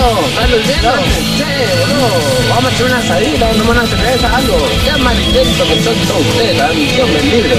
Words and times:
Che, 0.00 1.44
boludo, 1.78 2.08
vamos 2.48 2.64
a 2.64 2.68
hacer 2.68 2.86
una 2.86 2.98
asadita, 2.98 3.52
no 3.52 3.70
una 3.70 3.86
cerveza, 3.86 4.34
algo. 4.34 4.56
Qué 4.82 5.02
mal 5.02 5.20
intento 5.20 5.64
que 5.64 5.82
son 5.82 5.94
todos 6.08 6.26
ustedes, 6.26 6.56
la 6.56 6.68
misión 6.68 7.12
del 7.12 7.30
libro. 7.30 7.56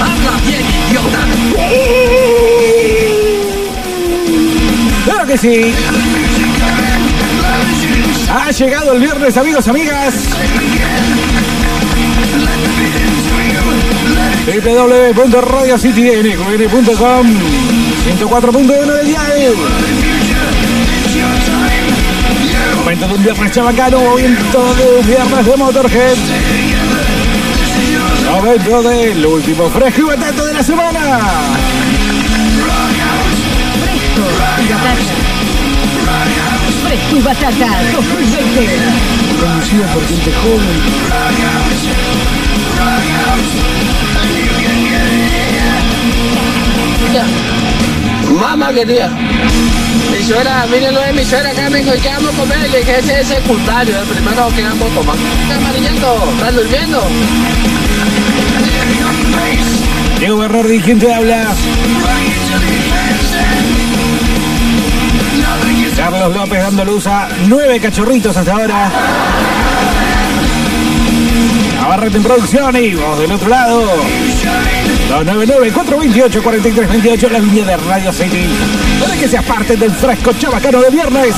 Habla 0.00 0.40
bien, 0.46 0.64
idiota. 0.88 1.26
Claro 5.06 5.26
que 5.26 5.38
sí. 5.38 5.74
Ha 8.32 8.50
llegado 8.52 8.92
el 8.92 9.00
viernes, 9.00 9.36
amigos, 9.36 9.66
amigas. 9.66 10.14
www.radiocitynqn.com 14.50 17.26
104.1 18.18 18.66
del 18.66 19.06
diario. 19.06 19.54
Momento 22.78 23.06
de 23.06 23.14
un 23.14 23.22
viernes 23.22 23.52
chabacano, 23.52 24.00
momento 24.00 24.74
de 24.74 24.98
un 24.98 25.06
viernes 25.06 25.46
de 25.46 25.56
Motorhead. 25.56 26.16
Momento 28.28 28.82
del 28.82 29.24
último 29.24 29.70
fresco 29.70 30.00
y 30.00 30.04
batata 30.04 30.44
de 30.44 30.52
la 30.52 30.64
semana. 30.64 31.20
Fresco 36.82 37.16
y 37.16 37.20
batata 37.20 37.68
2020. 37.92 38.68
Conducido 39.40 39.86
por 39.86 40.04
gente 40.08 40.32
joven. 40.32 40.80
Mamá 48.40 48.72
querida. 48.72 49.08
Mi 49.08 50.24
suegra, 50.24 50.66
mírenlo 50.66 51.00
de 51.00 51.12
mi 51.12 51.24
suegra 51.24 51.50
acá 51.50 51.68
me 51.70 51.78
dijo, 51.78 51.92
¿qué 52.00 52.08
vamos 52.08 52.34
a 52.34 52.36
comer? 52.38 52.70
Le 52.70 52.78
dije, 52.78 52.98
ese 52.98 53.20
es 53.20 53.28
secundario, 53.28 54.00
el 54.00 54.06
primero 54.06 54.48
que 54.54 54.62
vamos 54.62 54.90
a 54.90 54.94
tomar. 54.94 55.16
¿Qué 55.48 55.54
amarillento? 55.54 56.32
¿Estás 56.36 56.54
durmiendo? 56.54 57.02
Diego 60.18 60.38
Berrordi, 60.38 60.80
¿quién 60.80 60.98
te 60.98 61.12
habla? 61.12 61.48
Carlos 65.96 66.36
López 66.36 66.62
dando 66.62 66.84
luz 66.84 67.06
a 67.06 67.28
nueve 67.46 67.80
cachorritos 67.80 68.36
hasta 68.36 68.52
ahora. 68.52 68.90
Navarrete 71.74 72.16
en 72.18 72.22
producción 72.22 72.76
y 72.76 72.94
vos 72.94 73.18
del 73.18 73.32
otro 73.32 73.48
lado. 73.48 73.82
299-428-4328, 75.10 77.30
la 77.30 77.38
línea 77.38 77.64
de 77.64 77.76
Radio 77.76 78.12
City. 78.12 78.48
Para 79.00 79.16
que 79.16 79.28
seas 79.28 79.44
parte 79.44 79.76
del 79.76 79.92
fresco 79.92 80.32
chabacano 80.38 80.80
de 80.80 80.90
viernes. 80.90 81.36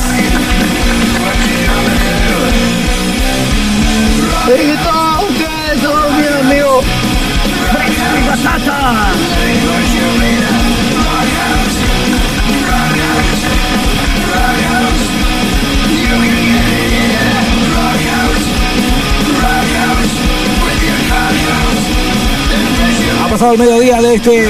El 23.51 23.59
mediodía 23.59 24.01
de 24.01 24.15
este 24.15 24.49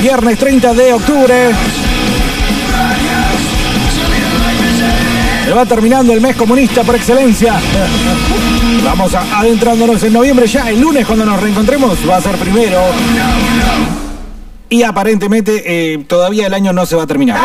viernes 0.00 0.38
30 0.38 0.72
de 0.74 0.92
octubre. 0.94 1.50
Se 5.44 5.52
va 5.52 5.66
terminando 5.66 6.12
el 6.14 6.20
mes 6.20 6.34
comunista 6.36 6.82
por 6.82 6.94
excelencia. 6.94 7.54
Vamos 8.84 9.14
a- 9.14 9.38
adentrándonos 9.40 10.02
en 10.02 10.12
noviembre 10.12 10.46
ya. 10.46 10.70
El 10.70 10.80
lunes 10.80 11.06
cuando 11.06 11.24
nos 11.26 11.40
reencontremos 11.40 11.98
va 12.08 12.16
a 12.16 12.20
ser 12.22 12.36
primero. 12.36 12.80
Y 14.70 14.82
aparentemente 14.82 15.62
eh, 15.66 15.98
todavía 16.08 16.46
el 16.46 16.54
año 16.54 16.72
no 16.72 16.86
se 16.86 16.96
va 16.96 17.02
a 17.02 17.06
terminar. 17.06 17.36
¿eh? 17.38 17.40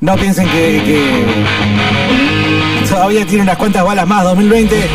No, 0.00 0.14
piensen 0.16 0.48
que 0.48 1.34
todavía 2.88 3.26
tiene 3.26 3.42
unas 3.42 3.58
cuantas 3.58 3.84
balas 3.84 4.06
más 4.06 4.24
2020. 4.24 4.88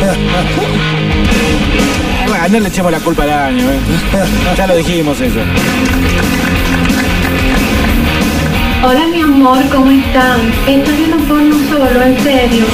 No 2.51 2.59
le 2.59 2.67
echemos 2.67 2.91
la 2.91 2.99
culpa 2.99 3.23
al 3.23 3.31
año. 3.31 3.63
¿eh? 3.69 3.79
Ya 4.57 4.67
lo 4.67 4.75
dijimos 4.75 5.19
eso. 5.21 5.39
Hola 8.83 9.07
mi 9.07 9.21
amor, 9.21 9.63
¿cómo 9.71 9.89
están? 9.89 10.41
Estoy 10.67 10.95
viendo 10.97 11.17
porno 11.19 11.55
solo, 11.69 12.03
en 12.03 12.21
serio. 12.21 12.65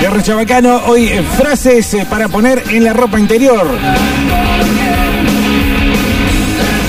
Viernes 0.00 0.24
Chabacano, 0.24 0.76
hoy 0.86 1.08
eh, 1.08 1.22
frases 1.36 1.92
eh, 1.94 2.06
para 2.08 2.28
poner 2.28 2.62
en 2.70 2.84
la 2.84 2.92
ropa 2.94 3.20
interior. 3.20 3.66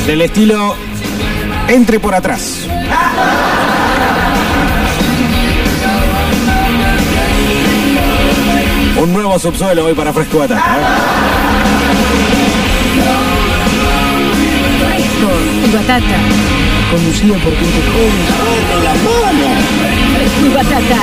Del 0.05 0.21
estilo 0.21 0.75
entre 1.67 1.99
por 1.99 2.15
atrás. 2.15 2.67
Un 9.07 9.13
nuevo 9.13 9.39
subsuelo 9.39 9.85
hoy 9.85 9.93
para 9.93 10.11
Fresco 10.11 10.39
Batata. 10.39 10.59
¿eh? 10.59 10.83
Fresco 14.85 15.29
y 15.65 15.71
batata. 15.73 16.17
Conducido 16.91 17.35
por 17.35 17.55
gente 17.55 17.81
joven. 17.93 18.11
Fresco 20.13 20.45
y 20.45 20.49
batata 20.49 20.97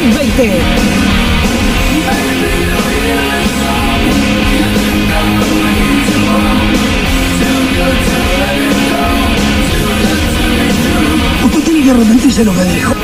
2020. 0.00 0.60
Usted 11.44 11.62
tiene 11.62 11.82
que 11.84 11.90
arrepentirse 11.90 12.38
de 12.38 12.44
lo 12.46 12.54
que 12.54 12.64
dijo. 12.64 12.94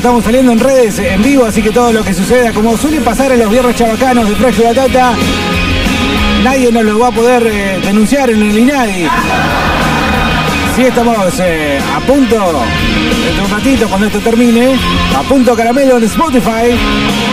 Estamos 0.00 0.24
saliendo 0.24 0.52
en 0.52 0.58
redes 0.58 0.98
en 0.98 1.22
vivo, 1.22 1.44
así 1.44 1.60
que 1.60 1.70
todo 1.70 1.92
lo 1.92 2.02
que 2.02 2.14
suceda, 2.14 2.54
como 2.54 2.74
suele 2.78 3.02
pasar 3.02 3.32
en 3.32 3.40
los 3.40 3.50
viernes 3.50 3.76
chabacanos 3.76 4.26
de 4.26 4.34
Fresco 4.34 4.62
y 4.62 4.64
Batata, 4.64 5.12
nadie 6.42 6.72
nos 6.72 6.84
lo 6.84 6.98
va 6.98 7.08
a 7.08 7.10
poder 7.10 7.46
eh, 7.46 7.78
denunciar 7.84 8.30
en 8.30 8.42
el 8.42 8.58
INADI. 8.60 9.06
Sí 10.74 10.82
estamos 10.84 11.38
eh, 11.40 11.78
a 11.94 12.00
punto, 12.00 12.62
dentro 13.26 13.42
de 13.42 13.42
un 13.42 13.50
ratito, 13.50 13.88
cuando 13.88 14.06
esto 14.06 14.20
termine, 14.20 14.74
a 15.14 15.22
punto 15.24 15.54
caramelo 15.54 15.98
en 15.98 16.04
Spotify. 16.04 16.74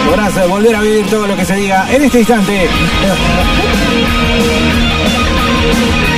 Podrás 0.06 0.36
eh, 0.36 0.46
volver 0.46 0.76
a 0.76 0.82
vivir 0.82 1.06
todo 1.06 1.26
lo 1.26 1.38
que 1.38 1.46
se 1.46 1.56
diga 1.56 1.88
en 1.90 2.04
este 2.04 2.20
instante. 2.20 2.68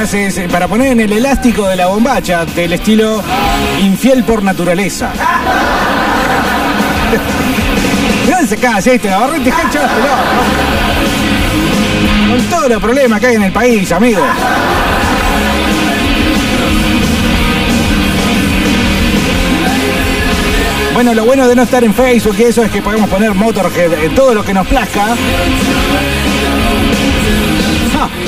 Eh, 0.00 0.48
para 0.48 0.68
poner 0.68 0.92
en 0.92 1.00
el 1.00 1.12
elástico 1.12 1.66
de 1.66 1.74
la 1.74 1.88
bombacha 1.88 2.44
del 2.44 2.72
estilo 2.72 3.20
infiel 3.82 4.22
por 4.22 4.44
naturaleza. 4.44 5.10
No 8.28 8.38
las 9.80 9.90
pelotas. 9.90 10.28
Con 12.28 12.42
todos 12.48 12.68
los 12.68 12.80
problemas 12.80 13.18
que 13.18 13.26
hay 13.26 13.36
en 13.36 13.42
el 13.42 13.52
país, 13.52 13.90
amigo. 13.90 14.22
Bueno, 20.94 21.14
lo 21.14 21.24
bueno 21.24 21.48
de 21.48 21.56
no 21.56 21.62
estar 21.62 21.82
en 21.82 21.92
Facebook 21.92 22.36
y 22.38 22.42
eso 22.44 22.62
es 22.62 22.70
que 22.70 22.82
podemos 22.82 23.10
poner 23.10 23.34
Motorhead 23.34 23.92
en 24.04 24.14
todo 24.14 24.32
lo 24.32 24.44
que 24.44 24.54
nos 24.54 24.66
plazca. 24.66 25.16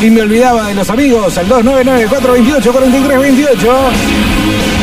Y 0.00 0.10
me 0.10 0.22
olvidaba 0.22 0.68
de 0.68 0.74
los 0.74 0.88
amigos 0.90 1.36
al 1.38 1.48
299 1.48 2.08
428 2.08 2.72
4328 2.72 4.79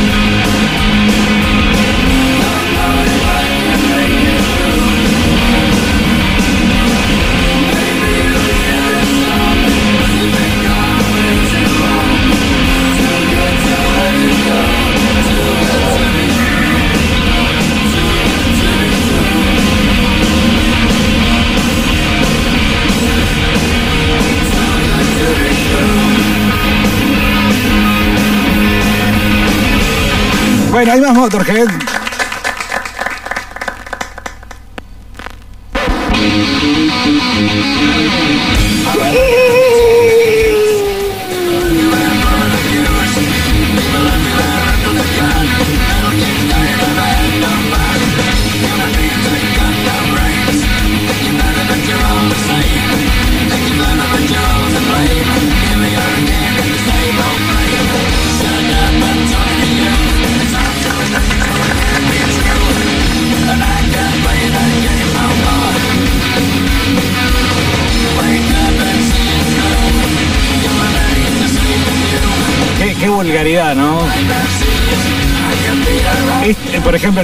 Bueno, 30.77 30.91
hay 30.91 31.01
más 31.01 31.15
Motorhead. 31.15 31.97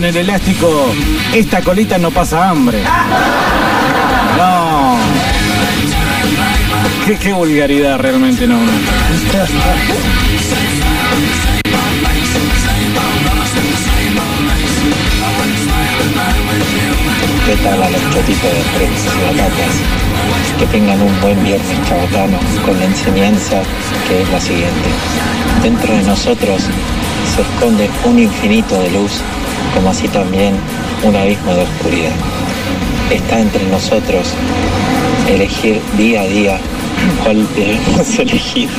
En 0.03 0.09
el 0.09 0.17
elástico, 0.17 0.67
esta 1.33 1.61
colita 1.61 1.97
no 1.97 2.11
pasa 2.11 2.50
hambre. 2.50 2.83
No. 4.38 4.97
Qué, 7.21 7.31
vulgaridad 7.31 7.97
realmente, 8.00 8.45
no. 8.45 8.57
¿Qué 17.45 17.55
tal 17.63 17.83
a 17.83 17.89
los 17.89 18.01
chotitos 18.11 18.44
de 18.44 18.63
fresas 18.75 19.13
y 19.15 19.38
batatas? 19.38 20.59
Que 20.59 20.65
tengan 20.65 21.01
un 21.01 21.21
buen 21.21 21.41
viernes 21.45 21.77
chabacano 21.88 22.39
con 22.65 22.77
la 22.77 22.85
enseñanza 22.88 23.61
que 24.09 24.21
es 24.21 24.29
la 24.31 24.41
siguiente. 24.41 24.89
Dentro 25.61 25.95
de 25.95 26.03
nosotros 26.03 26.63
se 27.33 27.41
esconde 27.41 27.89
un 28.03 28.19
infinito 28.19 28.77
de 28.81 28.91
luz, 28.91 29.21
como 29.74 29.90
así 29.90 30.08
también 30.08 30.56
un 31.04 31.16
abismo 31.16 31.54
de 31.54 31.64
oscuridad. 31.64 32.12
Está 33.10 33.40
entre 33.40 33.66
nosotros 33.68 34.34
elegir 35.28 35.81
día 35.98 36.22
a 36.22 36.25
día 36.25 36.60
cuál 37.24 37.48
debemos 37.56 38.20
elegir. 38.20 38.70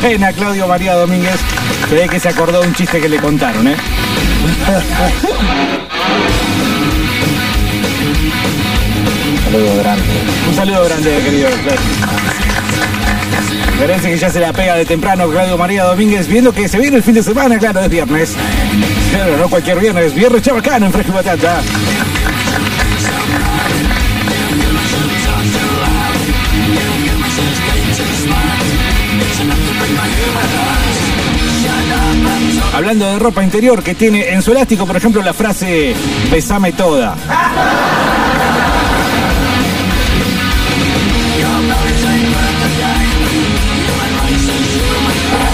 Buena, 0.00 0.32
Claudio 0.32 0.68
María 0.68 0.94
Domínguez. 0.94 1.40
Se 1.88 1.94
ve 1.94 2.08
que 2.08 2.20
se 2.20 2.28
acordó 2.28 2.60
de 2.60 2.68
un 2.68 2.74
chiste 2.74 3.00
que 3.00 3.08
le 3.08 3.18
contaron, 3.18 3.66
¿eh? 3.66 3.76
Saludo 9.44 9.76
grande. 9.78 10.02
Un 10.48 10.54
saludo 10.54 10.84
grande, 10.84 11.20
querido. 11.24 11.48
Claudio. 11.48 12.47
Parece 13.78 14.10
que 14.10 14.18
ya 14.18 14.30
se 14.30 14.40
la 14.40 14.52
pega 14.52 14.74
de 14.74 14.84
temprano 14.84 15.28
Claudio 15.28 15.56
María 15.56 15.84
Domínguez, 15.84 16.26
viendo 16.28 16.52
que 16.52 16.68
se 16.68 16.78
viene 16.78 16.96
el 16.96 17.02
fin 17.02 17.14
de 17.14 17.22
semana, 17.22 17.58
claro, 17.58 17.80
es 17.80 17.88
viernes. 17.88 18.34
Pero 19.12 19.36
no 19.36 19.48
cualquier 19.48 19.78
viernes, 19.78 20.14
viernes 20.14 20.42
chabacano 20.42 20.86
en 20.86 20.92
Fresco 20.92 21.12
y 21.12 21.14
Batata. 21.14 21.62
Hablando 32.74 33.06
de 33.06 33.18
ropa 33.18 33.42
interior 33.42 33.82
que 33.82 33.94
tiene 33.94 34.28
en 34.28 34.42
su 34.42 34.52
elástico, 34.52 34.86
por 34.86 34.96
ejemplo, 34.96 35.22
la 35.22 35.32
frase 35.32 35.94
besame 36.30 36.72
toda. 36.72 37.16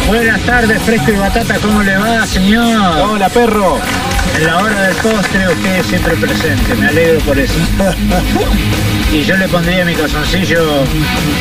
Buenas 0.06 0.40
tardes, 0.42 0.82
Fresco 0.82 1.12
y 1.12 1.16
Batata, 1.16 1.56
¿cómo 1.60 1.82
le 1.82 1.96
va, 1.96 2.26
señor? 2.26 3.00
Hola, 3.10 3.28
perro. 3.28 3.78
En 4.36 4.46
la 4.46 4.58
hora 4.58 4.82
del 4.82 4.96
postre 4.96 5.48
usted 5.48 5.78
es 5.78 5.86
siempre 5.86 6.14
presente, 6.16 6.74
me 6.74 6.88
alegro 6.88 7.20
por 7.20 7.38
eso. 7.38 7.54
Y 9.12 9.22
yo 9.22 9.36
le 9.36 9.46
pondría 9.46 9.84
mi 9.84 9.94
calzoncillo. 9.94 10.60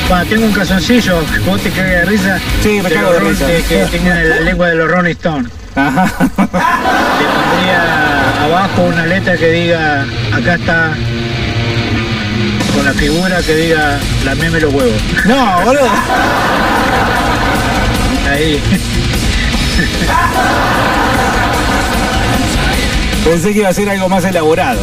Cuando 0.07 0.30
tengo 0.30 0.45
un 0.45 0.51
calzoncillo, 0.51 1.24
vos 1.44 1.60
te 1.60 1.71
cagas 1.71 1.92
de 1.92 2.06
risa. 2.06 2.39
Sí, 2.62 2.80
me 2.83 2.89
cago 2.92 3.13
de 3.13 3.19
risa. 3.21 3.48
Que, 3.48 3.63
que 3.63 3.86
tiene 3.86 4.25
la 4.25 4.39
lengua 4.42 4.68
de 4.68 4.75
los 4.75 4.92
Rolling 4.92 5.13
Stones. 5.13 5.51
Ajá. 5.75 6.04
Le 6.38 6.45
pondría 6.45 8.44
abajo 8.44 8.83
una 8.83 9.07
letra 9.07 9.35
que 9.38 9.49
diga, 9.49 10.06
acá 10.31 10.54
está, 10.54 10.92
con 12.76 12.85
la 12.85 12.94
figura 12.94 13.42
que 13.42 13.56
diga, 13.56 13.97
lameme 14.23 14.59
los 14.59 14.71
huevos. 14.71 15.02
No, 15.26 15.61
boludo. 15.61 15.90
Ahí. 18.44 18.62
Pensé 23.23 23.54
que 23.54 23.59
iba 23.59 23.69
a 23.69 23.73
ser 23.73 23.90
algo 23.90 24.09
más 24.09 24.26
elaborado. 24.26 24.81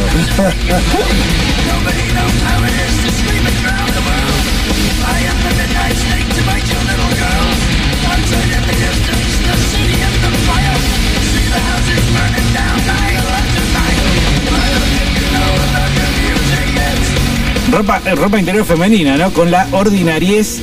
Ropa, 17.71 18.01
eh, 18.05 18.15
ropa 18.15 18.39
interior 18.39 18.65
femenina, 18.65 19.17
¿no? 19.17 19.31
Con 19.31 19.51
la 19.51 19.67
ordinariez 19.71 20.61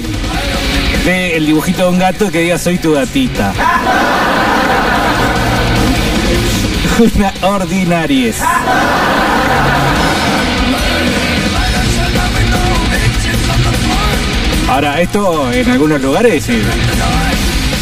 del 1.05 1.47
dibujito 1.47 1.85
de 1.85 1.88
un 1.88 1.99
gato 1.99 2.31
que 2.31 2.40
diga 2.40 2.59
soy 2.59 2.78
tu 2.78 2.93
gatita. 2.93 3.52
Una 7.17 7.33
ordinariez. 7.43 8.37
Ahora, 14.69 15.00
esto 15.00 15.50
en 15.50 15.71
algunos 15.71 16.00
lugares 16.02 16.49
eh, 16.49 16.61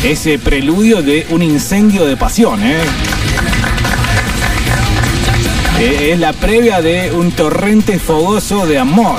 es 0.05 0.27
eh, 0.27 0.39
preludio 0.39 1.03
de 1.03 1.27
un 1.31 1.43
incendio 1.43 2.07
de 2.07 2.17
pasión, 2.17 2.63
¿eh? 2.63 2.77
Eh, 5.81 6.13
Es 6.13 6.19
la 6.21 6.33
previa 6.33 6.81
de 6.81 7.13
un 7.13 7.33
torrente 7.33 7.99
fogoso 7.99 8.67
de 8.67 8.79
amor. 8.79 9.19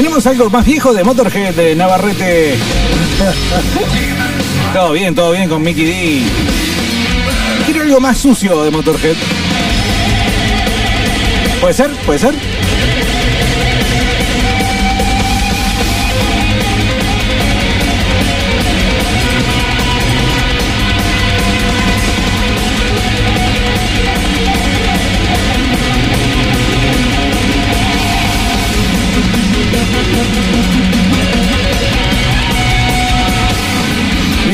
Tenemos 0.00 0.26
algo 0.26 0.48
más 0.48 0.64
viejo 0.64 0.94
de 0.94 1.04
Motorhead 1.04 1.54
de 1.54 1.76
Navarrete. 1.76 2.56
Todo 4.72 4.92
bien, 4.92 5.14
todo 5.14 5.32
bien 5.32 5.46
con 5.46 5.60
Mickey 5.60 5.84
D. 5.84 6.22
Quiero 7.66 7.82
algo 7.82 8.00
más 8.00 8.16
sucio 8.16 8.64
de 8.64 8.70
Motorhead. 8.70 9.16
¿Puede 11.60 11.74
ser? 11.74 11.90
¿Puede 12.06 12.18
ser? 12.18 12.34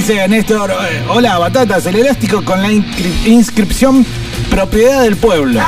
Dice 0.06 0.54
eh, 0.54 1.04
hola 1.08 1.36
batatas, 1.36 1.84
el 1.86 1.96
elástico 1.96 2.44
con 2.44 2.62
la 2.62 2.68
inscri- 2.70 3.26
inscripción 3.26 4.06
propiedad 4.48 5.02
del 5.02 5.16
pueblo. 5.16 5.60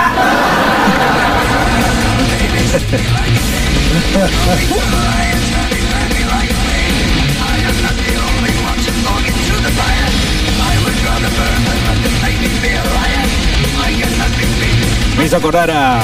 Me 15.16 15.24
hizo 15.24 15.36
acordar 15.36 15.70
a 15.70 16.00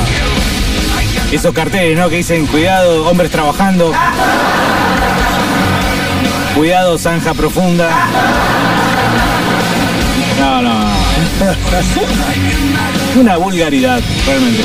esos 1.31 1.55
carteles, 1.55 1.99
¿no? 1.99 2.09
Que 2.09 2.17
dicen, 2.17 2.47
cuidado, 2.47 3.09
hombres 3.09 3.31
trabajando. 3.31 3.93
Cuidado, 6.55 6.97
zanja 6.99 7.35
profunda. 7.35 7.91
No, 10.39 10.63
no. 10.63 10.85
Una 13.21 13.37
vulgaridad, 13.37 14.01
realmente. 14.27 14.63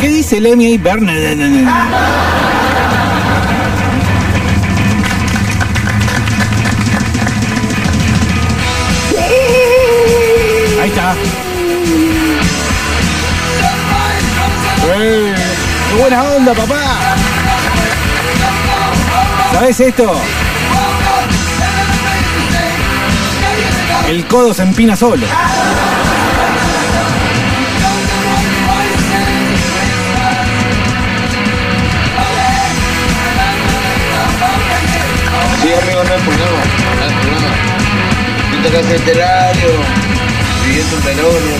¿Qué 0.00 0.08
dice 0.08 0.40
Lemmy 0.40 0.66
ahí? 0.66 0.82
Ahí 10.80 10.88
está. 10.88 11.14
¡Eh! 14.98 15.34
¡Qué 15.90 16.00
buena 16.00 16.22
onda, 16.22 16.54
papá! 16.54 16.82
¿Sabes 19.52 19.80
esto? 19.80 20.20
El 24.08 24.26
codo 24.26 24.52
se 24.54 24.62
empina 24.62 24.94
solo. 24.94 25.26
Problema. 36.26 36.60
Yo 38.52 38.58
tocaste 38.62 38.96
este 38.96 39.14
radio, 39.14 39.68
viví 40.64 40.80
en 40.80 41.04
velorio. 41.04 41.56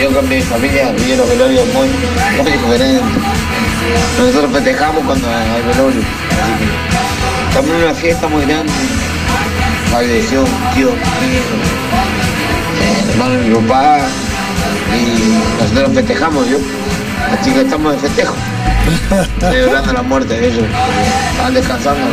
Yo 0.00 0.14
con 0.14 0.28
mi 0.28 0.40
familia 0.42 0.92
viví 0.92 1.16
los 1.16 1.28
velorios 1.28 1.66
muy, 1.74 1.88
muy 2.42 2.52
diferentes. 2.52 3.02
Nosotros 4.18 4.52
festejamos 4.52 5.04
cuando 5.04 5.28
hay 5.28 5.62
velorio. 5.62 6.02
Así 6.30 6.52
que 6.58 6.66
estamos 7.48 7.70
en 7.70 7.76
una 7.82 7.94
fiesta 7.94 8.28
muy 8.28 8.44
grande. 8.44 8.72
Falleció 9.90 10.42
un 10.42 10.74
tío 10.74 10.88
eh, 10.88 10.92
hermano 13.10 13.34
de 13.34 13.48
mi 13.48 13.54
papá. 13.56 14.00
Y 14.94 15.62
nosotros 15.62 15.94
festejamos, 15.94 16.48
yo. 16.48 16.58
Así 17.32 17.52
que 17.52 17.60
estamos 17.60 17.92
de 17.92 17.98
festejo. 18.08 18.34
Celebrando 19.40 19.92
la 19.92 20.02
muerte 20.02 20.34
de 20.34 20.48
ellos. 20.48 20.64
Estaban 21.30 21.54
descansando. 21.54 22.06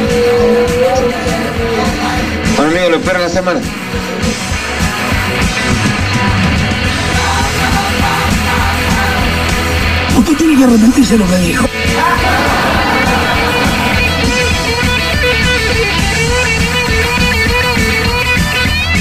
Bueno, 2.58 2.72
amigo, 2.72 2.90
lo 2.90 2.96
espero 2.98 3.18
en 3.18 3.24
la 3.24 3.30
semana. 3.30 3.60
Usted 10.18 10.38
tiene 10.38 10.58
que 10.58 10.64
arrepentirse 10.64 11.18
lo 11.18 11.28
que 11.28 11.38
dijo. 11.38 11.66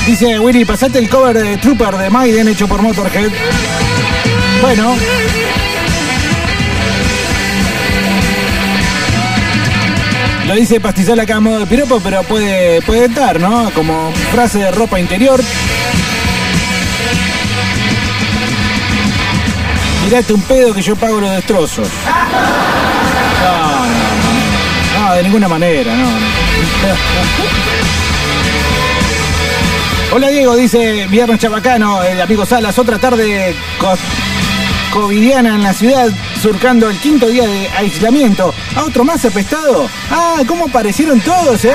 Dice 0.07 0.38
Willy, 0.38 0.64
pasate 0.64 0.99
el 0.99 1.09
cover 1.09 1.38
de 1.38 1.57
Trooper 1.57 1.97
de 1.97 2.11
Maiden 2.11 2.49
hecho 2.49 2.69
por 2.69 2.83
Motorhead. 2.83 3.31
Bueno. 4.61 4.97
Lo 10.47 10.55
dice 10.55 10.79
pastizal 10.79 11.19
acá 11.21 11.37
a 11.37 11.41
modo 11.41 11.61
de 11.61 11.67
piropo, 11.67 12.01
pero 12.01 12.23
puede, 12.23 12.83
puede 12.83 13.07
estar, 13.07 13.41
¿no? 13.41 13.71
Como 13.75 14.13
frase 14.33 14.59
de 14.59 14.71
ropa 14.73 15.01
interior. 15.01 15.41
Mirate 20.05 20.33
un 20.35 20.43
pedo 20.43 20.75
que 20.75 20.83
yo 20.83 20.97
pago 20.97 21.19
los 21.21 21.31
destrozos. 21.31 21.89
No, 23.43 23.87
no, 23.87 25.09
no. 25.09 25.15
De 25.15 25.23
ninguna 25.23 25.49
manera, 25.49 25.95
no. 25.97 26.09
Hola 30.13 30.29
Diego, 30.29 30.55
dice 30.55 31.07
Viernes 31.09 31.41
Chabacano, 31.41 32.03
el 32.03 32.21
amigo 32.21 32.45
Salas, 32.47 32.79
otra 32.79 32.99
tarde 32.99 33.55
co- 33.79 33.97
covidiana 34.93 35.55
en 35.57 35.63
la 35.65 35.73
ciudad, 35.73 36.09
surcando 36.45 36.91
el 36.91 36.99
quinto 36.99 37.27
día 37.27 37.47
de 37.47 37.69
aislamiento. 37.71 38.53
¿A 38.77 38.83
otro 38.83 39.03
más 39.03 39.25
apestado? 39.25 39.89
Ah, 40.11 40.43
¿cómo 40.47 40.67
aparecieron 40.67 41.19
todos, 41.21 41.65
eh? 41.65 41.73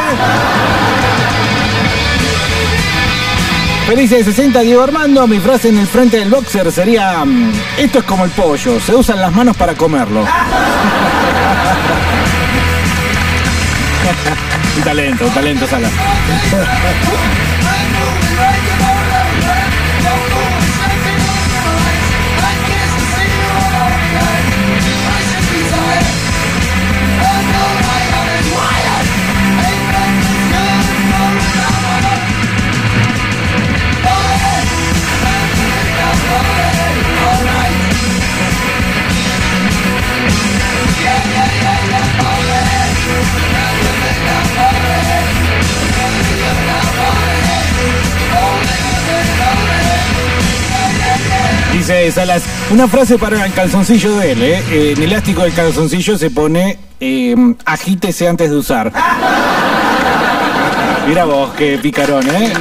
Feliz 3.88 4.12
de 4.12 4.24
60, 4.24 4.60
Diego 4.60 4.84
Armando. 4.84 5.26
Mi 5.26 5.40
frase 5.40 5.70
en 5.70 5.80
el 5.80 5.88
frente 5.88 6.18
del 6.18 6.30
boxer 6.30 6.72
sería: 6.72 7.26
mm, 7.26 7.52
Esto 7.80 7.98
es 7.98 8.06
como 8.06 8.26
el 8.26 8.32
pollo, 8.32 8.80
se 8.80 8.94
usan 8.94 9.20
las 9.20 9.34
manos 9.34 9.58
para 9.58 9.74
comerlo. 9.74 10.20
un 14.78 14.84
talento, 14.84 15.26
un 15.26 15.34
talento, 15.34 15.66
Salas. 15.66 15.92
Salas, 51.89 52.43
una 52.69 52.88
frase 52.88 53.17
para 53.17 53.43
el 53.43 53.51
calzoncillo 53.51 54.15
de 54.17 54.34
él, 54.34 54.43
¿eh? 54.43 54.63
Eh, 54.69 54.93
En 54.96 55.01
el 55.01 55.12
elástico 55.12 55.41
del 55.41 55.55
calzoncillo 55.55 56.19
se 56.19 56.29
pone 56.29 56.77
eh, 57.00 57.36
agítese 57.65 58.27
antes 58.27 58.51
de 58.51 58.58
usar. 58.58 58.93
Mira 61.08 61.25
vos, 61.25 61.50
qué 61.58 61.79
picarón, 61.81 62.29
¿eh? 62.29 62.53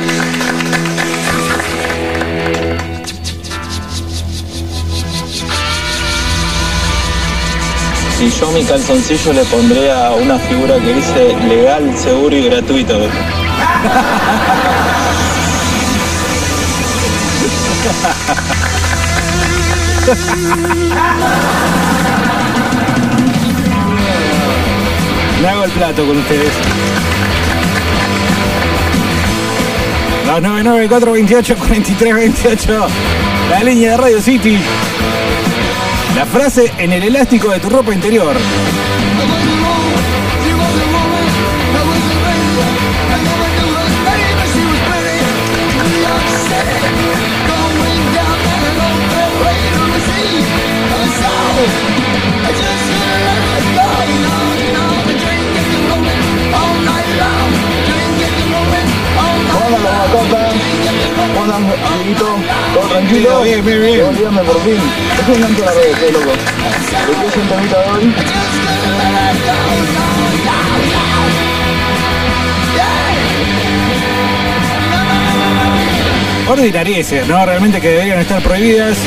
Y 8.22 8.30
yo 8.30 8.50
mi 8.52 8.64
calzoncillo 8.64 9.34
le 9.34 9.44
pondría 9.44 10.10
una 10.12 10.38
figura 10.38 10.76
que 10.78 10.94
dice 10.94 11.36
legal, 11.46 11.94
seguro 11.98 12.34
y 12.34 12.44
gratuito. 12.48 12.98
Me 25.42 25.48
hago 25.48 25.64
el 25.64 25.70
plato 25.72 26.06
con 26.06 26.16
ustedes. 26.16 26.50
299 30.24 30.88
428 30.88 31.56
4328 31.56 32.86
La 33.50 33.62
línea 33.62 33.90
de 33.90 33.96
Radio 33.98 34.22
City. 34.22 34.58
La 36.16 36.24
frase 36.24 36.72
en 36.78 36.92
el 36.92 37.02
elástico 37.02 37.50
de 37.50 37.60
tu 37.60 37.68
ropa 37.68 37.92
interior. 37.92 38.34
Hola, 61.48 61.56
amiguito. 61.56 62.26
¿Todo 62.74 62.88
tranquilo? 62.88 63.42
Bien, 63.42 63.64
bien, 63.64 63.80
bien. 63.80 64.02
Olvídame 64.02 64.42
por 64.42 64.60
fin. 64.64 64.74
Es 64.74 65.28
un 65.34 65.42
canto 65.42 65.64
la 65.64 65.72
red, 65.72 65.94
qué 65.98 66.12
loco. 66.12 66.26
¿De 66.26 67.16
qué 67.20 67.26
es 67.26 67.36
el 67.36 67.48
temita 67.48 67.80
de 67.80 67.90
hoy? 67.90 68.14
Ordinarieces, 76.50 77.26
¿no? 77.26 77.46
Realmente 77.46 77.80
que 77.80 77.88
deberían 77.88 78.18
estar 78.18 78.42
prohibidas. 78.42 78.98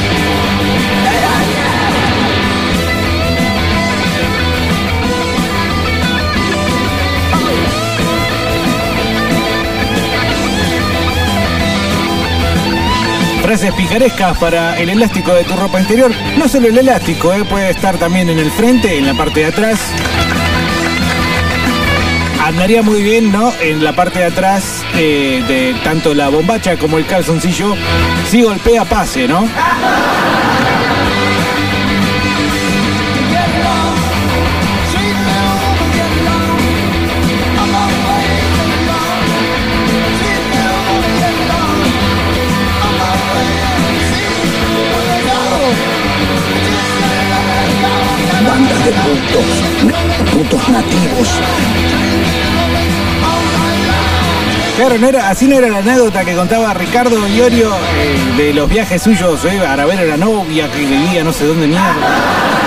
Frases 13.52 13.74
para 14.40 14.80
el 14.80 14.90
elástico 14.92 15.34
de 15.34 15.44
tu 15.44 15.58
ropa 15.58 15.82
interior. 15.82 16.10
No 16.38 16.48
solo 16.48 16.70
el 16.70 16.78
elástico, 16.78 17.34
¿eh? 17.34 17.44
puede 17.44 17.72
estar 17.72 17.98
también 17.98 18.30
en 18.30 18.40
el 18.40 18.50
frente, 18.50 18.98
en 18.98 19.06
la 19.06 19.14
parte 19.14 19.42
de 19.42 19.48
atrás. 19.48 19.78
Andaría 22.46 22.82
muy 22.82 23.04
bien, 23.04 23.30
¿no? 23.30 23.52
En 23.60 23.84
la 23.84 23.92
parte 23.92 24.20
de 24.20 24.26
atrás 24.26 24.86
eh, 24.96 25.44
de 25.50 25.76
tanto 25.84 26.14
la 26.14 26.30
bombacha 26.30 26.78
como 26.78 26.98
el 26.98 27.06
calzoncillo. 27.06 27.76
Si 28.30 28.42
golpea, 28.42 28.86
pase, 28.86 29.28
¿no? 29.28 29.46
De 48.62 48.92
putos, 48.92 50.32
putos 50.32 50.70
nativos. 50.70 51.30
Claro, 54.78 54.98
no 54.98 55.08
era, 55.08 55.30
así 55.30 55.48
no 55.48 55.58
era 55.58 55.68
la 55.68 55.80
anécdota 55.80 56.24
que 56.24 56.36
contaba 56.36 56.74
Ricardo 56.74 57.28
Iorio 57.28 57.72
eh, 57.98 58.18
de 58.38 58.54
los 58.54 58.70
viajes 58.70 59.02
suyos 59.02 59.44
eh, 59.46 59.60
para 59.62 59.86
ver 59.86 60.00
a 60.00 60.04
la 60.06 60.18
novia 60.18 60.72
que 60.72 60.80
vivía 60.80 61.24
no 61.24 61.34
sé 61.34 61.46
dónde 61.46 61.68
mierda. 61.68 62.61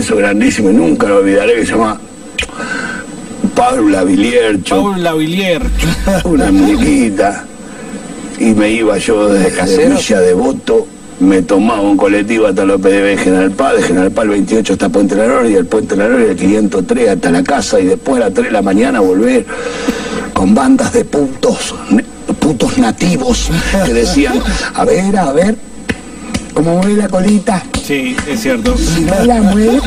Beso 0.00 0.16
grandísimo 0.16 0.70
y 0.70 0.72
nunca 0.72 1.06
lo 1.08 1.18
olvidaré, 1.18 1.56
que 1.56 1.66
se 1.66 1.72
llama 1.72 2.00
Paula 3.54 4.02
Viliercho. 4.02 4.82
Paul 4.82 5.02
Lavillier. 5.02 5.62
una 6.24 6.50
muñequita. 6.50 7.44
Y 8.38 8.54
me 8.54 8.70
iba 8.70 8.96
yo 8.96 9.28
desde 9.28 9.54
casero? 9.54 9.96
Villa 9.96 10.20
Devoto, 10.20 10.86
me 11.18 11.42
tomaba 11.42 11.82
un 11.82 11.98
colectivo 11.98 12.46
hasta 12.46 12.64
los 12.64 12.80
PDB 12.80 13.18
General 13.18 13.50
Paz, 13.50 13.76
de 13.76 13.82
General 13.82 14.10
Paz 14.10 14.24
el 14.24 14.30
28 14.30 14.72
hasta 14.72 14.88
Puente 14.88 15.14
La 15.14 15.46
y 15.46 15.54
el 15.54 15.66
Puente 15.66 15.94
La 15.94 16.06
el 16.06 16.34
503 16.34 17.10
hasta 17.10 17.30
la 17.30 17.42
casa, 17.42 17.78
y 17.78 17.84
después 17.84 18.16
a 18.22 18.26
las 18.26 18.32
3 18.32 18.46
de 18.46 18.52
la 18.52 18.62
mañana 18.62 19.00
volver 19.00 19.44
con 20.32 20.54
bandas 20.54 20.94
de 20.94 21.04
putos, 21.04 21.74
putos 22.38 22.78
nativos 22.78 23.50
que 23.84 23.92
decían, 23.92 24.40
a 24.72 24.84
ver, 24.86 25.14
a 25.18 25.32
ver, 25.34 25.54
¿cómo 26.54 26.78
mueve 26.78 26.94
la 26.94 27.08
colita? 27.08 27.62
Sí, 27.90 28.16
es 28.28 28.40
cierto. 28.40 28.76
Si 28.78 29.00
no 29.00 29.24
la 29.24 29.34
mueve, 29.42 29.80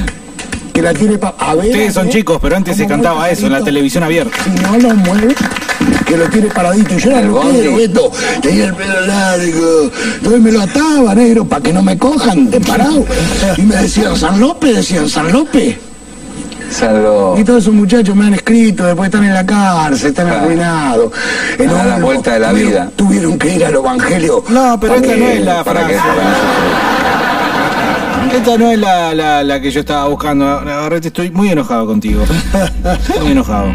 que 0.73 0.81
la 0.81 0.93
tiene 0.93 1.17
pa... 1.17 1.35
A 1.39 1.55
ver, 1.55 1.67
Ustedes 1.67 1.91
a 1.91 2.01
son 2.01 2.09
chicos, 2.09 2.37
pero 2.41 2.57
antes 2.57 2.75
se 2.75 2.83
¿cómo 2.83 2.95
cantaba 2.95 3.29
eso 3.29 3.45
en 3.45 3.53
la 3.53 3.63
televisión 3.63 4.03
abierta. 4.03 4.37
Si 4.43 4.49
no 4.61 4.77
lo 4.77 4.93
mueve, 4.95 5.33
que 6.05 6.17
lo 6.17 6.25
tiene 6.29 6.47
paradito. 6.47 6.95
Y 6.95 6.97
yo 6.97 7.11
era 7.11 7.21
El 7.21 7.29
bondi. 7.29 7.67
Beto. 7.69 8.11
Tenía 8.41 8.65
el 8.65 8.73
pelo 8.75 8.99
largo. 9.05 9.89
Entonces 10.17 10.41
me 10.41 10.51
lo 10.51 10.61
ataba, 10.63 11.15
negro, 11.15 11.45
para 11.45 11.63
que 11.63 11.71
no 11.71 11.81
me 11.81 11.97
cojan 11.97 12.51
de 12.51 12.59
parado. 12.59 13.05
Y 13.57 13.61
me 13.61 13.75
decían, 13.77 14.17
San 14.17 14.37
López, 14.37 14.75
decían, 14.75 15.07
San 15.07 15.31
López. 15.31 15.77
Salgo. 16.71 17.35
Y 17.37 17.43
todos 17.45 17.61
esos 17.63 17.73
muchachos 17.73 18.15
me 18.15 18.25
han 18.25 18.33
escrito, 18.33 18.83
después 18.85 19.07
están 19.07 19.23
en 19.23 19.33
la 19.33 19.45
cárcel, 19.45 20.07
están 20.09 20.27
Ah. 20.27 20.41
arruinados. 20.41 21.11
En 21.57 21.69
A 21.69 21.85
la 21.85 21.95
Olmo 21.95 22.07
vuelta 22.07 22.33
de 22.33 22.39
la 22.39 22.49
tuvieron- 22.49 22.69
vida. 22.71 22.91
Tuvieron 22.97 23.39
que 23.39 23.55
ir 23.55 23.63
al 23.65 23.75
evangelio. 23.75 24.43
No, 24.49 24.77
pero 24.79 24.95
esta 24.95 25.07
para 25.07 25.19
no 25.19 25.27
es 25.29 25.45
la 25.45 25.63
¿Para 25.63 25.87
qué? 25.87 25.93
frase. 25.93 26.92
Esta 28.33 28.57
no 28.57 28.71
es 28.71 28.79
la, 28.79 29.13
la- 29.13 29.43
la 29.43 29.61
que 29.61 29.69
yo 29.71 29.81
estaba 29.81 30.07
buscando. 30.07 30.45
Ahora 30.47 30.99
te 30.99 31.09
estoy 31.09 31.29
muy 31.31 31.49
enojado 31.49 31.85
contigo. 31.85 32.23
Muy 33.21 33.31
enojado. 33.31 33.71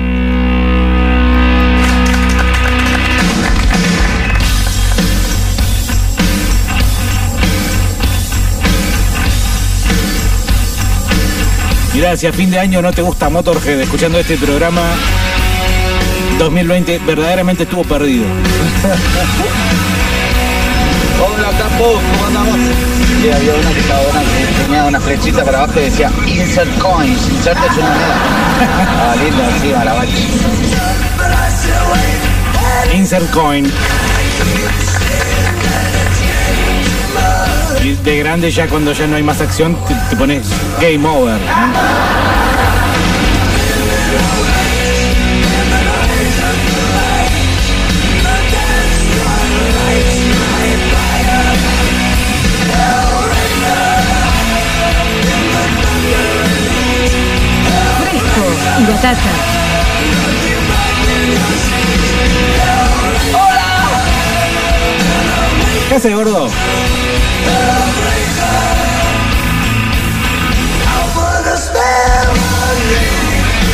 Mirá, 11.95 12.17
si 12.17 12.27
a 12.27 12.33
fin 12.33 12.51
de 12.51 12.59
año 12.59 12.81
no 12.83 12.93
te 12.93 13.03
gusta 13.03 13.29
Motorhead, 13.29 13.81
escuchando 13.81 14.19
este 14.21 14.37
programa, 14.37 14.83
2020 16.39 17.01
verdaderamente 17.07 17.65
estuvo 17.65 17.83
perdido. 17.83 18.25
Hola, 21.21 21.49
capo, 21.59 22.01
¿cómo 22.13 22.27
andamos? 22.27 22.59
Había 23.19 23.53
una 23.53 23.73
que 23.73 23.81
estaba 23.81 24.01
buena 24.05 24.21
que 24.21 24.63
tenía 24.63 24.85
una 24.85 25.01
flechita 25.01 25.45
para 25.45 25.65
abajo 25.65 25.81
y 25.81 25.83
decía 25.83 26.09
Insert 26.25 26.79
coins, 26.79 27.29
inserte 27.29 27.69
su 27.75 27.81
moneda. 27.81 28.17
Ah, 29.01 29.17
lindo, 29.21 29.43
sí, 29.61 29.73
a 29.73 29.85
la 29.85 29.93
bache. 29.95 30.29
Insert 32.95 33.29
coin. 33.33 33.71
Y 37.83 37.95
de 37.95 38.19
grande 38.19 38.53
ya 38.53 38.69
cuando 38.69 38.93
ya 38.93 39.09
no 39.09 39.17
hay 39.17 39.25
más 39.25 39.41
acción 39.41 39.77
te, 40.11 40.17
pones 40.17 40.47
game 40.81 41.05
over. 41.09 41.41
y 58.81 58.85
¿Qué 65.89 65.95
haces, 65.95 66.15
gordo? 66.15 66.49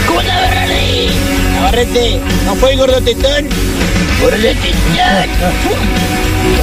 ¿Cómo 0.06 0.20
está, 0.20 0.40
Barrardi? 0.40 1.10
Agarrete, 1.58 2.20
¿no 2.46 2.54
fue 2.54 2.72
el 2.72 2.78
gordo 2.78 3.00
tetón? 3.02 3.48
¡Gordo 4.22 4.36
tetón! 4.36 5.28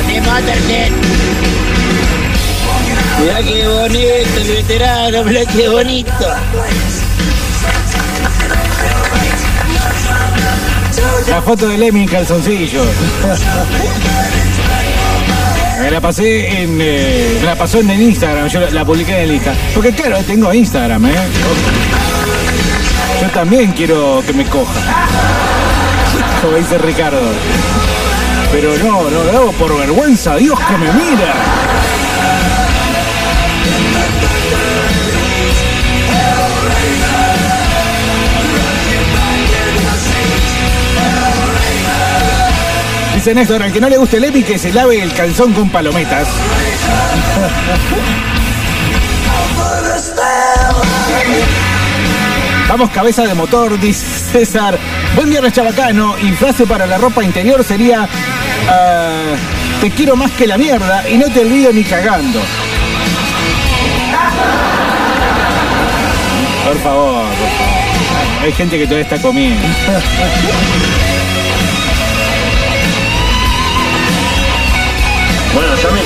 ¡Ponemos 0.01 0.41
tercer! 0.45 0.91
Mirá 3.19 3.43
qué 3.43 3.67
bonito 3.67 4.39
el 4.39 4.47
veterano, 4.47 5.23
mirá 5.25 5.45
qué 5.45 5.69
bonito. 5.69 6.27
La 11.27 11.41
foto 11.41 11.67
de 11.67 11.77
Lemmy 11.77 12.05
calzoncillo. 12.07 12.83
Me 15.81 15.91
la 15.91 16.01
pasé 16.01 16.61
en. 16.61 16.77
eh, 16.81 17.41
la 17.43 17.55
pasó 17.55 17.79
en 17.79 17.89
el 17.89 18.01
Instagram, 18.01 18.47
yo 18.47 18.59
la, 18.69 18.85
publiqué 18.85 19.15
en 19.15 19.21
el 19.29 19.31
Insta. 19.35 19.53
Porque 19.73 19.91
claro, 19.91 20.17
tengo 20.23 20.53
Instagram, 20.53 21.05
¿eh? 21.05 21.15
Yo 23.21 23.27
también 23.29 23.71
quiero 23.71 24.23
que 24.25 24.33
me 24.33 24.45
coja. 24.45 24.79
Como 26.41 26.57
dice 26.57 26.77
Ricardo. 26.77 27.19
Pero 28.51 28.77
no, 28.77 29.09
no 29.09 29.23
lo 29.23 29.31
hago 29.31 29.51
por 29.53 29.77
vergüenza, 29.77 30.35
Dios 30.35 30.59
que 30.59 30.77
me 30.77 30.91
mira. 30.91 31.33
Dice 43.21 43.35
Néstor, 43.35 43.61
al 43.61 43.71
que 43.71 43.79
no 43.79 43.87
le 43.87 43.97
guste 43.97 44.17
el 44.17 44.23
Epi, 44.23 44.43
se 44.57 44.73
lave 44.73 44.99
el 44.99 45.13
calzón 45.13 45.53
con 45.53 45.69
palometas. 45.69 46.27
Vamos 52.67 52.89
cabeza 52.89 53.21
de 53.27 53.35
motor, 53.35 53.79
dice 53.79 54.03
César. 54.31 54.79
Buen 55.15 55.29
viernes 55.29 55.53
chabacano 55.53 56.17
y 56.17 56.31
frase 56.31 56.65
para 56.65 56.87
la 56.87 56.97
ropa 56.97 57.23
interior 57.23 57.63
sería 57.63 58.09
ah, 58.67 59.35
te 59.79 59.91
quiero 59.91 60.15
más 60.15 60.31
que 60.31 60.47
la 60.47 60.57
mierda 60.57 61.07
y 61.07 61.19
no 61.19 61.27
te 61.27 61.41
olvido 61.41 61.71
ni 61.71 61.83
cagando. 61.83 62.39
Por 66.65 66.79
favor. 66.81 67.25
Hay 68.41 68.51
gente 68.53 68.79
que 68.79 68.85
todavía 68.85 69.03
está 69.03 69.21
comiendo. 69.21 69.67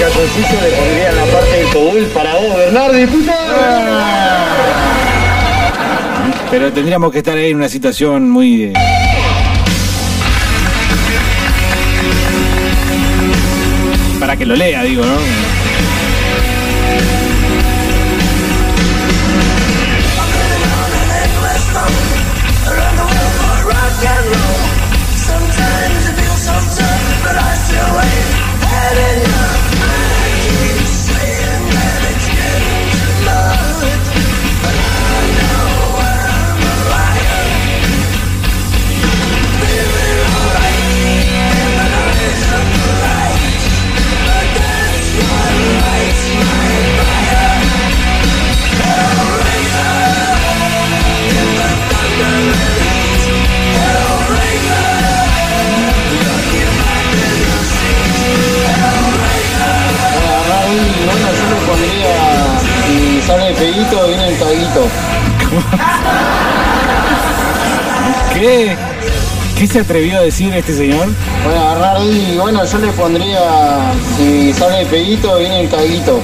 Calzoncillo 0.05 0.61
le 0.61 0.69
pondría 0.75 1.09
en 1.09 1.15
la 1.15 1.25
parte 1.25 1.57
del 1.57 1.67
cobul 1.69 2.03
para 2.13 2.33
vos, 2.35 2.55
Bernardi. 2.57 3.05
Pero 6.51 6.71
tendríamos 6.71 7.11
que 7.11 7.17
estar 7.19 7.35
ahí 7.37 7.49
en 7.51 7.57
una 7.57 7.69
situación 7.69 8.29
muy... 8.29 8.65
eh, 8.65 8.73
Para 14.19 14.37
que 14.37 14.45
lo 14.45 14.55
lea, 14.55 14.83
digo, 14.83 15.03
¿no? 15.05 15.17
Decir 70.35 70.53
este 70.53 70.73
señor? 70.75 71.07
Bueno, 71.45 71.69
Bernardi, 71.69 72.37
bueno, 72.37 72.65
yo 72.65 72.77
le 72.79 72.91
pondría, 72.91 73.93
si 74.17 74.51
sale 74.51 74.81
el 74.81 74.87
peguito, 74.87 75.37
viene 75.37 75.61
el 75.61 75.69
caguito. 75.69 76.21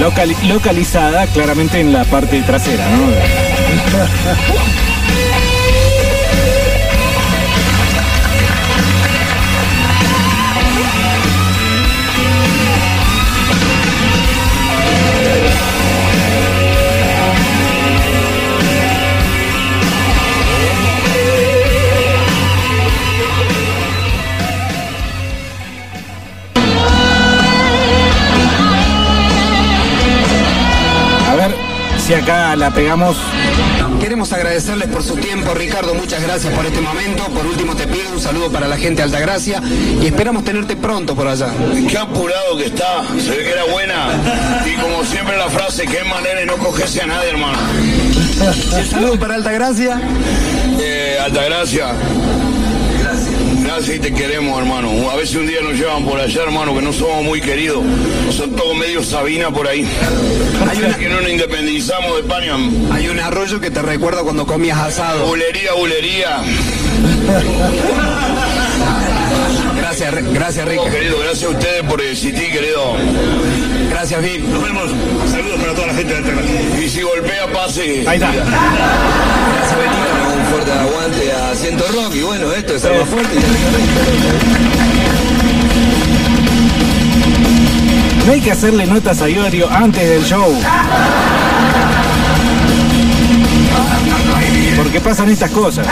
Locali- 0.00 0.36
localizada 0.48 1.26
claramente 1.26 1.80
en 1.80 1.92
la 1.92 2.04
parte 2.04 2.40
trasera, 2.42 2.84
¿no? 2.90 3.06
si 32.10 32.14
acá 32.14 32.56
la 32.56 32.72
pegamos. 32.72 33.16
Queremos 34.00 34.32
agradecerles 34.32 34.88
por 34.88 35.04
su 35.04 35.14
tiempo, 35.14 35.54
Ricardo, 35.54 35.94
muchas 35.94 36.20
gracias 36.20 36.52
por 36.54 36.66
este 36.66 36.80
momento. 36.80 37.22
Por 37.26 37.46
último 37.46 37.76
te 37.76 37.86
pido 37.86 38.10
un 38.12 38.20
saludo 38.20 38.50
para 38.50 38.66
la 38.66 38.76
gente 38.76 38.96
de 38.96 39.02
Altagracia 39.04 39.62
y 40.02 40.06
esperamos 40.06 40.42
tenerte 40.42 40.74
pronto 40.74 41.14
por 41.14 41.28
allá. 41.28 41.50
Qué 41.88 41.96
apurado 41.96 42.56
que 42.56 42.66
está, 42.66 43.04
se 43.16 43.30
ve 43.30 43.44
que 43.44 43.50
era 43.52 43.62
buena. 43.64 44.08
Y 44.66 44.74
como 44.80 45.04
siempre 45.04 45.36
la 45.36 45.48
frase, 45.50 45.86
qué 45.86 46.02
manera 46.02 46.40
de 46.40 46.46
no 46.46 46.56
cogerse 46.56 47.00
a 47.00 47.06
nadie, 47.06 47.30
hermano. 47.30 47.58
Un 48.76 48.86
saludo 48.86 49.16
para 49.16 49.36
Altagracia. 49.36 50.00
Eh, 50.80 51.16
Altagracia. 51.22 51.94
Y 53.92 53.98
te 53.98 54.12
queremos, 54.12 54.56
hermano. 54.56 55.10
A 55.10 55.16
veces 55.16 55.34
un 55.34 55.48
día 55.48 55.60
nos 55.62 55.74
llevan 55.74 56.04
por 56.04 56.20
allá, 56.20 56.42
hermano, 56.44 56.74
que 56.74 56.82
no 56.82 56.92
somos 56.92 57.24
muy 57.24 57.40
queridos. 57.40 57.82
Son 58.30 58.54
todos 58.54 58.76
medio 58.76 59.02
Sabina 59.02 59.50
por 59.50 59.66
ahí. 59.66 59.84
Hay 60.68 60.78
que 60.94 61.08
no 61.08 61.20
nos 61.20 61.30
independizamos 61.30 62.14
de 62.14 62.20
España. 62.20 62.54
Hay 62.92 63.08
un 63.08 63.18
arroyo 63.18 63.60
que 63.60 63.70
te 63.70 63.82
recuerda 63.82 64.22
cuando 64.22 64.46
comías 64.46 64.78
asado. 64.78 65.26
Bulería, 65.26 65.72
bulería. 65.72 66.40
Gracias, 70.00 70.32
gracias, 70.32 70.66
Rick. 70.66 70.90
Querido, 70.90 71.18
gracias 71.18 71.44
a 71.44 71.48
ustedes 71.50 71.82
por 71.82 72.00
existir, 72.00 72.50
querido. 72.50 72.96
Gracias, 73.90 74.22
Vic. 74.22 74.40
Nos 74.44 74.62
vemos. 74.62 74.90
Saludos 75.30 75.60
para 75.60 75.74
toda 75.74 75.88
la 75.88 75.94
gente 75.94 76.10
de 76.10 76.16
Altagracia. 76.16 76.80
Y 76.82 76.88
si 76.88 77.02
golpea, 77.02 77.52
pase. 77.52 78.08
Ahí 78.08 78.16
está. 78.16 78.32
Gracias, 78.32 79.76
Betito. 79.76 80.38
Un 80.38 80.46
fuerte 80.46 80.72
aguante 80.72 81.32
a 81.32 81.54
Ciento 81.54 81.84
Rock 81.88 82.14
y 82.14 82.22
bueno, 82.22 82.50
esto 82.50 82.76
es 82.76 82.84
algo 82.86 83.04
fuerte. 83.04 83.34
No 88.24 88.32
hay 88.32 88.40
que 88.40 88.52
hacerle 88.52 88.86
notas 88.86 89.20
a 89.20 89.28
Iorio 89.28 89.68
antes 89.70 90.08
del 90.08 90.24
show. 90.24 90.50
Porque 94.78 95.00
pasan 95.00 95.28
estas 95.28 95.50
cosas. 95.50 95.86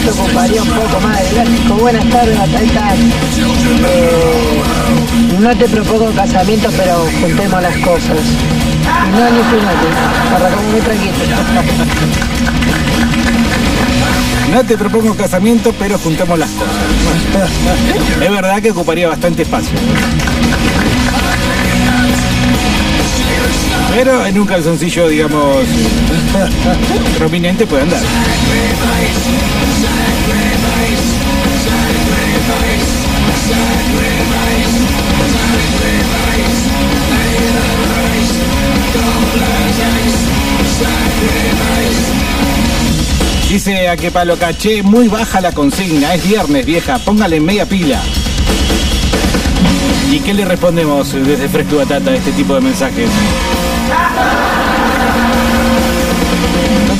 Esto 0.00 0.22
ocuparía 0.22 0.62
un 0.62 0.68
poco 0.68 1.00
más 1.00 1.18
de. 1.34 1.74
Buenas 1.74 2.08
tardes, 2.08 2.38
Bataitas. 2.38 2.98
Eh, 3.84 4.62
no 5.40 5.56
te 5.56 5.68
propongo 5.68 6.10
casamiento, 6.12 6.70
pero 6.74 7.06
juntemos 7.20 7.62
las 7.62 7.76
cosas. 7.78 8.18
Y 9.06 9.10
no, 9.10 9.30
ni 9.30 9.42
fíjate. 9.44 9.88
Arrancamos 10.34 10.64
muy 10.72 10.80
tranquilo. 10.80 11.14
No 14.50 14.64
te 14.64 14.78
propongo 14.78 15.14
casamiento, 15.14 15.74
pero 15.78 15.98
juntemos 15.98 16.38
las 16.38 16.50
cosas. 16.50 17.50
Es 18.22 18.30
verdad 18.30 18.62
que 18.62 18.70
ocuparía 18.70 19.06
bastante 19.08 19.42
espacio. 19.42 19.78
Pero 23.94 24.24
en 24.24 24.38
un 24.38 24.46
calzoncillo, 24.46 25.08
digamos, 25.08 25.56
prominente 27.18 27.66
puede 27.66 27.82
andar. 27.82 28.00
Dice 43.50 43.88
a 43.88 43.96
que 43.96 44.12
palo 44.12 44.36
caché, 44.36 44.84
muy 44.84 45.08
baja 45.08 45.40
la 45.40 45.50
consigna, 45.50 46.14
es 46.14 46.22
viernes 46.22 46.64
vieja, 46.64 46.98
póngale 46.98 47.40
media 47.40 47.66
pila. 47.66 48.00
¿Y 50.08 50.20
qué 50.20 50.34
le 50.34 50.44
respondemos 50.44 51.12
desde 51.12 51.48
Fresco 51.48 51.76
Batata 51.76 52.12
a 52.12 52.14
este 52.14 52.30
tipo 52.30 52.54
de 52.54 52.60
mensajes? 52.60 53.10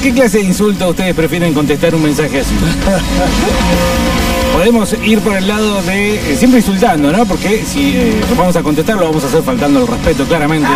Qué 0.02 0.12
clase 0.12 0.38
de 0.38 0.44
insulto 0.44 0.88
ustedes 0.88 1.14
prefieren 1.14 1.52
contestar 1.52 1.94
un 1.94 2.02
mensaje 2.02 2.40
así? 2.40 2.54
Podemos 4.52 4.94
ir 5.04 5.20
por 5.20 5.36
el 5.36 5.46
lado 5.46 5.80
de 5.82 6.32
eh, 6.32 6.36
siempre 6.36 6.60
insultando, 6.60 7.12
¿no? 7.12 7.24
Porque 7.24 7.64
si 7.64 7.96
eh, 7.96 8.20
nos 8.28 8.36
vamos 8.36 8.56
a 8.56 8.62
contestar 8.62 8.96
lo 8.96 9.06
vamos 9.06 9.22
a 9.24 9.26
hacer 9.28 9.42
faltando 9.42 9.80
el 9.80 9.86
respeto, 9.86 10.24
claramente. 10.24 10.68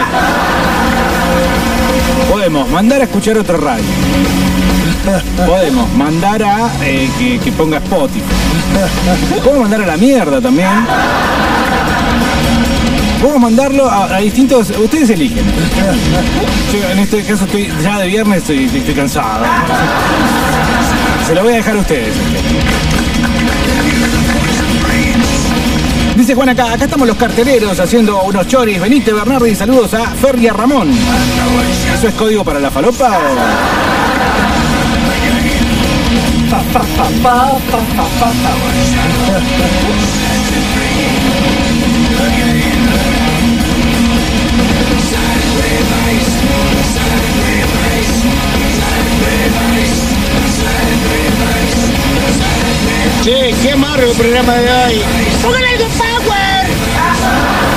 Podemos 2.30 2.68
mandar 2.70 3.00
a 3.00 3.04
escuchar 3.04 3.38
otro 3.38 3.58
radio. 3.58 3.84
Podemos 5.46 5.92
mandar 5.94 6.42
a 6.42 6.70
eh, 6.82 7.08
que, 7.18 7.38
que 7.38 7.52
ponga 7.52 7.78
Spotify. 7.78 8.22
Podemos 9.42 9.62
mandar 9.62 9.82
a 9.82 9.86
la 9.86 9.96
mierda 9.96 10.40
también. 10.40 10.68
Podemos 13.24 13.42
mandarlo 13.42 13.90
a, 13.90 14.18
distintos. 14.18 14.68
Ustedes 14.68 15.08
eligen. 15.08 15.46
Yo 16.70 16.90
en 16.90 16.98
este 16.98 17.24
caso 17.24 17.46
estoy 17.46 17.72
ya 17.82 17.98
de 18.00 18.08
viernes 18.08 18.40
estoy, 18.40 18.64
estoy 18.66 18.94
cansado. 18.94 19.46
Se 21.26 21.34
lo 21.34 21.42
voy 21.42 21.54
a 21.54 21.56
dejar 21.56 21.74
a 21.74 21.78
ustedes. 21.78 22.14
Dice 26.14 26.34
Juan 26.34 26.50
acá, 26.50 26.70
acá 26.74 26.84
estamos 26.84 27.08
los 27.08 27.16
carteleros 27.16 27.80
haciendo 27.80 28.24
unos 28.24 28.46
choris. 28.46 28.78
Venite 28.78 29.14
Bernardo 29.14 29.46
y 29.46 29.54
saludos 29.54 29.94
a 29.94 30.04
Fer 30.10 30.38
y 30.38 30.48
a 30.48 30.52
Ramón. 30.52 30.90
¿Eso 31.94 32.08
es 32.08 32.14
código 32.16 32.44
para 32.44 32.60
la 32.60 32.70
falopa 32.70 33.08
o.? 33.08 34.04
Che, 53.22 53.54
qué 53.62 53.70
amargo 53.72 54.10
el 54.10 54.16
programa 54.16 54.52
de 54.54 54.70
hoy. 54.70 55.02
¡Póngale 55.42 55.68
algo 55.68 55.86
power! 55.88 57.74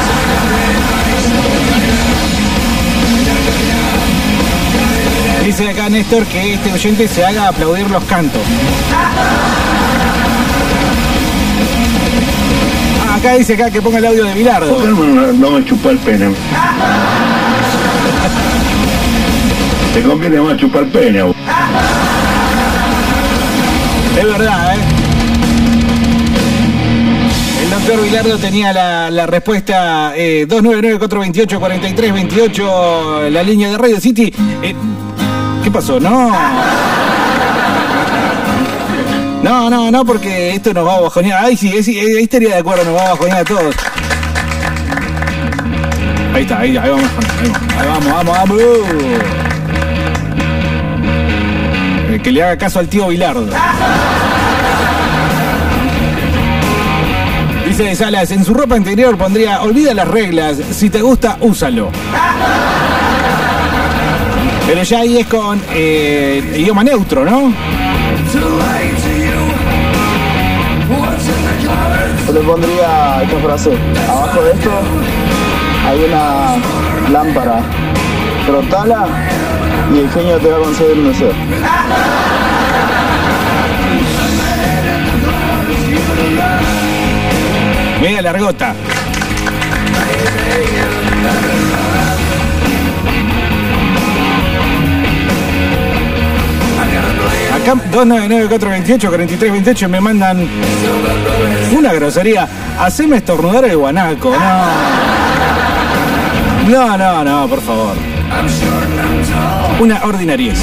Dice 5.45 5.69
acá 5.69 5.88
Néstor 5.89 6.26
que 6.26 6.56
este 6.56 6.71
oyente 6.73 7.08
se 7.08 7.23
haga 7.26 7.47
aplaudir 7.47 7.89
los 7.89 8.04
cantos. 8.04 8.41
Ah, 13.10 13.15
acá 13.15 13.34
dice 13.36 13.54
acá 13.54 13.71
que 13.71 13.82
ponga 13.82 14.00
el 14.00 14.06
audio 14.08 14.26
de 14.26 14.34
Bilardo. 14.34 14.73
¿Por 14.76 14.82
qué 14.84 14.89
no, 14.89 14.95
me- 14.95 15.34
no 15.34 15.52
me 15.52 15.65
chupa 15.65 15.91
el 15.91 16.00
pene? 16.00 16.32
Te 19.97 20.03
conviene 20.03 20.39
más 20.39 20.55
chupar 20.57 20.86
pene. 20.89 21.33
Es 24.15 24.23
verdad, 24.23 24.75
¿eh? 24.75 24.77
El 27.63 27.69
doctor 27.71 28.03
Bilardo 28.03 28.38
tenía 28.38 28.71
la, 28.73 29.10
la 29.10 29.25
respuesta 29.25 30.13
eh, 30.15 30.45
299-428-4328, 30.47 33.29
la 33.31 33.41
línea 33.41 33.71
de 33.71 33.77
Radio 33.79 33.99
City. 33.99 34.31
Eh, 34.62 34.75
¿Qué 35.63 35.71
pasó? 35.71 35.99
No. 35.99 36.29
No, 39.41 39.67
no, 39.71 39.89
no, 39.89 40.05
porque 40.05 40.53
esto 40.53 40.75
nos 40.75 40.86
va 40.86 40.97
a 40.97 40.99
bajonear. 40.99 41.43
Ay, 41.43 41.57
sí, 41.57 41.81
sí, 41.81 41.97
ahí 41.97 42.21
estaría 42.21 42.49
de 42.49 42.57
acuerdo, 42.57 42.86
nos 42.86 42.97
va 42.97 43.01
a 43.01 43.10
bajonear 43.13 43.39
a 43.39 43.45
todos. 43.45 43.75
Ahí 46.36 46.43
está, 46.43 46.60
ahí, 46.60 46.77
ahí 46.77 46.89
vamos, 46.91 47.10
ahí 47.41 47.49
vamos, 47.49 47.73
ahí 47.79 47.88
vamos, 47.88 48.13
vamos, 48.13 48.38
vamos. 48.38 48.60
Que 52.23 52.32
le 52.32 52.43
haga 52.43 52.58
caso 52.58 52.80
al 52.80 52.88
tío 52.88 53.08
Bilardo. 53.08 53.47
Dice 57.67 57.84
de 57.84 57.95
Salas, 57.95 58.32
en 58.32 58.43
su 58.43 58.53
ropa 58.53 58.75
interior 58.75 59.17
pondría, 59.17 59.62
olvida 59.62 59.93
las 59.93 60.08
reglas, 60.08 60.58
si 60.71 60.89
te 60.89 61.01
gusta, 61.01 61.38
úsalo. 61.41 61.89
Pero 64.65 64.84
ya 64.84 64.99
ahí 64.99 65.17
es 65.17 65.27
con 65.27 65.62
eh, 65.73 66.56
idioma 66.58 66.84
neutro, 66.84 67.23
¿no? 67.23 67.53
Yo 72.25 72.34
le 72.34 72.39
pondría 72.41 73.21
esta 73.23 73.38
frase. 73.39 73.71
Abajo 74.10 74.41
de 74.43 74.51
esto 74.51 74.71
hay 75.88 76.03
una 76.03 76.58
lámpara. 77.12 77.62
Frotala 78.45 79.08
y 79.93 79.99
el 79.99 80.09
genio 80.09 80.37
te 80.37 80.49
va 80.49 80.57
a 80.57 80.59
conceder 80.59 80.97
un 80.97 81.07
deseo. 81.07 81.33
Media 88.01 88.21
largota. 88.21 88.75
Acá 97.53 97.73
299-428-4328 97.91 99.87
me 99.87 99.99
mandan 99.99 100.47
una 101.75 101.93
grosería. 101.93 102.47
Haceme 102.79 103.17
estornudar 103.17 103.65
el 103.65 103.77
guanaco. 103.77 104.31
No. 104.31 104.97
No, 106.69 106.97
no, 106.97 107.23
no, 107.23 107.47
por 107.47 107.61
favor. 107.61 108.16
Una 109.79 110.03
ordinariez. 110.03 110.59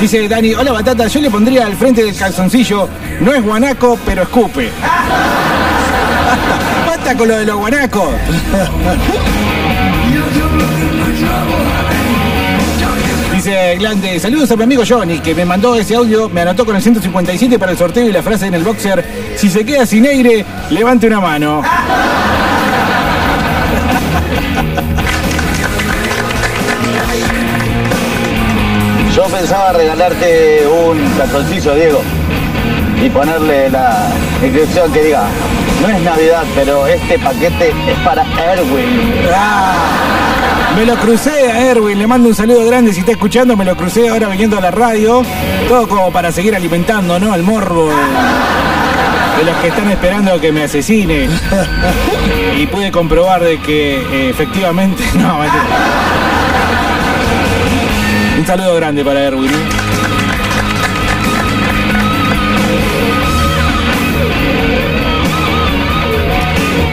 Dice 0.00 0.28
Dani, 0.28 0.54
hola 0.54 0.72
Batata, 0.72 1.06
yo 1.06 1.20
le 1.20 1.30
pondría 1.30 1.66
al 1.66 1.76
frente 1.76 2.04
del 2.04 2.16
calzoncillo, 2.16 2.88
no 3.20 3.32
es 3.32 3.42
guanaco, 3.42 3.98
pero 4.04 4.22
escupe. 4.22 4.70
Basta 6.86 7.16
con 7.16 7.28
lo 7.28 7.36
de 7.36 7.46
los 7.46 7.56
guanacos. 7.56 8.08
Dice 13.34 13.76
Glande, 13.76 14.18
saludos 14.18 14.50
a 14.50 14.56
mi 14.56 14.64
amigo 14.64 14.82
Johnny, 14.86 15.20
que 15.20 15.34
me 15.34 15.44
mandó 15.44 15.76
ese 15.76 15.94
audio, 15.94 16.28
me 16.28 16.40
anotó 16.40 16.64
con 16.64 16.74
el 16.74 16.82
157 16.82 17.58
para 17.58 17.72
el 17.72 17.78
sorteo 17.78 18.08
y 18.08 18.12
la 18.12 18.22
frase 18.22 18.46
en 18.46 18.54
el 18.54 18.64
boxer, 18.64 19.04
si 19.36 19.48
se 19.48 19.64
queda 19.64 19.86
sin 19.86 20.06
aire, 20.06 20.44
levante 20.70 21.06
una 21.06 21.20
mano. 21.20 21.62
Yo 29.14 29.24
pensaba 29.24 29.72
regalarte 29.72 30.66
un 30.66 31.10
calzoncillo, 31.16 31.74
Diego, 31.74 32.02
y 33.02 33.08
ponerle 33.08 33.70
la 33.70 34.08
inscripción 34.42 34.92
que 34.92 35.04
diga, 35.04 35.26
no 35.80 35.88
es 35.88 36.02
Navidad, 36.02 36.44
pero 36.54 36.86
este 36.86 37.18
paquete 37.18 37.70
es 37.88 37.98
para 38.04 38.22
Erwin. 38.52 39.26
Me 40.76 40.84
lo 40.84 40.96
crucé 40.96 41.50
a 41.50 41.70
Erwin, 41.70 41.98
le 41.98 42.06
mando 42.06 42.28
un 42.28 42.34
saludo 42.34 42.66
grande 42.66 42.92
si 42.92 43.00
está 43.00 43.12
escuchando, 43.12 43.56
me 43.56 43.64
lo 43.64 43.74
crucé 43.74 44.10
ahora 44.10 44.28
viniendo 44.28 44.58
a 44.58 44.60
la 44.60 44.70
radio, 44.70 45.22
todo 45.68 45.88
como 45.88 46.12
para 46.12 46.30
seguir 46.30 46.54
alimentando, 46.54 47.18
¿no? 47.18 47.34
El 47.34 47.42
morbo 47.42 47.90
de, 49.38 49.44
los 49.44 49.56
que 49.56 49.68
están 49.68 49.90
esperando 49.90 50.40
que 50.40 50.52
me 50.52 50.64
asesine. 50.64 51.28
Y 52.56 52.66
pude 52.66 52.90
comprobar 52.90 53.42
de 53.42 53.58
que 53.58 53.96
eh, 53.96 54.30
efectivamente, 54.30 55.02
no. 55.14 55.40
Un 58.38 58.46
saludo 58.46 58.74
grande 58.76 59.04
para 59.04 59.22
Erwin. 59.22 59.50
¿eh? 59.50 59.54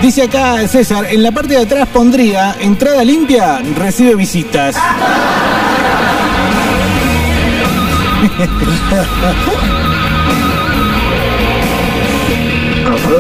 Dice 0.01 0.23
acá 0.23 0.67
César, 0.67 1.06
en 1.10 1.23
la 1.23 1.32
parte 1.32 1.53
de 1.53 1.62
atrás 1.62 1.88
pondría 1.88 2.58
entrada 2.60 3.06
limpia, 3.06 3.62
recibe 3.77 4.15
visitas. 4.15 4.75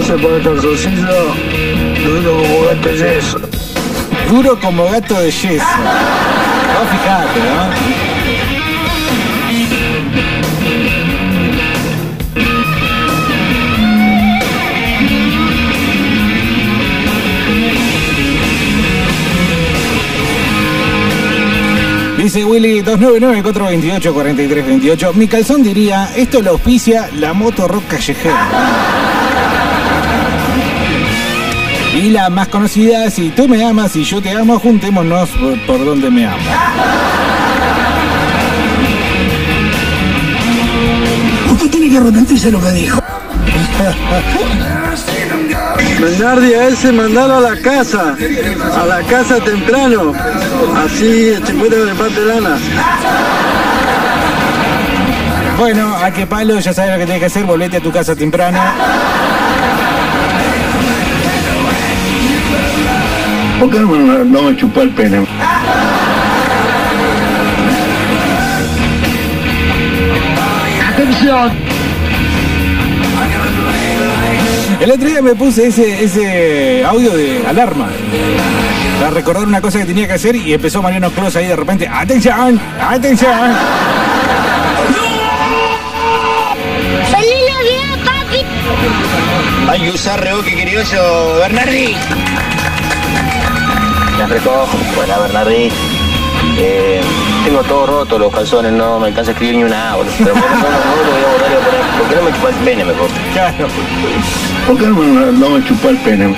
Para 0.05 0.35
el 0.35 0.43
calzoncillo, 0.43 1.33
duro 2.03 2.43
como 2.43 2.65
gato 2.65 2.89
de 2.89 2.97
yeso. 2.97 3.39
Duro 4.29 4.59
como 4.59 4.83
gato 4.85 5.19
de 5.21 5.31
yeso. 5.31 5.53
No, 5.53 6.81
fíjate, 6.91 7.39
¿no? 7.39 7.71
Dice 22.21 22.43
Willy 22.45 22.83
299-428-4328. 22.83 25.13
Mi 25.13 25.27
calzón 25.27 25.63
diría, 25.63 26.09
esto 26.15 26.41
lo 26.41 26.51
auspicia 26.51 27.09
la 27.13 27.33
moto 27.33 27.67
rock 27.69 27.87
callejera. 27.87 29.12
Y 32.03 32.09
la 32.09 32.29
más 32.29 32.49
conocida, 32.49 33.09
si 33.09 33.29
tú 33.29 33.47
me 33.47 33.63
amas 33.63 33.95
y 33.95 34.03
yo 34.03 34.21
te 34.21 34.29
amo, 34.31 34.59
juntémonos 34.59 35.29
por, 35.29 35.57
por 35.65 35.85
donde 35.85 36.11
me 36.11 36.25
amas. 36.25 36.43
Usted 41.49 41.69
tiene 41.69 41.89
que 41.89 41.97
arrepentirse 41.97 42.47
de 42.47 42.51
lo 42.51 42.61
que 42.61 42.71
dijo. 42.71 43.01
Bernardi, 46.01 46.53
a 46.53 46.67
ese 46.67 46.91
mandalo 46.91 47.37
a 47.37 47.39
la 47.39 47.61
casa, 47.61 48.17
a 48.17 48.85
la 48.85 49.01
casa 49.03 49.39
temprano, 49.39 50.11
así 50.85 51.33
se 51.41 51.53
puede 51.53 51.85
de 51.85 51.95
parte 51.95 52.25
lana. 52.25 52.57
Bueno, 55.57 55.95
a 55.95 56.11
qué 56.11 56.27
palo, 56.27 56.59
ya 56.59 56.73
sabes 56.73 56.91
lo 56.91 56.97
que 56.97 57.05
tienes 57.05 57.21
que 57.21 57.27
hacer, 57.27 57.45
volvete 57.45 57.77
a 57.77 57.79
tu 57.79 57.93
casa 57.93 58.13
temprano. 58.13 58.59
¿Por 63.63 63.71
qué 63.71 63.79
no 63.79 63.87
me, 63.87 64.25
no 64.25 64.41
me 64.41 64.57
chupó 64.57 64.81
el 64.81 64.89
pene? 64.89 65.25
¡Atención! 70.85 71.51
El 74.81 74.91
otro 74.91 75.07
día 75.07 75.21
me 75.21 75.33
puse 75.35 75.67
ese, 75.67 76.03
ese 76.03 76.83
audio 76.83 77.15
de 77.15 77.47
alarma. 77.47 77.87
Para 78.99 79.11
recordar 79.11 79.47
una 79.47 79.61
cosa 79.61 79.79
que 79.79 79.85
tenía 79.85 80.07
que 80.07 80.13
hacer 80.15 80.35
y 80.35 80.53
empezó 80.53 80.81
Mariano 80.81 81.09
Clos 81.11 81.33
ahí 81.37 81.47
de 81.47 81.55
repente. 81.55 81.87
¡Atención! 81.87 82.59
¡Atención! 82.81 83.53
¡Feliz 87.11 87.33
Navidad, 87.49 87.97
papi! 88.03 89.71
Hay 89.71 89.79
que 89.79 89.91
usar 89.91 90.21
reboque 90.21 90.51
criollo, 90.51 91.37
Bernardi. 91.37 91.95
Me 94.23 94.29
recojo, 94.29 94.77
buena 94.95 95.19
Bernardi. 95.19 95.69
Eh, 96.57 97.01
tengo 97.43 97.61
todo 97.63 97.85
roto 97.85 98.17
los 98.17 98.33
calzones, 98.33 98.71
no 98.71 98.97
me 98.97 99.07
alcanza 99.07 99.31
a 99.31 99.33
escribir 99.33 99.57
ni 99.57 99.63
una 99.65 99.91
A, 99.91 99.95
boludo. 99.97 100.13
Pero 100.17 100.33
bueno, 100.33 100.47
no, 100.47 100.61
no, 100.61 100.95
no 100.95 101.03
lo 101.03 101.11
voy 101.11 101.23
a 101.23 101.33
botar 101.33 101.51
y 101.51 101.55
voy 101.55 101.61
a 101.61 101.65
poner. 101.65 101.81
¿Por 101.99 102.07
qué 102.07 102.15
no 102.15 102.21
me 102.21 102.31
chupa 102.31 102.49
el 102.49 102.55
pene 102.55 102.85
mejor? 102.85 103.09
Claro. 103.33 103.67
¿Por 104.65 104.77
qué 104.77 104.87
no 104.87 104.95
me, 104.95 105.31
no 105.39 105.49
me 105.49 105.65
chupó 105.65 105.89
el 105.89 105.97
pene? 105.97 106.35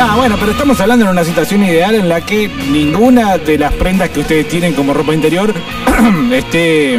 Ah, 0.00 0.14
bueno, 0.16 0.36
pero 0.40 0.52
estamos 0.52 0.80
hablando 0.80 1.04
en 1.04 1.10
una 1.10 1.24
situación 1.24 1.62
ideal 1.64 1.96
en 1.96 2.08
la 2.08 2.22
que 2.22 2.48
ninguna 2.48 3.36
de 3.36 3.58
las 3.58 3.74
prendas 3.74 4.08
que 4.08 4.20
ustedes 4.20 4.48
tienen 4.48 4.72
como 4.72 4.94
ropa 4.94 5.12
interior 5.12 5.52
esté, 6.32 6.98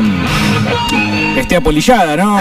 esté 1.37 1.55
apolillada, 1.55 2.17
¿no? 2.17 2.37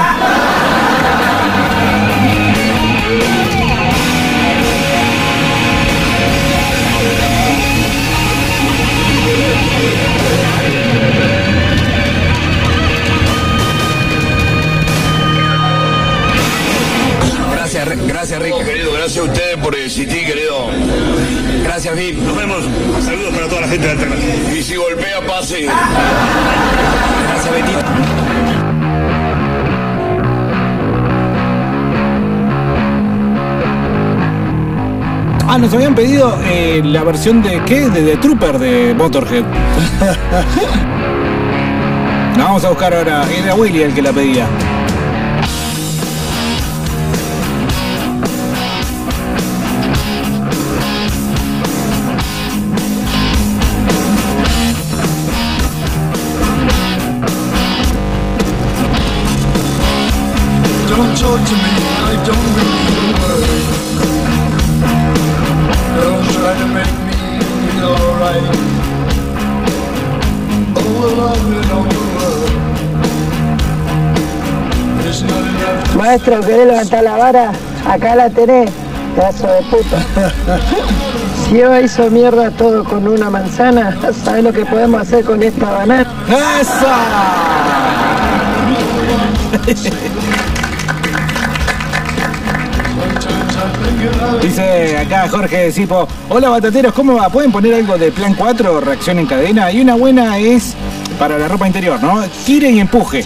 Por 19.68 19.78
existir, 19.78 20.24
querido. 20.24 20.70
Gracias, 21.62 21.94
Vic. 21.94 22.16
Nos 22.20 22.34
vemos. 22.34 22.64
Saludos 23.04 23.34
para 23.34 23.48
toda 23.48 23.60
la 23.60 23.68
gente 23.68 23.84
de 23.86 23.92
Alternativa. 23.92 24.54
Y 24.54 24.62
si 24.62 24.76
golpea, 24.76 25.20
pase. 25.26 25.64
Gracias, 27.28 27.52
Betito. 27.52 27.78
Ah, 35.46 35.58
nos 35.58 35.74
habían 35.74 35.94
pedido 35.94 36.40
eh, 36.46 36.80
la 36.82 37.04
versión 37.04 37.42
de 37.42 37.62
qué? 37.66 37.90
De 37.90 38.00
The 38.02 38.16
Trooper 38.16 38.58
de 38.58 38.94
Motorhead. 38.94 39.44
La 42.38 42.44
vamos 42.44 42.64
a 42.64 42.70
buscar 42.70 42.94
ahora. 42.94 43.26
Era 43.30 43.54
Willy 43.54 43.82
el 43.82 43.92
que 43.92 44.00
la 44.00 44.12
pedía. 44.12 44.46
Don't 60.98 61.14
talk 61.16 61.38
to 61.38 61.54
me, 61.54 61.70
I 62.10 62.18
don't 62.26 62.50
believe 62.58 62.98
a 62.98 63.14
word. 63.22 63.46
Don't 65.94 66.26
try 66.34 66.58
to 66.58 66.66
make 66.74 66.90
me 67.06 67.38
feel 67.70 67.94
alright. 68.02 68.42
Oh, 70.74 70.82
well, 70.98 71.30
I've 71.30 71.38
been 71.46 71.70
on 71.70 71.86
the 71.88 72.02
road. 72.18 72.50
It's 75.06 75.22
not 75.22 75.46
enough 75.46 75.94
Maestro, 75.94 76.40
¿querés 76.40 76.66
levantar 76.66 77.04
la 77.04 77.16
vara? 77.16 77.52
Acá 77.86 78.16
la 78.16 78.28
tenés, 78.28 78.68
pedazo 79.14 79.46
de 79.46 79.62
puta. 79.70 80.02
Si 81.48 81.60
Eva 81.60 81.80
hizo 81.80 82.10
mierda 82.10 82.50
todo 82.50 82.82
con 82.82 83.06
una 83.06 83.30
manzana, 83.30 83.96
¿sabes 84.24 84.42
lo 84.42 84.52
que 84.52 84.66
podemos 84.66 85.02
hacer 85.02 85.24
con 85.24 85.40
esta 85.44 85.70
banana? 85.70 86.12
Dice 94.42 94.96
acá 94.98 95.28
Jorge 95.28 95.72
Sipo, 95.72 96.06
hola 96.28 96.48
batateros, 96.48 96.92
¿cómo 96.92 97.14
va? 97.14 97.28
¿Pueden 97.28 97.52
poner 97.52 97.74
algo 97.74 97.98
de 97.98 98.12
plan 98.12 98.34
4, 98.34 98.80
reacción 98.80 99.18
en 99.18 99.26
cadena? 99.26 99.70
Y 99.72 99.80
una 99.80 99.94
buena 99.94 100.38
es 100.38 100.74
para 101.18 101.38
la 101.38 101.48
ropa 101.48 101.66
interior, 101.66 102.02
¿no? 102.02 102.22
Tire 102.46 102.70
y 102.70 102.80
empuje. 102.80 103.24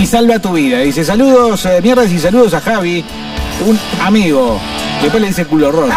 Y 0.00 0.06
salva 0.06 0.38
tu 0.38 0.52
vida. 0.52 0.78
Dice, 0.80 1.04
saludos, 1.04 1.64
eh, 1.66 1.80
mierdas 1.82 2.10
y 2.10 2.18
saludos 2.18 2.54
a 2.54 2.60
Javi, 2.60 3.04
un 3.66 3.78
amigo. 4.02 4.60
Después 5.02 5.20
le 5.20 5.28
dice 5.28 5.46
culo 5.46 5.72
roto. 5.72 5.94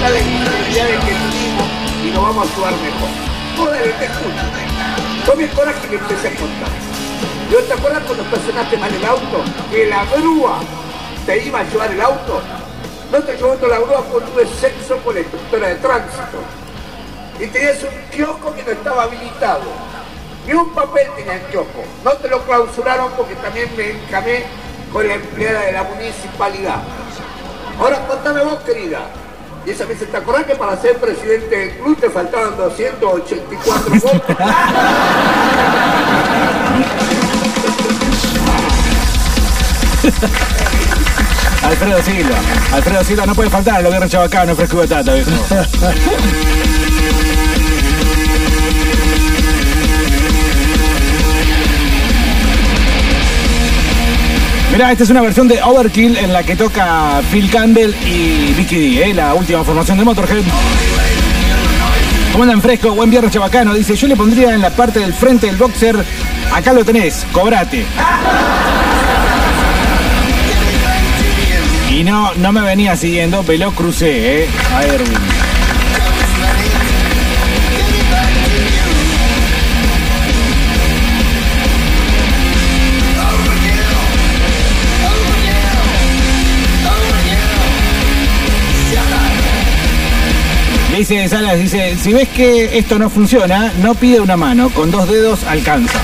La 0.00 0.10
y 2.04 2.10
nos 2.12 2.22
vamos 2.22 2.46
a 2.46 2.50
actuar 2.50 2.72
mejor. 2.72 3.08
Joder, 3.56 3.92
te 3.98 4.04
escucho. 4.04 4.46
Fue 5.26 5.36
mi 5.36 5.46
coraje 5.48 5.88
que 5.88 5.96
empecé 5.96 6.28
a 6.28 6.30
contar. 6.36 6.68
¿Yo 7.50 7.58
te 7.64 7.72
acuerdas 7.72 8.02
cuando 8.04 8.22
estacionaste 8.22 8.76
mal 8.76 8.94
el 8.94 9.04
auto? 9.04 9.42
Que 9.70 9.86
la 9.86 10.04
grúa 10.04 10.60
te 11.26 11.44
iba 11.44 11.60
a 11.60 11.64
llevar 11.64 11.90
el 11.90 12.00
auto. 12.00 12.40
No 13.10 13.18
te 13.18 13.36
llevó 13.36 13.56
la 13.66 13.78
grúa 13.78 14.04
porque 14.04 14.30
tuve 14.30 14.46
sexo 14.46 14.98
con 14.98 15.14
la 15.14 15.20
inspectora 15.20 15.68
de 15.68 15.74
tránsito. 15.76 16.38
Y 17.40 17.46
tenías 17.48 17.82
un 17.82 18.10
kiosco 18.10 18.54
que 18.54 18.62
no 18.62 18.70
estaba 18.70 19.02
habilitado. 19.02 19.62
Ni 20.46 20.52
un 20.52 20.72
papel 20.74 21.08
tenía 21.16 21.34
el 21.34 21.42
kiosco. 21.46 21.82
No 22.04 22.12
te 22.12 22.28
lo 22.28 22.42
clausuraron 22.44 23.10
porque 23.16 23.34
también 23.36 23.68
me 23.76 23.90
encamé 23.90 24.44
con 24.92 25.06
la 25.08 25.14
empleada 25.14 25.62
de 25.62 25.72
la 25.72 25.82
municipalidad. 25.82 26.82
Ahora 27.80 28.06
contame 28.06 28.44
vos, 28.44 28.60
querida. 28.60 29.00
Y 29.66 29.70
esa 29.70 29.84
vez 29.84 29.98
te 29.98 30.16
acordás 30.16 30.44
que 30.44 30.54
para 30.54 30.80
ser 30.80 30.96
presidente 30.96 31.56
del 31.56 31.70
club 31.78 31.98
te 32.00 32.10
faltaban 32.10 32.56
284 32.56 33.90
votos. 34.00 34.36
Alfredo 41.62 42.02
Silva. 42.02 42.36
Alfredo 42.72 43.04
Silva 43.04 43.26
no 43.26 43.34
puede 43.34 43.50
faltar, 43.50 43.82
lo 43.82 43.90
viernes 43.90 44.10
chabacano, 44.10 44.54
fresco 44.56 44.76
y 44.76 44.86
batata, 44.86 45.12
viejo. 45.14 45.30
Mirá, 54.72 54.92
esta 54.92 55.04
es 55.04 55.10
una 55.10 55.22
versión 55.22 55.48
de 55.48 55.62
Overkill 55.62 56.16
en 56.18 56.32
la 56.32 56.42
que 56.42 56.54
toca 56.54 57.20
Phil 57.32 57.50
Campbell 57.50 57.94
y 58.06 58.52
Vicky 58.52 58.96
D, 58.96 59.10
¿eh? 59.10 59.14
la 59.14 59.34
última 59.34 59.64
formación 59.64 59.98
de 59.98 60.04
Motorhead. 60.04 60.42
¿Cómo 62.32 62.44
andan 62.44 62.60
fresco? 62.60 62.92
Buen 62.92 63.10
viernes 63.10 63.32
chabacano. 63.32 63.74
Dice, 63.74 63.96
yo 63.96 64.06
le 64.06 64.14
pondría 64.14 64.54
en 64.54 64.60
la 64.60 64.70
parte 64.70 65.00
del 65.00 65.14
frente 65.14 65.46
del 65.46 65.56
boxer, 65.56 65.96
acá 66.54 66.72
lo 66.72 66.84
tenés, 66.84 67.26
cobrate. 67.32 67.84
Y 71.90 72.04
no, 72.04 72.32
no 72.34 72.52
me 72.52 72.60
venía 72.60 72.94
siguiendo, 72.94 73.42
pero 73.44 73.72
crucé, 73.72 74.44
¿eh? 74.44 74.48
A 74.74 74.82
Dice 90.98 91.28
Salas, 91.28 91.56
dice, 91.56 91.96
si 91.96 92.12
ves 92.12 92.28
que 92.28 92.76
esto 92.76 92.98
no 92.98 93.08
funciona, 93.08 93.72
no 93.80 93.94
pide 93.94 94.20
una 94.20 94.36
mano, 94.36 94.68
con 94.70 94.90
dos 94.90 95.08
dedos 95.08 95.44
alcanza. 95.44 96.00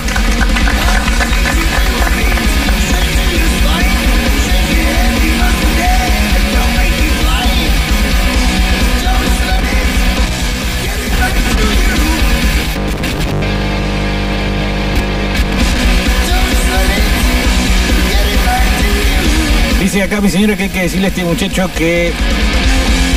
Dice 19.81 20.03
acá 20.05 20.21
mi 20.21 20.31
señora 20.31 20.57
que 20.57 20.63
hay 20.63 20.69
que 20.69 20.83
decirle 20.83 21.07
a 21.07 21.09
este 21.09 21.25
muchacho 21.25 21.69
que... 21.77 22.13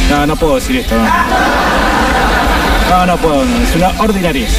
No, 0.10 0.26
no 0.26 0.36
puedo 0.38 0.56
decir 0.56 0.78
esto. 0.78 0.96
No, 0.96 1.57
no, 2.90 3.06
no 3.06 3.18
puedo, 3.18 3.46
no, 3.46 3.62
es 3.62 3.76
una 3.76 3.90
ordinariez. 4.00 4.52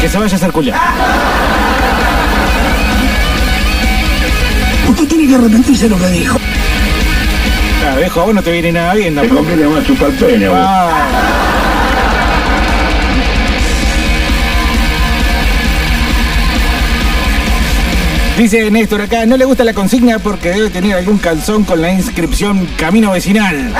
que 0.00 0.08
se 0.08 0.18
vaya 0.18 0.32
a 0.32 0.36
hacer 0.36 0.52
culiar. 0.52 0.78
Usted 4.88 5.08
tiene 5.08 5.26
que 5.26 5.34
arrepentirse 5.34 5.84
de 5.84 5.90
lo 5.90 5.98
que 5.98 6.08
dijo. 6.08 6.38
Ah, 7.86 7.96
viejo, 7.96 8.20
a 8.20 8.24
vos 8.24 8.34
no 8.34 8.42
te 8.42 8.52
viene 8.52 8.72
nada 8.72 8.94
bien. 8.94 9.14
Te 9.14 9.28
conviene 9.28 9.66
más 9.66 9.84
chupar 9.84 10.10
pene. 10.10 10.48
Ah. 10.52 11.46
Dice 18.36 18.70
Néstor 18.70 19.00
acá, 19.00 19.24
no 19.24 19.38
le 19.38 19.46
gusta 19.46 19.64
la 19.64 19.72
consigna 19.72 20.18
porque 20.18 20.50
debe 20.50 20.68
tener 20.68 20.94
algún 20.94 21.16
calzón 21.16 21.64
con 21.64 21.80
la 21.80 21.90
inscripción 21.90 22.68
Camino 22.76 23.12
Vecinal. 23.12 23.72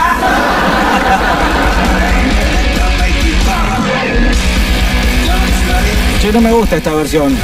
No 6.33 6.41
me 6.41 6.51
gusta 6.51 6.77
esta 6.77 6.93
versión. 6.93 7.37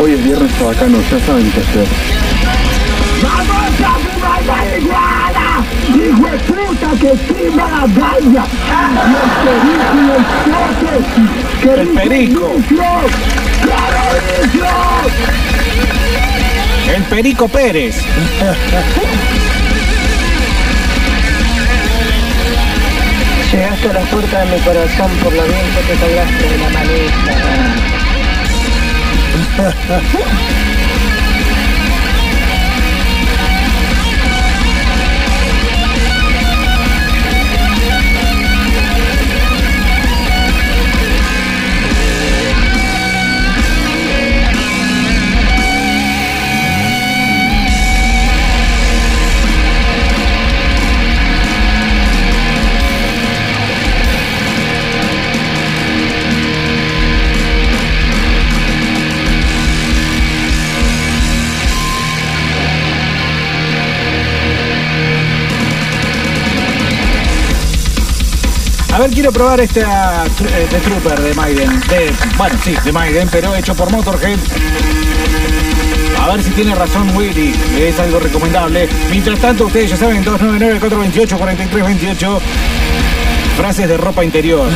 Hoy 0.00 0.12
es 0.12 0.24
viernes 0.24 0.50
bacano, 0.58 0.98
ya 1.10 1.20
saben 1.26 1.50
qué 1.52 1.60
hacer. 1.60 1.86
¡Vamos 3.22 3.80
a 3.80 3.98
fumar 3.98 4.42
marihuana! 4.46 5.64
¡Hijo 5.88 6.26
de 6.26 6.38
puta 6.38 6.90
que 6.98 7.10
prima 7.32 7.70
la 7.70 7.86
galla! 7.86 8.46
¡Y 9.06 9.68
el 9.68 9.68
perico 9.68 10.00
y 10.00 10.08
el 10.16 10.24
choque! 10.80 10.94
¡Que 11.62 11.70
El 11.80 11.88
perico. 11.88 12.46
El 16.96 17.02
Perico 17.04 17.48
Pérez. 17.48 17.96
A 23.82 23.92
la 23.94 24.00
puerta 24.00 24.44
de 24.44 24.50
mi 24.54 24.60
corazón 24.60 25.10
por 25.22 25.32
lo 25.32 25.42
bien 25.42 25.64
que 25.74 25.80
te 25.80 25.94
colgaste 25.98 26.48
de 26.48 26.58
la 26.58 26.68
manita. 26.68 27.32
ver, 69.00 69.10
quiero 69.12 69.32
probar 69.32 69.60
esta 69.60 70.26
eh, 70.26 70.66
The 70.68 70.78
Trooper 70.80 71.18
de 71.20 71.32
Maiden. 71.34 71.80
De, 71.88 72.12
bueno, 72.36 72.58
sí, 72.62 72.76
de 72.84 72.92
Maiden, 72.92 73.26
pero 73.32 73.56
hecho 73.56 73.74
por 73.74 73.90
Motorhead. 73.90 74.38
A 76.20 76.28
ver 76.28 76.42
si 76.42 76.50
tiene 76.50 76.74
razón 76.74 77.16
Willy, 77.16 77.54
es 77.78 77.98
algo 77.98 78.20
recomendable. 78.20 78.86
Mientras 79.10 79.38
tanto, 79.38 79.64
ustedes 79.66 79.88
ya 79.90 79.96
saben, 79.96 80.22
299-428-4328. 80.24 82.40
Frases 83.56 83.88
de 83.88 83.96
ropa 83.96 84.22
interior. 84.22 84.68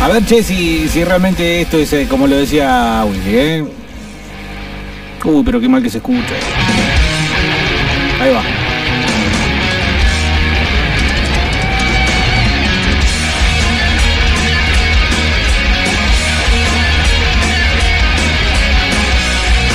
A 0.00 0.06
ver, 0.08 0.24
che, 0.24 0.44
si, 0.44 0.88
si 0.88 1.04
realmente 1.04 1.62
esto 1.62 1.76
es 1.76 1.92
eh, 1.92 2.06
como 2.08 2.28
lo 2.28 2.36
decía 2.36 3.04
Willy, 3.04 3.36
¿eh? 3.36 3.64
Uy, 5.24 5.42
pero 5.44 5.60
qué 5.60 5.68
mal 5.68 5.82
que 5.82 5.90
se 5.90 5.98
escucha. 5.98 6.36
Ahí 8.20 8.32
va. 8.32 8.42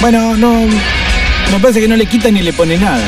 Bueno, 0.05 0.37
no. 0.37 0.67
Me 1.51 1.59
parece 1.59 1.81
que 1.81 1.87
no 1.87 1.95
le 1.95 2.05
quita 2.05 2.29
ni 2.29 2.43
le 2.43 2.53
pone 2.53 2.77
nada. 2.77 3.01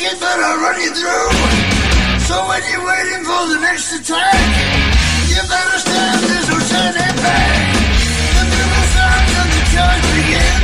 You 0.00 0.10
I'll 0.20 0.58
run 0.58 0.80
you 0.80 0.90
through. 0.90 1.30
So 2.26 2.34
when 2.48 2.62
you're 2.72 2.84
waiting 2.84 3.24
for 3.24 3.46
the 3.46 3.58
next 3.60 3.92
attack, 3.94 4.34
you 5.28 5.40
better 5.48 5.75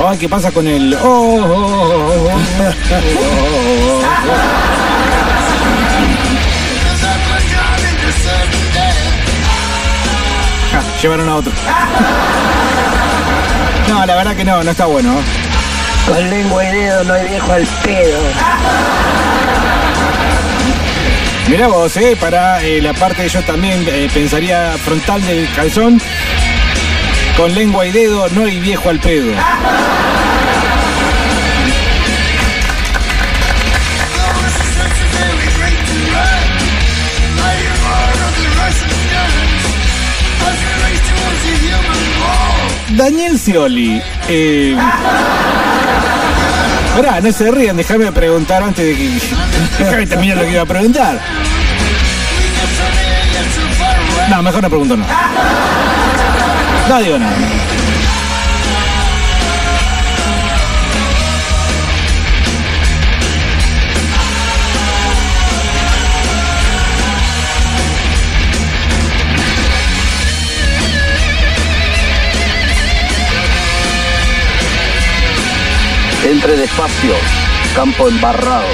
Ay, 0.04 0.18
¿qué 0.18 0.28
pasa 0.28 0.50
con 0.50 0.66
el.? 0.66 0.94
Oh, 0.94 0.98
oh, 1.04 2.28
oh. 2.28 2.40
Ah, 10.74 10.82
llevaron 11.00 11.28
a 11.28 11.36
otro. 11.36 11.52
No, 13.88 14.06
la 14.06 14.14
verdad 14.16 14.34
que 14.34 14.44
no, 14.44 14.64
no 14.64 14.70
está 14.70 14.86
bueno. 14.86 15.14
Con 16.06 16.30
lengua 16.30 16.64
y 16.64 16.72
dedo 16.72 17.04
no 17.04 17.14
hay 17.14 17.28
viejo 17.28 17.52
al 17.52 17.66
pedo. 17.84 18.18
Mirá 21.48 21.68
vos, 21.68 21.96
eh, 21.96 22.16
para 22.18 22.62
eh, 22.62 22.80
la 22.80 22.94
parte 22.94 23.28
yo 23.28 23.42
también 23.42 23.84
eh, 23.86 24.08
pensaría 24.12 24.72
frontal 24.78 25.24
del 25.26 25.48
calzón. 25.52 26.00
Con 27.36 27.54
lengua 27.54 27.86
y 27.86 27.92
dedo, 27.92 28.28
no 28.30 28.44
hay 28.44 28.58
viejo 28.60 28.88
al 28.88 28.98
pedo. 28.98 29.32
Daniel 43.02 43.36
Scioli. 43.36 44.00
eh, 44.28 44.76
Esperá, 46.94 47.20
no 47.20 47.32
se 47.32 47.50
rían, 47.50 47.76
déjame 47.76 48.12
preguntar 48.12 48.62
antes 48.62 48.86
de 48.86 48.94
que. 48.94 49.18
Déjame 49.82 50.06
terminar 50.06 50.36
lo 50.36 50.44
que 50.44 50.52
iba 50.52 50.62
a 50.62 50.66
preguntar. 50.66 51.18
No, 54.30 54.42
mejor 54.42 54.62
no 54.62 54.68
pregunto 54.68 54.96
nada. 54.96 55.30
No 56.88 57.00
digo 57.02 57.18
nada. 57.18 57.34
Entre 76.32 76.56
despacio, 76.56 77.14
campo 77.76 78.08
embarrado. 78.08 78.64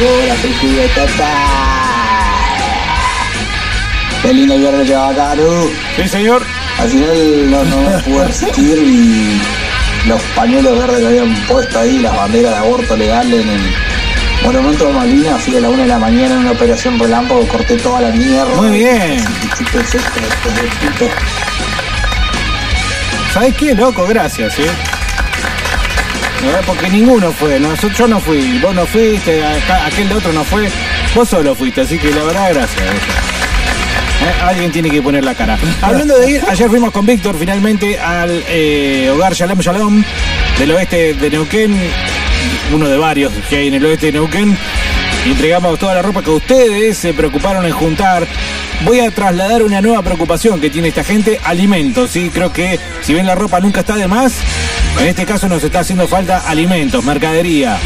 Hola. 0.00 0.34
Qué 4.22 4.32
lindo 4.32 4.56
viernes 4.56 4.88
Chabacano. 4.88 5.42
Sí, 5.96 6.08
señor. 6.08 6.42
Al 6.78 6.88
final 6.88 7.50
no, 7.50 7.62
no 7.62 7.90
me 7.90 7.98
pude 7.98 8.24
resistir 8.24 8.78
y 8.78 9.38
los 10.06 10.22
pañuelos 10.34 10.78
verdes 10.78 11.00
que 11.00 11.06
habían 11.08 11.34
puesto 11.46 11.78
ahí, 11.78 11.98
las 11.98 12.16
banderas 12.16 12.52
de 12.52 12.58
aborto 12.58 12.96
legal 12.96 13.34
en 13.34 13.50
el 13.50 13.85
Monumento 14.46 14.88
Malvinas, 14.92 15.42
fui 15.42 15.56
a 15.56 15.60
la 15.60 15.68
una 15.68 15.82
de 15.82 15.88
la 15.88 15.98
mañana 15.98 16.34
en 16.34 16.40
una 16.42 16.52
operación 16.52 16.98
relámpago, 17.00 17.46
corté 17.48 17.76
toda 17.78 18.00
la 18.00 18.10
mierda. 18.10 18.54
Muy 18.62 18.78
bien. 18.78 19.24
¿Sabes 23.32 23.54
qué, 23.56 23.74
loco? 23.74 24.06
Gracias, 24.06 24.56
¿eh? 24.60 24.70
Porque 26.64 26.88
ninguno 26.88 27.32
fue, 27.32 27.58
no, 27.58 27.74
yo 27.74 27.88
yo 27.88 28.06
no 28.06 28.20
fui, 28.20 28.58
vos 28.58 28.72
no 28.74 28.86
fuiste, 28.86 29.44
acá- 29.44 29.84
aquel 29.86 30.08
de 30.08 30.14
otro 30.14 30.32
no 30.32 30.44
fue, 30.44 30.70
vos 31.14 31.28
solo 31.28 31.54
fuiste, 31.56 31.80
así 31.80 31.98
que 31.98 32.10
la 32.12 32.22
verdad, 32.22 32.50
gracias. 32.54 32.80
¿eh? 32.82 34.42
Alguien 34.44 34.70
tiene 34.70 34.88
que 34.90 35.02
poner 35.02 35.24
la 35.24 35.34
cara. 35.34 35.58
Hablando 35.82 36.16
de 36.18 36.30
ir, 36.30 36.42
ayer 36.48 36.68
fuimos 36.68 36.92
con 36.92 37.04
Víctor 37.04 37.36
finalmente 37.38 37.98
al 37.98 38.44
eh, 38.48 39.10
hogar 39.12 39.34
Shalom 39.34 39.58
Shalom 39.58 40.04
del 40.58 40.70
oeste 40.70 41.14
de 41.14 41.30
Neuquén, 41.30 41.76
uno 42.72 42.88
de 42.88 42.96
varios 42.96 43.32
que 43.48 43.56
hay 43.56 43.68
en 43.68 43.74
el 43.74 43.84
oeste 43.84 44.06
de 44.06 44.12
Neuquén. 44.12 44.56
Entregamos 45.26 45.78
toda 45.78 45.94
la 45.94 46.02
ropa 46.02 46.22
que 46.22 46.30
ustedes 46.30 46.96
se 46.98 47.12
preocuparon 47.12 47.66
en 47.66 47.72
juntar. 47.72 48.26
Voy 48.84 49.00
a 49.00 49.10
trasladar 49.10 49.62
una 49.62 49.80
nueva 49.80 50.02
preocupación 50.02 50.60
que 50.60 50.70
tiene 50.70 50.88
esta 50.88 51.02
gente, 51.02 51.40
alimentos. 51.42 52.10
¿sí? 52.10 52.30
Creo 52.32 52.52
que 52.52 52.78
si 53.02 53.12
bien 53.12 53.26
la 53.26 53.34
ropa 53.34 53.58
nunca 53.60 53.80
está 53.80 53.96
de 53.96 54.06
más, 54.06 54.34
en 55.00 55.08
este 55.08 55.26
caso 55.26 55.48
nos 55.48 55.64
está 55.64 55.80
haciendo 55.80 56.06
falta 56.06 56.38
alimentos, 56.46 57.04
mercadería. 57.04 57.78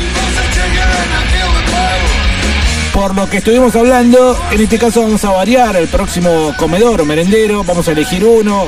Por 2.92 3.14
lo 3.14 3.30
que 3.30 3.38
estuvimos 3.38 3.74
hablando, 3.76 4.38
en 4.50 4.60
este 4.60 4.78
caso 4.78 5.02
vamos 5.02 5.24
a 5.24 5.30
variar 5.30 5.76
el 5.76 5.88
próximo 5.88 6.54
comedor 6.56 7.00
o 7.00 7.04
merendero, 7.06 7.64
vamos 7.64 7.88
a 7.88 7.92
elegir 7.92 8.24
uno, 8.24 8.66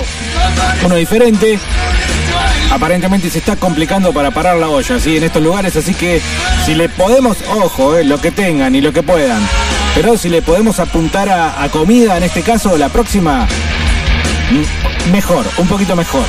uno 0.84 0.94
diferente. 0.94 1.58
Aparentemente 2.72 3.28
se 3.28 3.38
está 3.38 3.56
complicando 3.56 4.14
para 4.14 4.30
parar 4.30 4.56
la 4.56 4.70
olla, 4.70 4.98
¿sí? 4.98 5.18
En 5.18 5.24
estos 5.24 5.42
lugares, 5.42 5.76
así 5.76 5.92
que 5.92 6.22
si 6.64 6.74
le 6.74 6.88
podemos, 6.88 7.36
ojo, 7.54 7.98
eh, 7.98 8.04
lo 8.04 8.18
que 8.18 8.30
tengan 8.30 8.74
y 8.74 8.80
lo 8.80 8.94
que 8.94 9.02
puedan, 9.02 9.46
pero 9.94 10.16
si 10.16 10.30
le 10.30 10.40
podemos 10.40 10.80
apuntar 10.80 11.28
a, 11.28 11.68
comida, 11.70 12.16
en 12.16 12.22
este 12.22 12.40
caso, 12.40 12.78
la 12.78 12.88
próxima, 12.88 13.46
mejor, 15.12 15.44
un 15.58 15.68
poquito 15.68 15.94
mejor. 15.94 16.24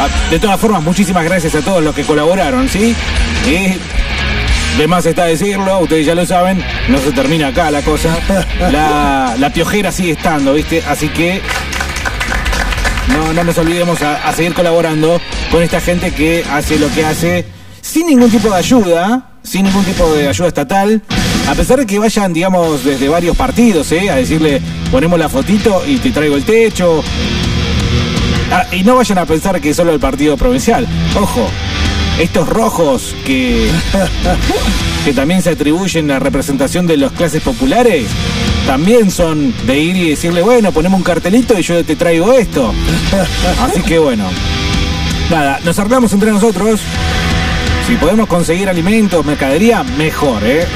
Ah, 0.00 0.08
De 0.30 0.38
todas 0.38 0.58
formas, 0.58 0.82
muchísimas 0.82 1.24
gracias 1.24 1.54
a 1.56 1.60
todos 1.60 1.84
los 1.84 1.94
que 1.94 2.04
colaboraron, 2.04 2.70
¿sí? 2.70 2.96
Y 3.46 4.78
de 4.78 4.86
más 4.86 5.04
está 5.04 5.26
decirlo, 5.26 5.80
ustedes 5.80 6.06
ya 6.06 6.14
lo 6.14 6.24
saben, 6.24 6.64
no 6.88 6.98
se 7.00 7.12
termina 7.12 7.48
acá 7.48 7.70
la 7.70 7.82
cosa. 7.82 8.16
La, 8.72 9.34
la 9.38 9.50
piojera 9.50 9.92
sigue 9.92 10.12
estando, 10.12 10.54
¿viste? 10.54 10.82
Así 10.88 11.10
que 11.10 11.42
no, 13.08 13.32
no 13.32 13.44
nos 13.44 13.58
olvidemos 13.58 14.00
a, 14.02 14.32
seguir 14.32 14.54
colaborando 14.54 15.20
con 15.50 15.62
esta 15.62 15.80
gente 15.80 16.12
que 16.12 16.44
hace 16.50 16.78
lo 16.78 16.88
que 16.90 17.04
hace 17.04 17.44
sin 17.80 18.06
ningún 18.06 18.30
tipo 18.30 18.48
de 18.48 18.56
ayuda, 18.56 19.30
sin 19.42 19.64
ningún 19.64 19.84
tipo 19.84 20.10
de 20.12 20.28
ayuda 20.28 20.48
estatal. 20.48 21.02
A 21.48 21.54
pesar 21.54 21.78
de 21.80 21.86
que 21.86 21.98
vayan, 21.98 22.32
digamos, 22.32 22.84
desde 22.84 23.08
varios 23.08 23.36
partidos, 23.36 23.90
¿eh? 23.92 24.10
A 24.10 24.16
decirle, 24.16 24.60
ponemos 24.90 25.18
la 25.18 25.28
fotito 25.28 25.82
y 25.86 25.96
te 25.96 26.10
traigo 26.10 26.36
el 26.36 26.44
techo. 26.44 27.02
Ah, 28.52 28.66
y 28.70 28.82
no 28.84 28.96
vayan 28.96 29.18
a 29.18 29.26
pensar 29.26 29.60
que 29.60 29.70
es 29.70 29.76
solo 29.76 29.92
el 29.92 30.00
partido 30.00 30.36
provincial. 30.36 30.86
Ojo, 31.16 31.48
estos 32.18 32.48
rojos 32.48 33.14
que, 33.24 33.68
que 35.04 35.12
también 35.12 35.42
se 35.42 35.50
atribuyen 35.50 36.10
a 36.10 36.18
representación 36.18 36.86
de 36.86 36.96
las 36.96 37.12
clases 37.12 37.42
populares, 37.42 38.06
también 38.66 39.10
son 39.10 39.54
de 39.66 39.78
ir 39.78 39.96
y 39.96 40.10
decirle, 40.10 40.42
bueno, 40.42 40.72
ponemos 40.72 40.98
un 40.98 41.04
cartelito 41.04 41.58
y 41.58 41.62
yo 41.62 41.84
te 41.84 41.96
traigo 41.96 42.32
esto. 42.32 42.72
Así 43.62 43.82
que 43.82 43.98
bueno, 43.98 44.28
nada, 45.30 45.60
nos 45.64 45.78
arreglamos 45.78 46.12
entre 46.12 46.30
nosotros. 46.30 46.80
Si 47.86 47.96
podemos 47.96 48.28
conseguir 48.28 48.68
alimentos, 48.68 49.24
mercadería, 49.24 49.82
mejor, 49.82 50.42
¿eh? 50.44 50.66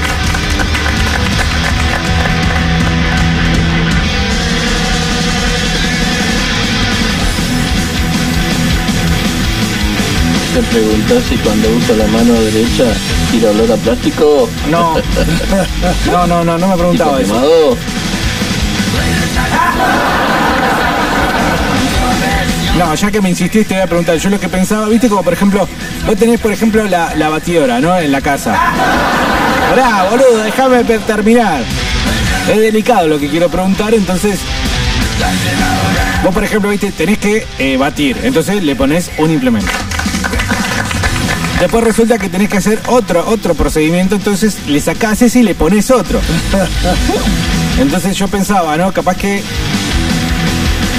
Te 10.57 10.63
preguntás 10.63 11.23
si 11.29 11.35
cuando 11.37 11.69
uso 11.69 11.95
la 11.95 12.07
mano 12.07 12.33
derecha 12.33 12.85
tira 13.31 13.51
olor 13.51 13.71
a 13.73 13.75
plástico. 13.75 14.49
No. 14.71 14.95
No, 16.11 16.25
no, 16.25 16.43
no, 16.43 16.57
no 16.57 16.67
me 16.69 16.75
preguntaba 16.75 17.19
¿Tipo 17.19 17.21
eso. 17.21 17.33
quemado? 17.35 17.77
No, 22.79 22.95
ya 22.95 23.11
que 23.11 23.21
me 23.21 23.29
insististe, 23.29 23.65
te 23.65 23.73
voy 23.75 23.83
a 23.83 23.85
preguntar. 23.87 24.17
Yo 24.17 24.31
lo 24.31 24.39
que 24.39 24.49
pensaba, 24.49 24.87
viste, 24.89 25.07
como 25.09 25.21
por 25.21 25.33
ejemplo, 25.33 25.69
vos 26.07 26.17
tenés, 26.17 26.39
por 26.39 26.51
ejemplo, 26.51 26.87
la, 26.87 27.13
la 27.13 27.29
batidora, 27.29 27.79
¿no? 27.79 27.95
En 27.99 28.11
la 28.11 28.21
casa. 28.21 28.59
Pará, 29.69 30.07
boludo, 30.09 30.37
déjame 30.43 30.83
terminar. 30.83 31.61
Es 32.49 32.57
delicado 32.57 33.07
lo 33.07 33.19
que 33.19 33.29
quiero 33.29 33.47
preguntar, 33.47 33.93
entonces. 33.93 34.39
Vos, 36.23 36.33
por 36.33 36.43
ejemplo, 36.43 36.71
viste, 36.71 36.91
tenés 36.91 37.19
que 37.19 37.45
eh, 37.59 37.77
batir. 37.77 38.17
Entonces 38.23 38.63
le 38.63 38.75
pones 38.75 39.11
un 39.19 39.29
implemento. 39.29 39.71
Después 41.59 41.83
resulta 41.83 42.19
que 42.19 42.29
tenés 42.29 42.49
que 42.49 42.57
hacer 42.57 42.79
otro, 42.87 43.27
otro 43.27 43.55
procedimiento, 43.55 44.15
entonces 44.15 44.57
le 44.67 44.79
sacás 44.79 45.21
ese 45.23 45.39
y 45.39 45.43
le 45.43 45.55
pones 45.55 45.89
otro. 45.89 46.21
Entonces 47.79 48.15
yo 48.15 48.27
pensaba, 48.27 48.77
¿no? 48.77 48.91
Capaz 48.91 49.15
que 49.17 49.41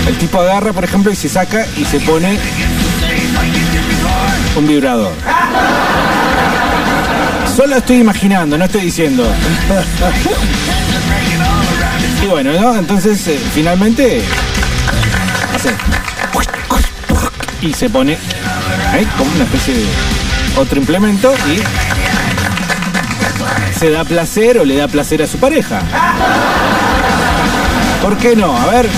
el 0.08 0.18
tipo 0.18 0.40
agarra, 0.40 0.72
por 0.72 0.84
ejemplo, 0.84 1.12
y 1.12 1.16
se 1.16 1.28
saca 1.28 1.64
y 1.76 1.84
se 1.84 2.00
pone 2.00 2.38
un 4.56 4.66
vibrador. 4.66 5.12
Solo 7.56 7.76
estoy 7.76 7.98
imaginando, 7.98 8.58
no 8.58 8.64
estoy 8.64 8.82
diciendo. 8.82 9.24
Y 12.22 12.26
bueno, 12.26 12.52
¿no? 12.52 12.76
Entonces, 12.76 13.26
eh, 13.28 13.38
finalmente, 13.54 14.22
hace. 15.54 15.70
Y 17.60 17.72
se 17.74 17.90
pone 17.90 18.16
ahí 18.92 19.04
como 19.16 19.30
una 19.32 19.44
especie 19.44 19.74
de 19.74 19.84
otro 20.58 20.78
implemento 20.78 21.32
y 21.46 21.60
se 23.78 23.90
da 23.90 24.04
placer 24.04 24.58
o 24.58 24.64
le 24.64 24.76
da 24.76 24.88
placer 24.88 25.22
a 25.22 25.26
su 25.26 25.38
pareja. 25.38 25.82
¿Por 28.02 28.16
qué 28.16 28.34
no? 28.34 28.56
A 28.56 28.66
ver. 28.66 28.88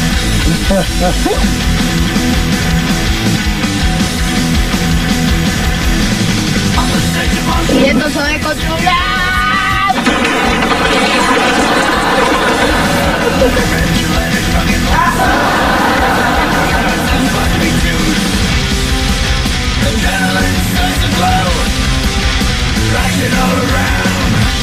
Y 7.79 7.85
esto 7.85 8.11
se 8.11 8.23
de 8.23 8.41
controlar. 8.41 9.01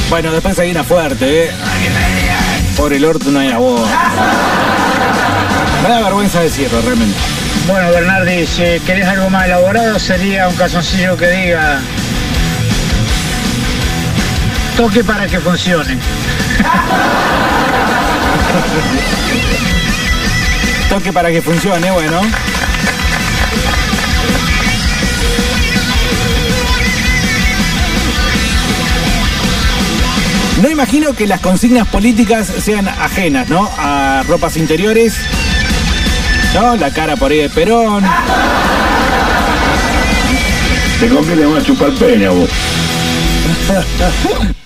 Bueno, 0.08 0.32
después 0.32 0.58
hay 0.58 0.70
una 0.70 0.84
fuerte, 0.84 1.44
¿eh? 1.44 1.50
Por 2.76 2.94
el 2.94 3.04
orto 3.04 3.30
no 3.30 3.40
hay 3.40 3.52
voz. 3.52 3.86
Me 5.82 5.88
da 5.88 6.00
vergüenza 6.00 6.40
decirlo, 6.40 6.80
realmente. 6.80 7.18
Bueno, 7.66 7.90
Bernardi, 7.90 8.46
si 8.46 8.80
querés 8.86 9.06
algo 9.06 9.28
más 9.28 9.44
elaborado, 9.44 9.98
sería 9.98 10.48
un 10.48 10.56
calzoncillo 10.56 11.14
que 11.16 11.28
diga 11.28 11.80
Toque 14.78 15.04
para 15.04 15.26
que 15.26 15.38
funcione. 15.40 15.98
Toque 20.88 21.12
para 21.12 21.30
que 21.30 21.42
funcione, 21.42 21.90
bueno. 21.90 22.22
No 30.62 30.68
imagino 30.68 31.14
que 31.14 31.26
las 31.26 31.40
consignas 31.40 31.86
políticas 31.86 32.52
sean 32.60 32.88
ajenas, 32.88 33.48
¿no? 33.48 33.70
A 33.78 34.24
ropas 34.26 34.56
interiores, 34.56 35.16
¿no? 36.54 36.74
La 36.76 36.90
cara 36.92 37.16
por 37.16 37.30
ahí 37.30 37.38
de 37.38 37.48
Perón. 37.48 38.04
Te 40.98 41.08
conviene 41.08 41.46
más 41.46 41.62
chupar 41.64 41.92
peña 41.92 42.30
vos. 42.30 42.50
Dos 43.68 43.86
428 43.86 44.48
43 44.48 44.57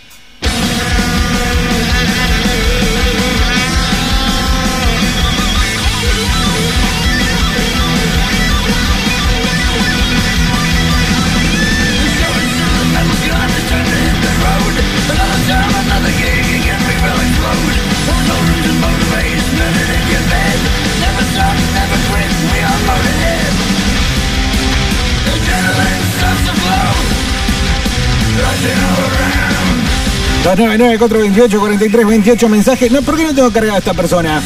28 32.05 32.49
mensajes. 32.49 32.91
No, 32.91 33.01
¿por 33.03 33.17
qué 33.17 33.25
no 33.25 33.35
tengo 33.35 33.51
cargada 33.53 33.77
a 33.77 33.79
esta 33.79 33.95
persona? 33.95 34.43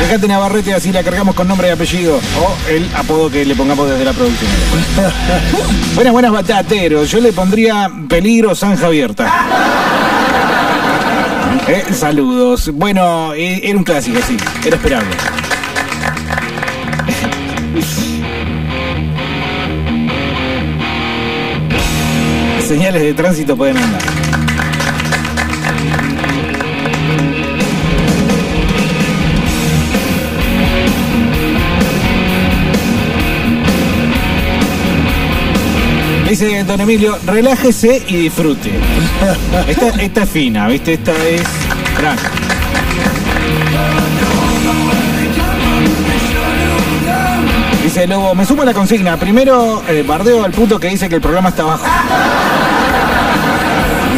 Dejate 0.00 0.28
Navarrete 0.28 0.74
así 0.74 0.92
la 0.92 1.02
cargamos 1.02 1.34
con 1.34 1.48
nombre 1.48 1.68
y 1.68 1.70
apellido. 1.72 2.16
O 2.16 2.56
el 2.68 2.88
apodo 2.94 3.28
que 3.30 3.44
le 3.44 3.56
pongamos 3.56 3.90
desde 3.90 4.04
la 4.04 4.12
producción. 4.12 4.50
buenas, 5.94 6.12
buenas 6.12 6.32
batateros. 6.32 7.10
Yo 7.10 7.20
le 7.20 7.32
pondría 7.32 7.90
peligro 8.08 8.54
zanja 8.54 8.86
abierta. 8.86 9.28
Eh, 11.66 11.84
saludos. 11.92 12.70
Bueno, 12.72 13.34
eh, 13.34 13.60
era 13.64 13.76
un 13.76 13.84
clásico, 13.84 14.20
sí. 14.26 14.36
Era 14.64 14.76
esperable. 14.76 15.10
Señales 22.66 23.02
de 23.02 23.14
tránsito 23.14 23.56
pueden 23.56 23.76
andar. 23.76 24.21
Dice 36.32 36.64
don 36.64 36.80
Emilio, 36.80 37.18
relájese 37.26 38.02
y 38.08 38.16
disfrute. 38.16 38.70
Esta, 39.68 39.88
esta 40.00 40.22
es 40.22 40.30
fina, 40.30 40.66
¿viste? 40.66 40.94
Esta 40.94 41.12
es. 41.12 41.42
Tranca. 41.94 42.30
Dice 47.84 48.06
Lobo, 48.06 48.34
me 48.34 48.46
sumo 48.46 48.62
a 48.62 48.64
la 48.64 48.72
consigna. 48.72 49.18
Primero, 49.18 49.82
eh, 49.86 50.02
bardeo 50.08 50.42
al 50.42 50.52
puto 50.52 50.80
que 50.80 50.88
dice 50.88 51.06
que 51.10 51.16
el 51.16 51.20
programa 51.20 51.50
está 51.50 51.64
bajo. 51.64 51.84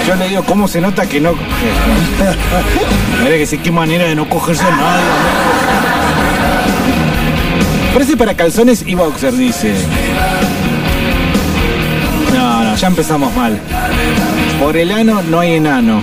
Yo 0.07 0.15
le 0.15 0.29
digo, 0.29 0.45
¿cómo 0.45 0.69
se 0.69 0.81
nota 0.81 1.09
que 1.09 1.21
no? 1.21 1.33
Mira 3.25 3.37
que 3.37 3.45
sí, 3.45 3.59
qué 3.59 3.73
manera 3.73 4.05
de 4.05 4.15
no 4.15 4.29
cogerse 4.29 4.62
a 4.62 4.71
nadie. 4.71 5.05
Parece 7.93 8.17
para 8.17 8.37
calzones 8.37 8.85
y 8.87 8.95
boxer, 8.95 9.33
dice. 9.33 9.75
Ya 12.85 12.89
empezamos 12.89 13.35
mal. 13.35 13.59
Por 14.61 14.76
el 14.76 14.93
ano 14.93 15.22
no 15.22 15.41
hay 15.41 15.55
enano. 15.55 16.03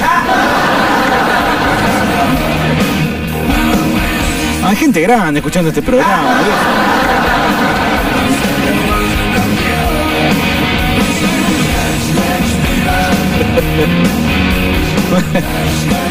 Hay 4.65 4.75
gente 4.75 4.99
grande 5.01 5.41
escuchando 5.41 5.69
este 5.69 5.83
programa. 5.83 6.39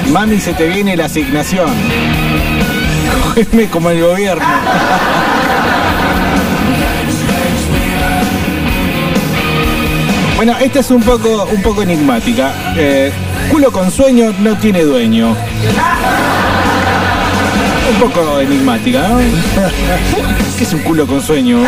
Mami, 0.12 0.38
se 0.38 0.54
te 0.54 0.68
viene 0.68 0.96
la 0.96 1.06
asignación. 1.06 1.68
Cógeme 3.34 3.66
como 3.70 3.90
el 3.90 4.00
gobierno. 4.02 4.46
Bueno, 10.40 10.56
esta 10.58 10.80
es 10.80 10.90
un 10.90 11.02
poco, 11.02 11.44
un 11.52 11.60
poco 11.60 11.82
enigmática. 11.82 12.54
Eh, 12.74 13.12
culo 13.50 13.70
con 13.70 13.90
sueño 13.90 14.32
no 14.38 14.56
tiene 14.56 14.84
dueño. 14.84 15.36
Un 17.92 18.00
poco 18.00 18.40
enigmática, 18.40 19.06
¿no? 19.06 19.18
¿Qué 20.56 20.64
es 20.64 20.72
un 20.72 20.80
culo 20.80 21.06
con 21.06 21.20
sueño? 21.20 21.62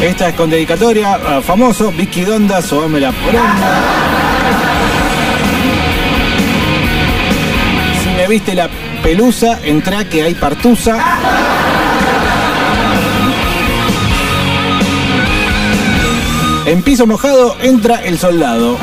Esta 0.00 0.28
es 0.30 0.34
con 0.34 0.48
dedicatoria 0.48 1.12
a 1.12 1.42
famoso 1.42 1.92
Vicky 1.92 2.22
Donda, 2.22 2.62
Sobame 2.62 3.00
la 3.00 3.12
poronga. 3.12 3.80
Si 8.02 8.08
me 8.16 8.26
viste 8.28 8.54
la 8.54 8.70
pelusa, 9.02 9.58
entra 9.62 10.08
que 10.08 10.22
hay 10.22 10.34
partusa. 10.34 10.96
En 16.66 16.82
piso 16.82 17.06
mojado 17.06 17.56
entra 17.60 17.96
el 18.04 18.18
soldado. 18.18 18.76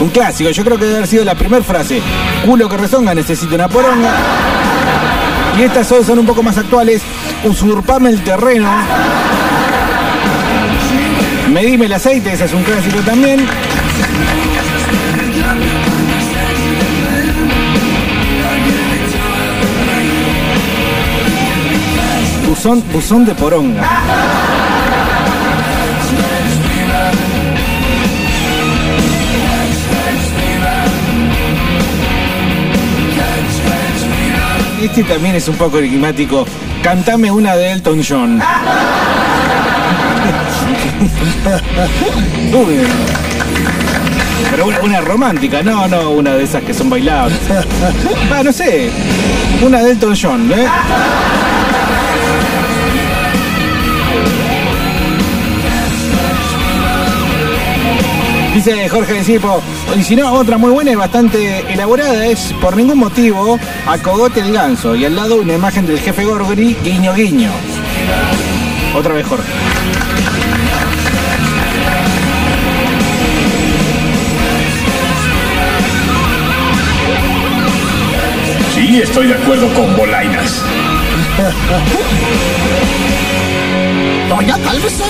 Un 0.00 0.08
clásico, 0.08 0.48
yo 0.48 0.64
creo 0.64 0.78
que 0.78 0.84
debe 0.84 0.96
haber 0.96 1.08
sido 1.08 1.24
la 1.24 1.34
primera 1.34 1.62
frase. 1.62 2.00
Culo 2.46 2.68
que 2.68 2.78
rezonga, 2.78 3.14
necesito 3.14 3.54
una 3.54 3.68
poronga. 3.68 4.10
Y 5.58 5.62
estas 5.62 5.86
son, 5.86 6.02
son 6.04 6.18
un 6.20 6.26
poco 6.26 6.42
más 6.42 6.56
actuales. 6.56 7.02
Usurpame 7.44 8.08
el 8.08 8.24
terreno. 8.24 8.70
Medime 11.50 11.84
el 11.86 11.92
aceite, 11.92 12.32
ese 12.32 12.46
es 12.46 12.52
un 12.54 12.62
clásico 12.62 13.00
también. 13.00 13.46
Buzón, 22.62 22.84
buzón 22.92 23.24
de 23.24 23.34
poronga. 23.34 23.88
Este 34.82 35.04
también 35.04 35.36
es 35.36 35.48
un 35.48 35.54
poco 35.54 35.78
enigmático. 35.78 36.44
Cantame 36.82 37.30
una 37.30 37.56
de 37.56 37.72
Elton 37.72 38.02
John. 38.06 38.38
Uy. 42.52 42.80
Pero 44.50 44.66
una, 44.82 45.00
romántica, 45.00 45.62
no, 45.62 45.88
no, 45.88 46.10
una 46.10 46.34
de 46.34 46.44
esas 46.44 46.62
que 46.62 46.74
son 46.74 46.90
bailables. 46.90 47.38
Ah, 48.30 48.42
no 48.44 48.52
sé. 48.52 48.90
Una 49.64 49.82
de 49.82 49.92
Elton 49.92 50.14
John, 50.14 50.52
¿eh? 50.52 50.66
Dice 58.62 58.90
Jorge 58.90 59.14
de 59.14 59.24
Cipo, 59.24 59.62
y 59.96 60.02
si 60.02 60.14
no, 60.14 60.30
otra 60.34 60.58
muy 60.58 60.70
buena 60.70 60.90
y 60.90 60.94
bastante 60.94 61.60
elaborada 61.72 62.26
es 62.26 62.52
por 62.60 62.76
ningún 62.76 62.98
motivo 62.98 63.58
a 63.86 63.96
Cogote 63.96 64.40
el 64.40 64.52
Ganso 64.52 64.94
y 64.94 65.06
al 65.06 65.16
lado 65.16 65.36
una 65.36 65.54
imagen 65.54 65.86
del 65.86 65.98
jefe 65.98 66.26
Gorgori, 66.26 66.76
guiño 66.84 67.14
guiño. 67.14 67.50
Otra 68.94 69.14
vez 69.14 69.26
Jorge. 69.26 69.50
Sí, 78.74 79.00
estoy 79.00 79.28
de 79.28 79.34
acuerdo 79.36 79.72
con 79.72 79.96
Bolainas. 79.96 80.62
Doña, 84.28 84.58
cálmese. 84.58 85.04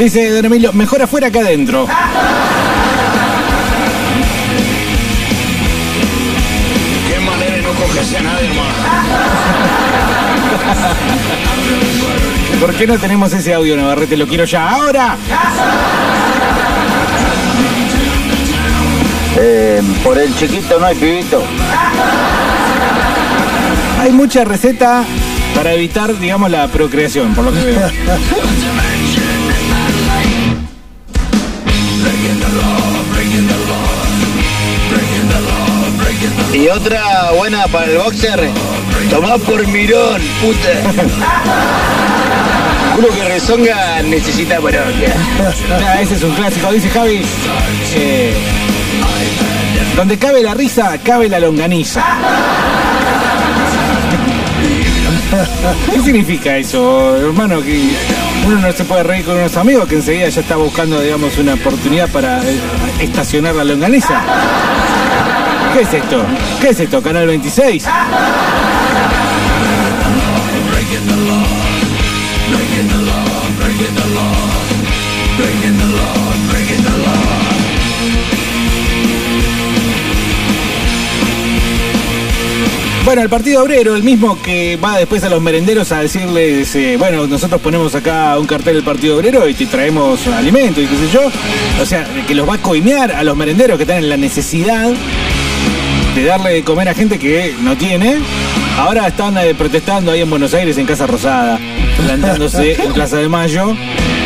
Dice 0.00 0.30
Don 0.30 0.46
Emilio, 0.46 0.72
mejor 0.72 1.02
afuera 1.02 1.30
que 1.30 1.40
adentro. 1.40 1.86
Qué 7.06 7.20
manera 7.20 7.56
de 7.56 7.62
no 7.62 7.68
cogerse 7.74 8.16
a 8.16 8.22
nadie, 8.22 8.48
hermano. 8.48 8.70
¿Por 12.60 12.74
qué 12.76 12.86
no 12.86 12.96
tenemos 12.96 13.30
ese 13.34 13.52
audio, 13.52 13.76
Navarrete? 13.76 14.16
Lo 14.16 14.26
quiero 14.26 14.46
ya 14.46 14.70
ahora. 14.70 15.18
Eh, 19.38 19.82
por 20.02 20.18
el 20.18 20.34
chiquito 20.34 20.80
no 20.80 20.86
hay 20.86 20.96
pibito. 20.96 21.42
Hay 24.00 24.12
mucha 24.12 24.44
receta 24.44 25.04
para 25.54 25.74
evitar, 25.74 26.18
digamos, 26.18 26.50
la 26.50 26.68
procreación, 26.68 27.34
por 27.34 27.44
lo 27.44 27.52
que 27.52 27.60
veo. 27.60 27.90
Y 36.60 36.68
otra 36.68 37.32
buena 37.38 37.66
para 37.68 37.86
el 37.86 37.96
boxer. 37.98 38.50
Tomá 39.08 39.38
por 39.38 39.66
mirón, 39.68 40.20
puta. 40.42 41.02
Uno 42.98 43.08
que 43.08 43.24
rezonga 43.28 44.02
necesita 44.02 44.56
parroquia. 44.60 45.14
Ah, 45.86 46.02
ese 46.02 46.16
es 46.16 46.22
un 46.22 46.34
clásico, 46.34 46.70
dice 46.70 46.90
Javi. 46.90 47.22
eh, 47.96 48.34
donde 49.96 50.18
cabe 50.18 50.42
la 50.42 50.52
risa, 50.54 50.98
cabe 51.02 51.28
la 51.28 51.40
longaniza. 51.40 52.04
¿Qué 55.92 56.00
significa 56.00 56.56
eso, 56.56 57.16
hermano? 57.16 57.62
Que 57.62 57.90
uno 58.46 58.58
no 58.58 58.72
se 58.72 58.84
puede 58.84 59.02
reír 59.02 59.24
con 59.24 59.36
unos 59.36 59.56
amigos 59.56 59.88
que 59.88 59.96
enseguida 59.96 60.28
ya 60.28 60.40
está 60.40 60.56
buscando, 60.56 61.00
digamos, 61.00 61.38
una 61.38 61.54
oportunidad 61.54 62.08
para 62.10 62.40
estacionar 63.00 63.54
la 63.54 63.64
longaniza. 63.64 64.20
¿Qué 65.72 65.82
es 65.82 65.94
esto? 65.94 66.24
¿Qué 66.60 66.68
es 66.70 66.80
esto? 66.80 67.00
¿Canal 67.00 67.26
26? 67.28 67.86
Bueno, 83.04 83.22
el 83.22 83.28
Partido 83.28 83.64
Obrero, 83.64 83.96
el 83.96 84.02
mismo 84.02 84.40
que 84.40 84.76
va 84.76 84.98
después 84.98 85.24
a 85.24 85.28
los 85.28 85.40
merenderos 85.40 85.90
a 85.90 86.00
decirles, 86.00 86.74
eh, 86.76 86.96
bueno, 86.96 87.26
nosotros 87.26 87.60
ponemos 87.60 87.94
acá 87.94 88.38
un 88.38 88.46
cartel 88.46 88.74
del 88.74 88.84
Partido 88.84 89.16
Obrero 89.16 89.48
y 89.48 89.54
te 89.54 89.66
traemos 89.66 90.26
alimento 90.28 90.80
y 90.80 90.86
qué 90.86 90.96
sé 90.96 91.08
yo. 91.12 91.22
O 91.82 91.86
sea, 91.86 92.06
que 92.26 92.34
los 92.34 92.48
va 92.48 92.54
a 92.54 92.58
coimear 92.58 93.10
a 93.10 93.24
los 93.24 93.36
merenderos 93.36 93.78
que 93.78 93.84
están 93.84 93.98
en 93.98 94.10
la 94.10 94.16
necesidad 94.16 94.92
de 96.14 96.24
darle 96.24 96.50
de 96.54 96.64
comer 96.64 96.88
a 96.88 96.94
gente 96.94 97.18
que 97.18 97.54
no 97.60 97.76
tiene. 97.76 98.16
Ahora 98.78 99.06
están 99.06 99.36
eh, 99.38 99.54
protestando 99.54 100.10
ahí 100.12 100.20
en 100.20 100.30
Buenos 100.30 100.54
Aires, 100.54 100.76
en 100.78 100.86
Casa 100.86 101.06
Rosada, 101.06 101.58
plantándose 102.06 102.82
en 102.82 102.92
Plaza 102.92 103.16
de 103.18 103.28
Mayo, 103.28 103.74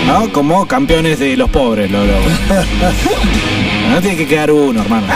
¿no? 0.07 0.33
Como 0.33 0.67
campeones 0.67 1.19
de 1.19 1.37
los 1.37 1.51
pobres, 1.51 1.91
lo, 1.91 2.05
lo- 2.05 2.13
No 3.91 4.01
tiene 4.01 4.17
que 4.17 4.27
quedar 4.27 4.51
uno, 4.51 4.81
hermano. 4.83 5.07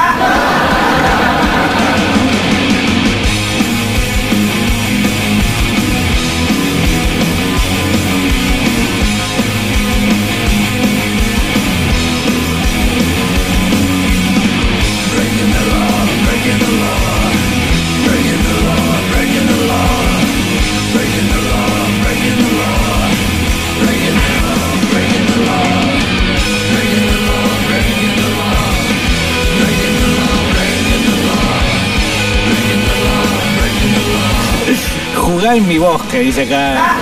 En 35.59 35.67
mi 35.69 35.77
bosque, 35.77 36.21
dice 36.21 36.43
acá. 36.43 36.95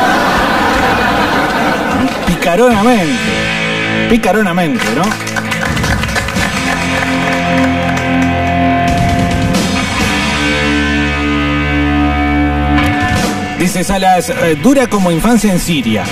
Picaronamente. 2.27 4.09
Picaronamente, 4.09 4.85
¿no? 4.95 5.03
Dice 13.59 13.85
Salas, 13.85 14.31
eh, 14.31 14.57
dura 14.63 14.87
como 14.87 15.11
infancia 15.11 15.53
en 15.53 15.61
Siria. 15.61 16.05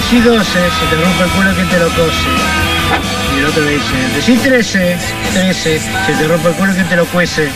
Decí 0.00 0.18
12, 0.18 0.42
se 0.42 0.86
te 0.86 0.96
rompe 0.96 1.24
el 1.24 1.30
culo 1.30 1.54
quien 1.54 1.68
te 1.68 1.78
lo 1.78 1.88
cose. 1.90 2.30
Y 3.36 3.38
el 3.38 3.44
otro 3.44 3.62
le 3.62 3.72
dice, 3.72 3.94
decí 4.16 4.34
13, 4.38 4.96
13, 5.34 5.78
se 6.06 6.12
te 6.14 6.26
rompe 6.26 6.48
el 6.48 6.54
culo 6.54 6.72
quien 6.72 6.88
te 6.88 6.96
lo 6.96 7.04
cuece. 7.04 7.50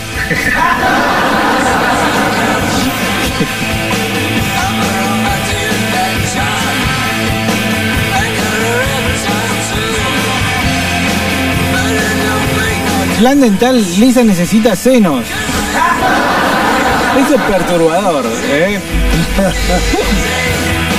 Plan 13.21 13.41
dental, 13.41 13.83
Lisa 13.99 14.23
necesita 14.23 14.77
senos. 14.77 15.25
Eso 17.25 17.35
es 17.37 17.41
perturbador, 17.41 18.27
¿eh? 18.51 18.79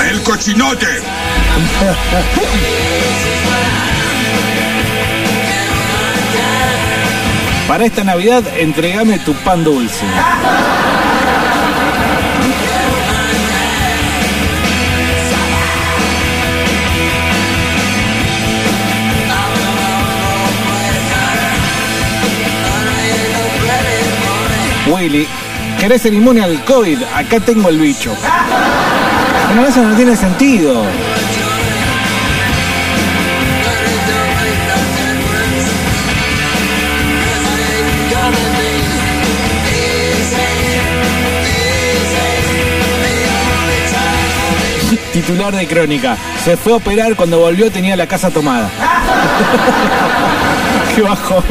El 0.09 0.23
cochinote. 0.23 1.14
Para 7.67 7.85
esta 7.85 8.03
Navidad, 8.03 8.43
entregame 8.57 9.19
tu 9.19 9.33
pan 9.33 9.63
dulce. 9.63 10.05
Willy, 24.87 25.27
¿querés 25.79 26.03
ser 26.03 26.13
inmune 26.13 26.43
al 26.43 26.63
COVID? 26.63 26.99
Acá 27.15 27.39
tengo 27.39 27.69
el 27.69 27.79
bicho. 27.79 28.15
Bueno, 29.47 29.65
eso 29.65 29.81
no 29.81 29.95
tiene 29.95 30.15
sentido. 30.15 30.83
Titular 45.15 45.55
de 45.55 45.65
crónica. 45.65 46.17
Se 46.43 46.57
fue 46.57 46.73
a 46.73 46.75
operar 46.75 47.15
cuando 47.15 47.39
volvió 47.39 47.71
tenía 47.71 47.95
la 47.95 48.05
casa 48.05 48.31
tomada. 48.31 48.69
Qué 50.93 51.01
bajón. 51.01 51.41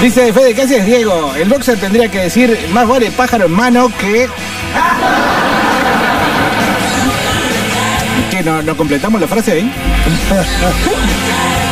Dice 0.00 0.32
Fede, 0.32 0.54
¿qué 0.54 0.62
haces, 0.62 0.86
Diego? 0.86 1.34
El 1.34 1.48
boxer 1.48 1.80
tendría 1.80 2.08
que 2.08 2.20
decir 2.20 2.56
más 2.72 2.86
vale 2.86 3.10
pájaro 3.10 3.46
en 3.46 3.52
mano 3.52 3.90
que. 3.98 4.28
¿Qué? 8.30 8.44
¿No, 8.44 8.62
no 8.62 8.76
completamos 8.76 9.20
la 9.20 9.26
frase 9.26 9.50
ahí? 9.50 9.72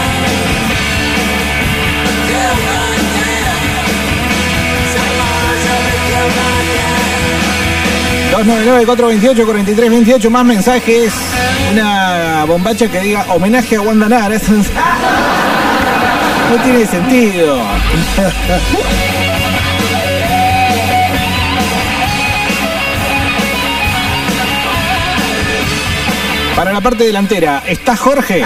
299-428-4328. 8.45 10.31
Más 10.31 10.45
mensajes. 10.45 11.13
Una 11.73 12.45
bombacha 12.47 12.89
que 12.89 13.01
diga 13.01 13.27
homenaje 13.29 13.77
a 13.77 13.81
Wanda 13.81 14.09
Nara. 14.09 14.39
No 16.51 16.63
tiene 16.63 16.87
sentido. 16.87 17.59
Para 26.57 26.73
la 26.73 26.81
parte 26.81 27.05
delantera, 27.05 27.63
¿está 27.67 27.97
Jorge? 27.97 28.45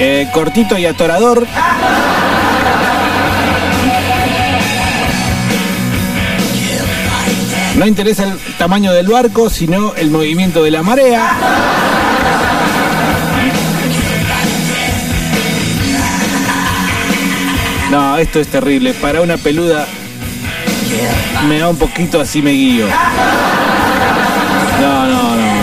Eh, 0.00 0.28
cortito 0.32 0.78
y 0.78 0.86
atorador. 0.86 1.46
No 7.78 7.86
interesa 7.86 8.24
el 8.24 8.36
tamaño 8.58 8.92
del 8.92 9.06
barco, 9.06 9.48
sino 9.48 9.94
el 9.94 10.10
movimiento 10.10 10.64
de 10.64 10.72
la 10.72 10.82
marea. 10.82 11.30
No, 17.88 18.18
esto 18.18 18.40
es 18.40 18.48
terrible. 18.48 18.94
Para 18.94 19.20
una 19.20 19.36
peluda 19.36 19.86
me 21.48 21.60
da 21.60 21.68
un 21.68 21.76
poquito 21.76 22.20
así 22.20 22.42
me 22.42 22.50
guío. 22.50 22.86
No, 24.80 25.06
no, 25.06 25.36
no. 25.36 25.58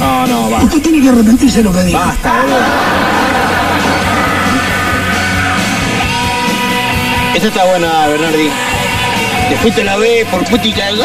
No, 0.00 0.26
no, 0.26 0.50
basta. 0.50 0.64
Usted 0.64 0.82
tiene 0.82 1.02
que 1.02 1.08
arrepentirse 1.10 1.58
de 1.58 1.64
lo 1.64 1.72
que 1.72 1.82
diga. 1.82 1.98
Basta, 1.98 2.32
boludo. 2.32 2.56
Esa 7.34 7.46
está 7.46 7.64
buena, 7.66 8.06
Bernardi. 8.06 8.63
Después 9.50 9.74
te 9.74 9.84
la 9.84 9.96
ves 9.96 10.26
por 10.26 10.44
puti 10.44 10.72
cagón. 10.72 11.04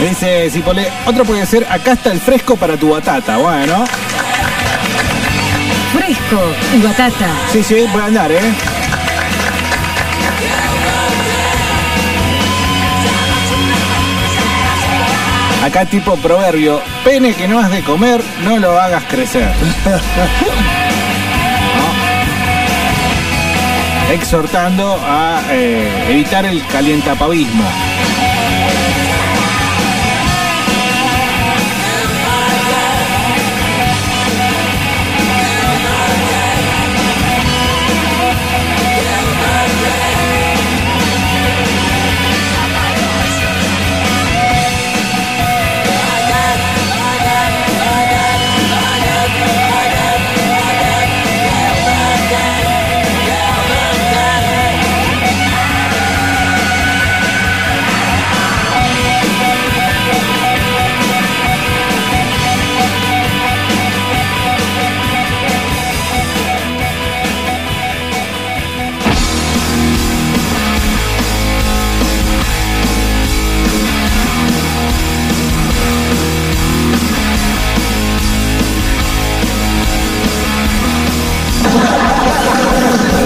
Dice 0.00 0.50
Cipolé, 0.50 0.90
otro 1.06 1.24
puede 1.24 1.46
ser, 1.46 1.66
acá 1.70 1.92
está 1.92 2.12
el 2.12 2.20
fresco 2.20 2.56
para 2.56 2.76
tu 2.76 2.90
batata. 2.90 3.38
Bueno, 3.38 3.84
Fresco 5.92 6.40
y 6.76 6.80
batata. 6.82 7.26
sí, 7.50 7.62
sí, 7.62 7.86
puede 7.90 8.04
andar, 8.04 8.30
¿eh? 8.30 8.40
Acá 15.66 15.84
tipo 15.84 16.16
proverbio, 16.18 16.80
pene 17.02 17.34
que 17.34 17.48
no 17.48 17.58
has 17.58 17.72
de 17.72 17.82
comer, 17.82 18.22
no 18.44 18.56
lo 18.56 18.80
hagas 18.80 19.02
crecer. 19.06 19.48
¿No? 24.06 24.14
Exhortando 24.14 24.96
a 25.04 25.42
eh, 25.50 26.06
evitar 26.08 26.46
el 26.46 26.64
calientapavismo. 26.68 27.64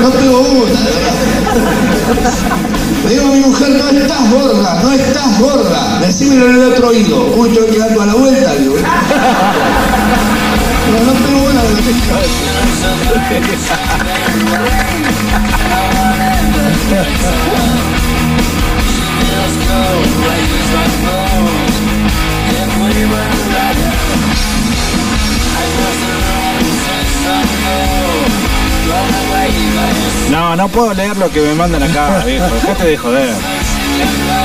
No 0.01 0.11
verdad. 0.11 0.81
Le 3.05 3.11
digo 3.11 3.27
a 3.27 3.31
mi 3.35 3.41
mujer, 3.41 3.69
no 3.71 3.89
estás 3.91 4.31
gorda, 4.31 4.81
no 4.83 4.93
estás 4.93 5.39
gorda. 5.39 6.01
Decímelo 6.01 6.49
en 6.49 6.55
el 6.57 6.73
otro 6.73 6.89
oído. 6.89 7.35
Uy, 7.37 7.51
tengo 7.51 7.67
que 7.67 7.79
dar 7.79 7.93
toda 7.93 8.07
la 8.07 8.15
vuelta, 8.15 8.55
digo. 8.55 8.77
No, 10.91 10.99
no 11.05 11.13
tengo 11.13 11.43
una 11.51 11.63
de 11.63 11.75
No, 30.51 30.57
no 30.57 30.69
puedo 30.69 30.93
leer 30.93 31.17
lo 31.17 31.31
que 31.31 31.41
me 31.43 31.55
mandan 31.55 31.81
acá, 31.81 32.19
viejo. 32.27 32.45
Dejate 32.53 32.85
de 32.85 32.97
joder. 32.97 33.37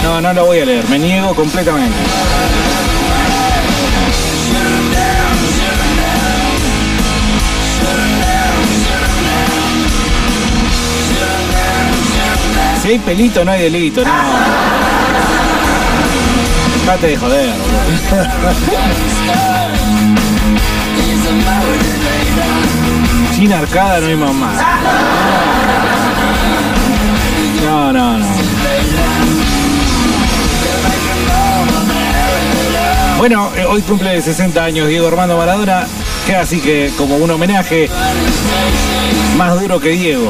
No, 0.03 0.22
no 0.22 0.34
lo 0.34 0.45
voy 0.45 0.60
a 0.60 0.66
leer. 0.66 0.88
Me 0.88 0.99
niego 0.99 1.34
completamente. 1.34 1.97
Si 12.84 12.89
hay 12.89 12.99
pelito, 12.99 13.43
no 13.43 13.51
hay 13.51 13.64
delito, 13.64 14.03
no. 14.06 14.12
Dejate 16.82 17.08
de 17.08 17.18
joder. 17.18 17.53
Sin 23.36 23.51
arcada 23.51 24.01
no 24.01 24.06
hay 24.06 24.16
mamá. 24.16 25.55
No, 27.96 28.18
no, 28.18 28.20
no. 28.20 28.26
Bueno, 33.18 33.50
eh, 33.56 33.66
hoy 33.66 33.82
cumple 33.84 34.22
60 34.22 34.62
años 34.62 34.89
Diego 34.89 35.08
Armando 35.08 35.38
Maradona, 35.38 35.88
así 36.38 36.60
que 36.60 36.91
como 36.98 37.16
un 37.16 37.32
homenaje 37.32 37.89
más 39.38 39.58
duro 39.62 39.80
que 39.80 39.91
Diego. 39.91 40.30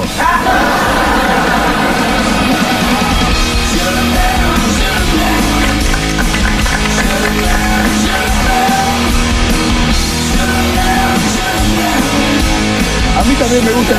A 13.18 13.24
mí 13.24 13.34
también 13.40 13.66
me 13.66 13.72
gusta 13.72 13.96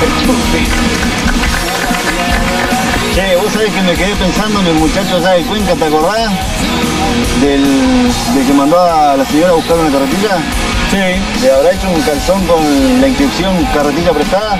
el 0.00 0.26
chupi. 0.26 1.31
Sabés 3.52 3.70
que 3.72 3.82
me 3.82 3.94
quedé 3.94 4.14
pensando 4.16 4.60
en 4.60 4.66
el 4.68 4.74
muchacho 4.74 5.16
allá 5.16 5.32
de 5.32 5.42
Cuenca, 5.42 5.74
¿te 5.74 5.84
acordás? 5.84 6.30
Del, 7.40 7.62
del 8.34 8.46
que 8.46 8.52
mandó 8.54 8.80
a 8.80 9.16
la 9.16 9.24
señora 9.26 9.50
a 9.50 9.52
buscar 9.52 9.76
una 9.76 9.90
carretilla. 9.90 10.38
Sí. 10.90 11.42
¿Le 11.42 11.52
habrá 11.52 11.72
hecho 11.72 11.88
un 11.88 12.00
calzón 12.02 12.46
con 12.46 13.00
la 13.00 13.08
inscripción 13.08 13.64
carretilla 13.74 14.12
prestada? 14.12 14.58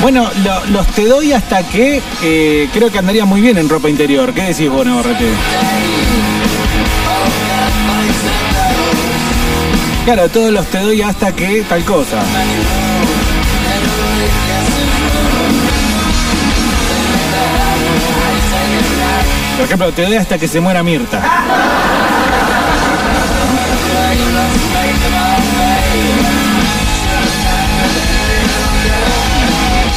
Bueno, 0.00 0.30
los 0.70 0.86
te 0.88 1.06
doy 1.06 1.32
hasta 1.32 1.62
que 1.68 2.00
eh, 2.22 2.68
creo 2.72 2.90
que 2.90 2.98
andaría 2.98 3.24
muy 3.24 3.40
bien 3.40 3.58
en 3.58 3.68
ropa 3.68 3.88
interior. 3.88 4.32
¿Qué 4.32 4.42
decís 4.42 4.70
vos, 4.70 4.86
Navarrete? 4.86 5.26
Claro, 10.04 10.28
todos 10.28 10.52
los 10.52 10.66
te 10.66 10.78
doy 10.78 11.02
hasta 11.02 11.32
que 11.32 11.62
tal 11.68 11.84
cosa. 11.84 12.22
Por 19.56 19.64
ejemplo, 19.66 19.92
te 19.92 20.02
doy 20.02 20.14
hasta 20.14 20.38
que 20.38 20.46
se 20.46 20.60
muera 20.60 20.82
Mirta. 20.84 21.77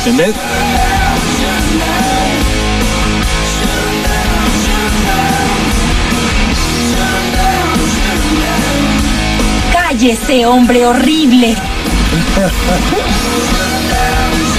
¿Entendés? 0.03 0.35
Cállese, 9.71 10.47
hombre 10.47 10.87
horrible. 10.87 11.55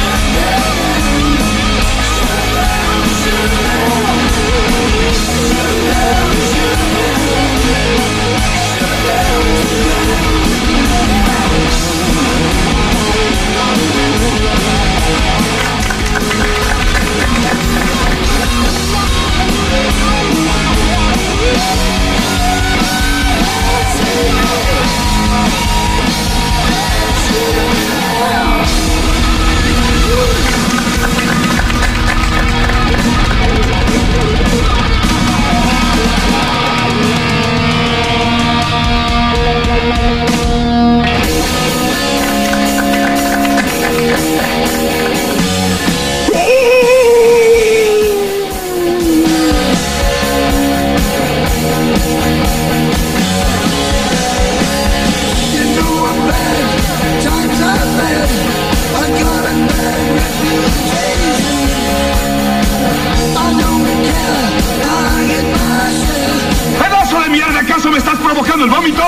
estás 68.12 68.26
provocando 68.26 68.64
el 68.64 68.70
vómito? 68.70 69.02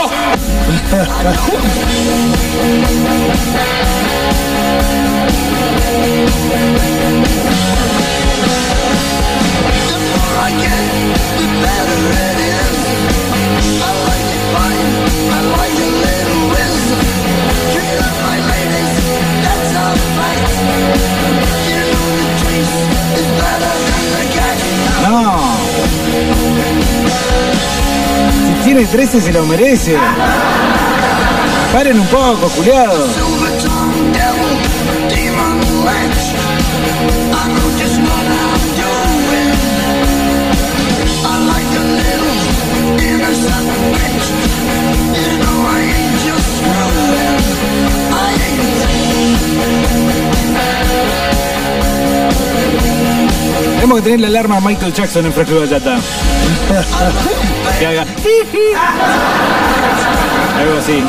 No. 25.02 26.93
Tiene 28.64 28.86
13 28.86 29.20
se 29.20 29.30
lo 29.30 29.44
merece. 29.44 29.94
Paren 31.70 32.00
un 32.00 32.06
poco, 32.06 32.48
culiado. 32.48 32.94
Tenemos 53.84 54.00
que 54.00 54.10
tener 54.10 54.20
la 54.20 54.28
alarma 54.28 54.56
a 54.56 54.60
Michael 54.62 54.94
Jackson 54.94 55.26
en 55.26 55.32
Fresco 55.34 55.56
de 55.56 55.66
Batata. 55.66 55.98
que 57.78 57.86
haga. 57.86 58.06
Algo 60.58 60.78
así. 60.78 61.04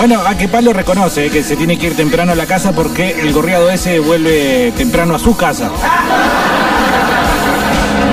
Bueno, 0.00 0.22
a 0.26 0.34
que 0.34 0.48
Palo 0.48 0.72
reconoce 0.72 1.26
eh, 1.26 1.30
que 1.30 1.42
se 1.42 1.56
tiene 1.56 1.78
que 1.78 1.88
ir 1.88 1.94
temprano 1.94 2.32
a 2.32 2.34
la 2.34 2.46
casa 2.46 2.72
porque 2.72 3.20
el 3.20 3.34
gorriado 3.34 3.68
ese 3.68 3.98
vuelve 3.98 4.72
temprano 4.74 5.14
a 5.14 5.18
su 5.18 5.36
casa. 5.36 5.70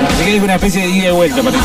Así 0.06 0.22
que 0.22 0.36
es 0.36 0.42
una 0.42 0.56
especie 0.56 0.82
de 0.82 0.88
ida 0.90 1.08
y 1.08 1.12
vuelta, 1.12 1.42
parece. 1.42 1.62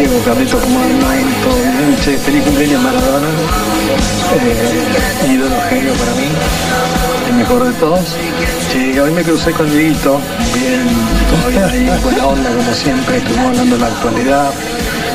Diego, 0.00 0.18
Carlitos, 0.24 0.62
¿cómo 0.62 0.80
andan? 0.80 1.18
¿Todo 1.44 1.56
bien? 1.56 1.96
Che, 2.02 2.16
feliz 2.16 2.42
cumpleaños 2.44 2.82
Maradona. 2.82 3.28
Eh, 4.32 5.30
ídolo 5.30 5.56
genio 5.68 5.92
para 5.92 6.12
mí. 6.12 6.28
El 7.28 7.34
mejor 7.36 7.64
de 7.64 7.72
todos. 7.74 8.00
Che, 8.72 8.98
hoy 8.98 9.10
me 9.10 9.22
crucé 9.22 9.52
con 9.52 9.70
Dieguito. 9.70 10.18
Bien, 10.54 10.88
todavía 11.28 11.66
ahí, 11.66 12.00
buena 12.02 12.26
onda 12.28 12.48
como 12.48 12.72
siempre. 12.72 13.18
Estuvimos 13.18 13.48
hablando 13.48 13.76
de 13.76 13.82
la 13.82 13.88
actualidad. 13.88 14.50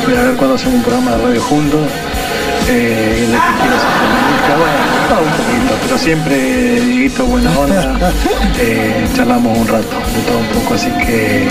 Voy 0.05 0.17
a 0.17 0.21
ver 0.21 0.35
cuándo 0.35 0.55
hacemos 0.55 0.75
un 0.75 0.83
programa 0.83 1.11
de 1.11 1.17
radio 1.23 1.41
juntos. 1.41 1.81
Eh, 2.69 3.17
y 3.17 3.31
de 3.31 3.37
que 3.37 3.53
quiero. 3.57 3.77
Bueno, 4.59 5.21
un 5.21 5.31
poquito, 5.31 5.73
pero 5.81 5.97
siempre 5.97 6.79
Dieguito 6.81 7.25
buena 7.25 7.57
onda. 7.57 8.11
Eh, 8.59 9.07
charlamos 9.15 9.57
un 9.57 9.67
rato, 9.67 9.97
de 10.13 10.21
todo 10.27 10.37
un 10.37 10.47
poco, 10.47 10.75
así 10.75 10.91
que 10.91 11.47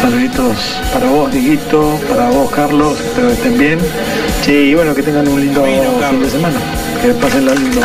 saluditos 0.00 0.56
para 0.94 1.06
vos, 1.10 1.30
Dieguito, 1.30 2.00
para 2.08 2.30
vos, 2.30 2.50
Carlos, 2.50 2.98
espero 2.98 3.28
que 3.28 3.34
estén 3.34 3.58
bien. 3.58 3.78
Sí, 4.42 4.52
y 4.52 4.74
bueno, 4.74 4.94
que 4.94 5.02
tengan 5.02 5.28
un 5.28 5.40
lindo 5.40 5.62
fin 5.62 6.22
de 6.22 6.30
semana, 6.30 6.58
que 7.02 7.12
pasen 7.14 7.46
la 7.46 7.54
lindo. 7.54 7.80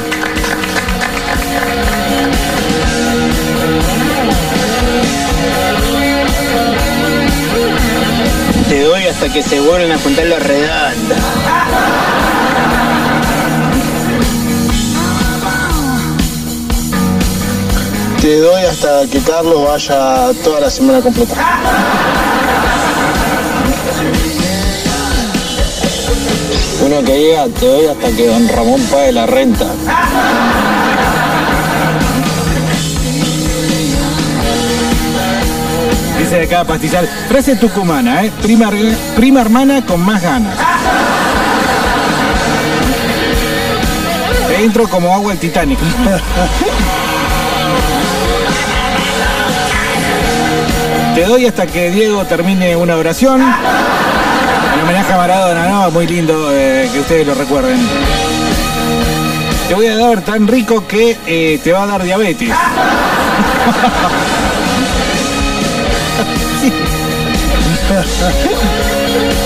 Te 8.70 8.82
doy 8.84 9.04
hasta 9.08 9.30
que 9.30 9.44
se 9.44 9.60
vuelven 9.60 9.92
a 9.92 9.98
juntar 9.98 10.26
los 10.26 10.42
redondos. 10.42 11.18
Te 18.22 18.40
doy 18.40 18.64
hasta 18.64 19.06
que 19.12 19.20
Carlos 19.20 19.66
vaya 19.66 20.32
toda 20.44 20.62
la 20.62 20.70
semana 20.72 21.00
completa. 21.00 21.36
Uno 26.84 27.04
que 27.04 27.16
diga, 27.16 27.46
te 27.60 27.66
doy 27.66 27.86
hasta 27.88 28.10
que 28.12 28.28
don 28.28 28.48
Ramón 28.50 28.82
pague 28.92 29.12
la 29.12 29.26
renta. 29.26 29.66
Dice 36.20 36.36
de 36.36 36.44
acá 36.46 36.64
pastizal, 36.64 37.08
frase 37.30 37.56
tucumana, 37.56 38.24
¿eh? 38.24 38.32
Prima, 38.42 38.70
prima 39.16 39.42
hermana 39.42 39.86
con 39.86 40.02
más 40.02 40.22
ganas. 40.22 40.58
Entro 44.60 44.88
como 44.88 45.14
agua 45.14 45.34
el 45.34 45.40
Titanic. 45.40 45.80
Te 51.14 51.26
doy 51.26 51.46
hasta 51.46 51.68
que 51.68 51.92
Diego 51.92 52.26
termine 52.26 52.76
una 52.76 52.96
oración. 52.96 53.42
El 54.76 54.82
homenaje 54.82 55.14
a 55.14 55.18
Maradona, 55.18 55.68
¿no? 55.70 55.92
Muy 55.92 56.06
lindo 56.06 56.54
eh, 56.54 56.90
que 56.92 57.00
ustedes 57.00 57.26
lo 57.26 57.34
recuerden. 57.34 57.80
Te 59.68 59.74
voy 59.74 59.88
a 59.88 59.98
dar 59.98 60.22
tan 60.22 60.48
rico 60.48 60.86
que 60.86 61.18
eh, 61.26 61.60
te 61.64 61.72
va 61.72 61.84
a 61.84 61.88
dar 61.88 62.04
diabetes. 62.04 62.50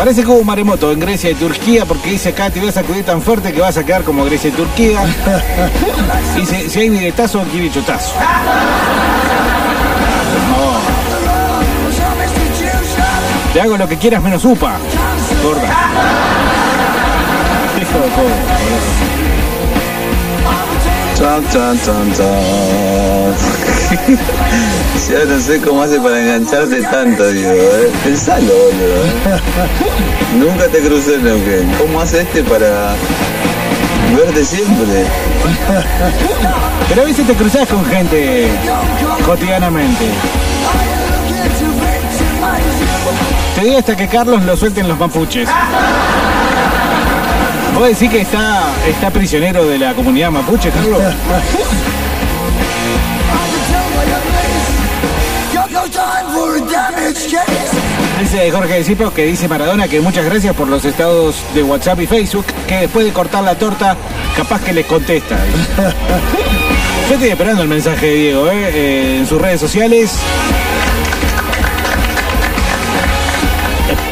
Parece 0.00 0.22
que 0.22 0.28
hubo 0.28 0.38
un 0.38 0.46
maremoto 0.46 0.90
en 0.92 0.98
Grecia 0.98 1.28
y 1.28 1.34
Turquía 1.34 1.84
porque 1.84 2.12
dice 2.12 2.30
acá 2.30 2.48
te 2.48 2.58
voy 2.58 2.70
a 2.70 2.72
sacudir 2.72 3.04
tan 3.04 3.20
fuerte 3.20 3.52
que 3.52 3.60
vas 3.60 3.76
a 3.76 3.84
quedar 3.84 4.02
como 4.02 4.24
Grecia 4.24 4.48
y 4.48 4.52
Turquía. 4.52 4.98
Dice, 6.36 6.70
si 6.70 6.80
hay 6.80 6.88
billetazo, 6.88 7.42
aquí 7.42 7.60
bichotazo. 7.60 8.14
Te 13.52 13.60
hago 13.60 13.76
lo 13.76 13.86
que 13.86 13.98
quieras 13.98 14.22
menos 14.22 14.42
upa. 14.46 14.78
Gorda. 15.42 15.68
Hijo 17.78 17.98
de 17.98 18.08
todo. 18.08 18.30
Chan, 21.14 21.44
chan, 21.50 21.78
chan, 21.84 22.12
chan. 22.14 23.59
Ya 25.08 25.24
no 25.24 25.40
sé 25.40 25.60
cómo 25.60 25.82
hace 25.82 26.00
para 26.00 26.20
engancharte 26.20 26.82
tanto, 26.82 27.28
digo. 27.28 27.50
¿eh? 27.50 27.90
Pensalo, 28.04 28.46
boludo. 28.46 29.04
¿eh? 29.04 29.40
Nunca 30.38 30.68
te 30.68 30.80
crucé 30.80 31.14
en 31.14 31.24
Neuquén. 31.24 31.72
¿Cómo 31.78 32.00
hace 32.00 32.22
este 32.22 32.42
para 32.44 32.94
verte 34.16 34.44
siempre? 34.44 35.04
Pero 36.88 37.02
a 37.02 37.04
veces 37.04 37.26
te 37.26 37.34
cruzás 37.34 37.68
con 37.68 37.84
gente 37.86 38.48
cotidianamente. 39.24 40.06
Te 43.54 43.60
digo 43.62 43.78
hasta 43.78 43.96
que 43.96 44.08
Carlos 44.08 44.42
lo 44.44 44.56
suelten 44.56 44.88
los 44.88 44.98
mapuches. 44.98 45.48
¿Vos 47.74 47.88
decís 47.88 48.10
que 48.10 48.20
está, 48.20 48.64
está 48.88 49.10
prisionero 49.10 49.64
de 49.64 49.78
la 49.78 49.94
comunidad 49.94 50.30
mapuche, 50.30 50.70
Carlos? 50.70 51.00
Dice 58.20 58.50
Jorge 58.50 58.84
Cipos 58.84 59.12
que 59.12 59.26
dice 59.26 59.48
Maradona 59.48 59.88
que 59.88 60.00
muchas 60.00 60.24
gracias 60.24 60.54
por 60.54 60.68
los 60.68 60.84
estados 60.84 61.42
de 61.54 61.62
WhatsApp 61.62 62.00
y 62.00 62.06
Facebook, 62.06 62.44
que 62.68 62.76
después 62.82 63.04
de 63.04 63.12
cortar 63.12 63.42
la 63.42 63.56
torta, 63.56 63.96
capaz 64.36 64.62
que 64.62 64.72
les 64.72 64.86
contesta. 64.86 65.36
Yo 67.08 67.14
estoy 67.14 67.30
esperando 67.30 67.62
el 67.62 67.68
mensaje 67.68 68.06
de 68.06 68.14
Diego 68.14 68.48
¿eh? 68.50 68.70
Eh, 68.72 69.16
en 69.18 69.26
sus 69.26 69.40
redes 69.40 69.60
sociales. 69.60 70.12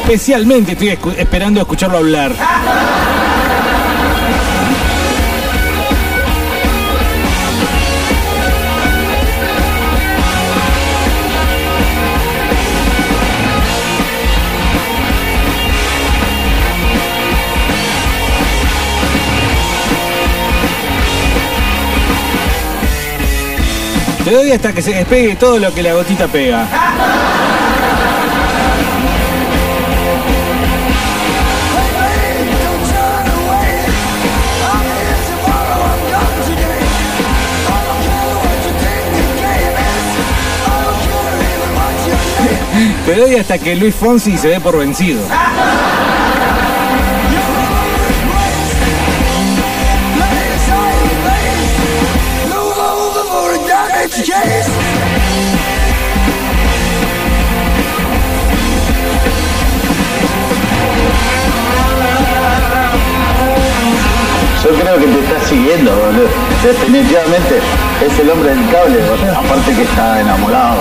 Especialmente 0.01 0.73
estoy 0.73 0.97
esperando 1.17 1.61
escucharlo 1.61 1.99
hablar. 1.99 2.33
Te 24.29 24.35
doy 24.35 24.51
hasta 24.51 24.71
que 24.71 24.83
se 24.83 24.91
despegue 24.91 25.35
todo 25.37 25.57
lo 25.57 25.73
que 25.73 25.81
la 25.81 25.93
gotita 25.93 26.27
pega. 26.27 26.67
Te 43.03 43.15
doy 43.15 43.35
hasta 43.35 43.57
que 43.57 43.75
Luis 43.75 43.95
Fonsi 43.95 44.37
se 44.37 44.49
dé 44.49 44.59
por 44.59 44.77
vencido. 44.77 45.23
Siguiendo, 65.49 65.91
boludo. 65.91 66.29
Definitivamente 66.63 67.59
es 68.05 68.19
el 68.19 68.29
hombre 68.29 68.49
del 68.55 68.69
cable. 68.69 68.99
Aparte 69.35 69.73
que 69.73 69.81
está 69.81 70.21
enamorado. 70.21 70.77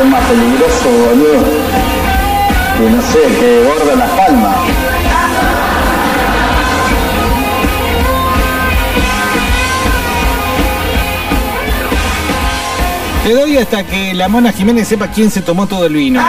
Es 0.00 0.06
más 0.06 0.22
peligroso, 0.24 0.88
boludo. 0.90 1.44
Que 2.76 2.90
no 2.90 3.02
sé, 3.02 3.18
que 3.38 3.64
gorda 3.64 3.96
las 3.96 4.10
palmas. 4.10 4.56
Te 13.24 13.34
doy 13.34 13.58
hasta 13.58 13.84
que 13.84 14.14
la 14.14 14.28
Mona 14.28 14.50
Jiménez 14.50 14.88
sepa 14.88 15.08
quién 15.08 15.30
se 15.30 15.42
tomó 15.42 15.66
todo 15.66 15.86
el 15.86 15.92
vino. 15.92 16.20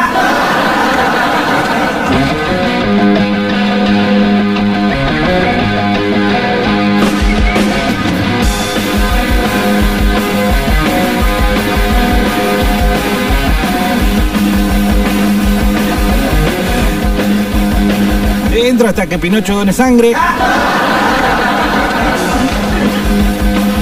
Hasta 18.79 19.05
que 19.05 19.19
Pinocho 19.19 19.53
done 19.53 19.73
sangre. 19.73 20.13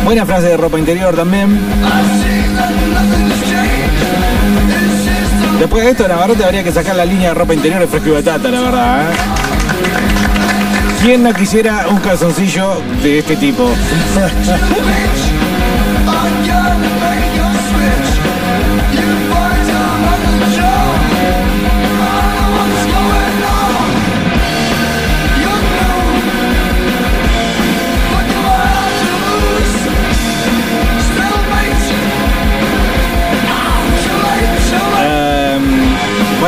Buena 0.04 0.26
frase 0.26 0.48
de 0.48 0.58
ropa 0.58 0.80
interior 0.80 1.16
también. 1.16 1.60
Después 5.60 5.84
de 5.84 5.92
esto, 5.92 6.08
Navarrete 6.08 6.44
habría 6.44 6.64
que 6.64 6.72
sacar 6.72 6.96
la 6.96 7.06
línea 7.06 7.30
de 7.30 7.36
ropa 7.36 7.54
interior 7.54 7.82
de 7.82 7.88
fresco 7.88 8.10
y 8.10 8.12
batata, 8.14 8.50
la 8.50 8.62
verdad. 8.62 9.02
¿eh? 9.04 9.16
¿Quién 11.04 11.22
no 11.22 11.34
quisiera 11.34 11.88
un 11.88 12.00
calzoncillo 12.00 12.82
de 13.04 13.20
este 13.20 13.36
tipo? 13.36 13.70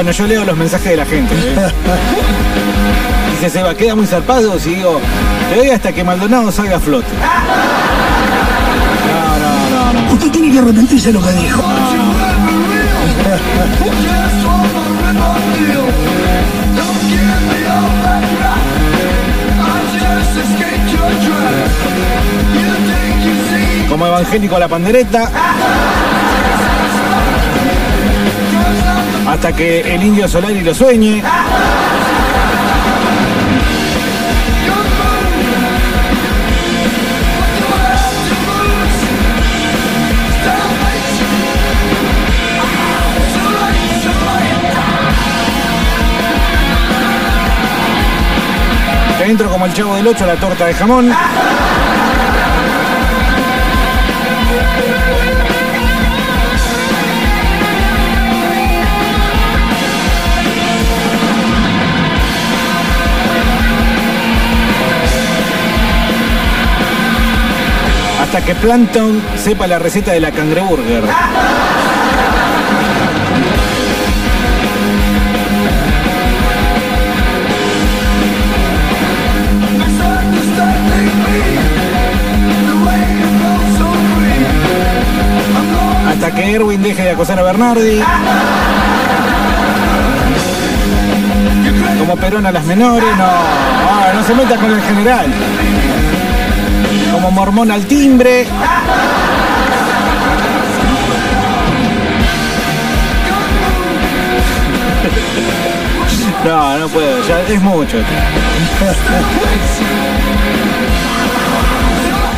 bueno, 0.03 0.17
yo 0.17 0.25
leo 0.25 0.43
los 0.43 0.57
mensajes 0.57 0.89
de 0.89 0.97
la 0.97 1.05
gente. 1.05 1.35
¿eh? 1.35 1.55
Dice 3.33 3.51
Seba, 3.51 3.75
queda 3.75 3.93
muy 3.93 4.07
zarpado 4.07 4.57
si 4.57 4.73
digo, 4.73 4.99
te 5.51 5.57
doy 5.57 5.69
hasta 5.69 5.93
que 5.93 6.03
Maldonado 6.03 6.51
salga 6.51 6.77
a 6.77 6.79
flote. 6.79 7.07
No, 9.11 9.37
no, 9.37 9.93
no, 9.93 10.01
no. 10.01 10.13
Usted 10.13 10.31
tiene 10.31 10.51
que 10.51 10.59
arrepentirse 10.59 11.07
de 11.07 11.13
lo 11.13 11.21
que 11.21 11.31
dijo. 11.33 11.61
Como 23.89 24.07
evangélico 24.07 24.55
a 24.55 24.59
la 24.59 24.67
pandereta. 24.67 25.29
Hasta 29.31 29.53
que 29.53 29.79
el 29.95 30.03
indio 30.03 30.27
Solari 30.27 30.59
lo 30.59 30.75
sueñe. 30.75 31.23
Te 49.17 49.25
entro 49.25 49.49
como 49.49 49.65
el 49.65 49.73
chavo 49.73 49.95
del 49.95 50.07
8 50.07 50.25
la 50.25 50.35
torta 50.35 50.65
de 50.65 50.73
jamón. 50.73 51.09
Hasta 68.33 68.45
que 68.45 68.55
Plankton 68.55 69.21
sepa 69.35 69.67
la 69.67 69.77
receta 69.77 70.13
de 70.13 70.21
la 70.21 70.31
cangreburger. 70.31 71.03
Hasta 86.09 86.31
que 86.33 86.53
Erwin 86.53 86.81
deje 86.81 87.03
de 87.03 87.11
acosar 87.11 87.37
a 87.37 87.41
Bernardi. 87.41 88.01
Como 91.99 92.15
Perón 92.15 92.45
a 92.45 92.53
las 92.53 92.63
menores, 92.63 93.17
no. 93.17 93.25
Ah, 93.25 94.11
no 94.15 94.23
se 94.23 94.33
meta 94.35 94.55
con 94.55 94.71
el 94.71 94.81
general. 94.83 95.25
Como 97.11 97.31
mormón 97.31 97.71
al 97.71 97.85
timbre. 97.85 98.47
No, 106.43 106.79
no 106.79 106.87
puedo, 106.87 107.27
ya 107.27 107.41
es 107.41 107.61
mucho. 107.61 107.97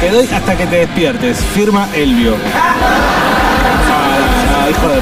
Te 0.02 0.10
doy 0.10 0.28
hasta 0.28 0.58
que 0.58 0.66
te 0.66 0.76
despiertes. 0.76 1.38
Firma 1.54 1.88
Elvio. 1.94 2.36
Ah, 4.56 4.70
hijo 4.70 4.88
de 4.90 5.02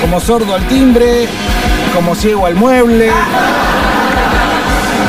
Como 0.00 0.20
sordo 0.20 0.54
al 0.54 0.66
timbre, 0.68 1.26
como 1.94 2.14
ciego 2.14 2.46
al 2.46 2.54
mueble, 2.54 3.10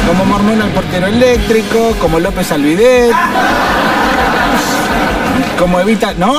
como 0.07 0.25
mormón 0.25 0.61
al 0.61 0.69
portero 0.69 1.07
eléctrico, 1.07 1.95
como 1.99 2.19
López 2.19 2.51
al 2.51 2.61
bidet, 2.63 3.11
como 5.57 5.79
evita. 5.79 6.13
¡No! 6.13 6.33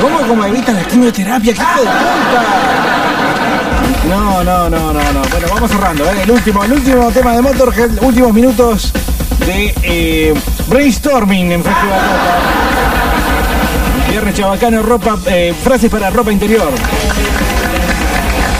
¿Cómo 0.00 0.18
como 0.26 0.44
evita 0.44 0.72
la 0.72 0.84
quimioterapia? 0.84 1.52
¡Qué 1.54 1.60
hijo 1.60 1.72
puta! 1.76 2.44
No, 4.08 4.44
no, 4.44 4.70
no, 4.70 4.92
no, 4.92 5.12
no. 5.12 5.20
Bueno, 5.30 5.46
vamos 5.52 5.70
cerrando, 5.70 6.04
¿eh? 6.04 6.22
El 6.22 6.30
último, 6.30 6.64
el 6.64 6.72
último 6.72 7.10
tema 7.10 7.34
de 7.34 7.42
Motorhead, 7.42 8.02
últimos 8.02 8.32
minutos 8.32 8.92
de 9.44 9.74
eh, 9.82 10.34
brainstorming 10.68 11.52
en 11.52 11.62
Fresco 11.62 11.86
Batata. 11.88 12.38
Viernes 14.08 14.34
chabacano, 14.34 14.82
ropa, 14.82 15.18
eh, 15.26 15.54
frases 15.62 15.90
para 15.90 16.10
ropa 16.10 16.32
interior. 16.32 16.70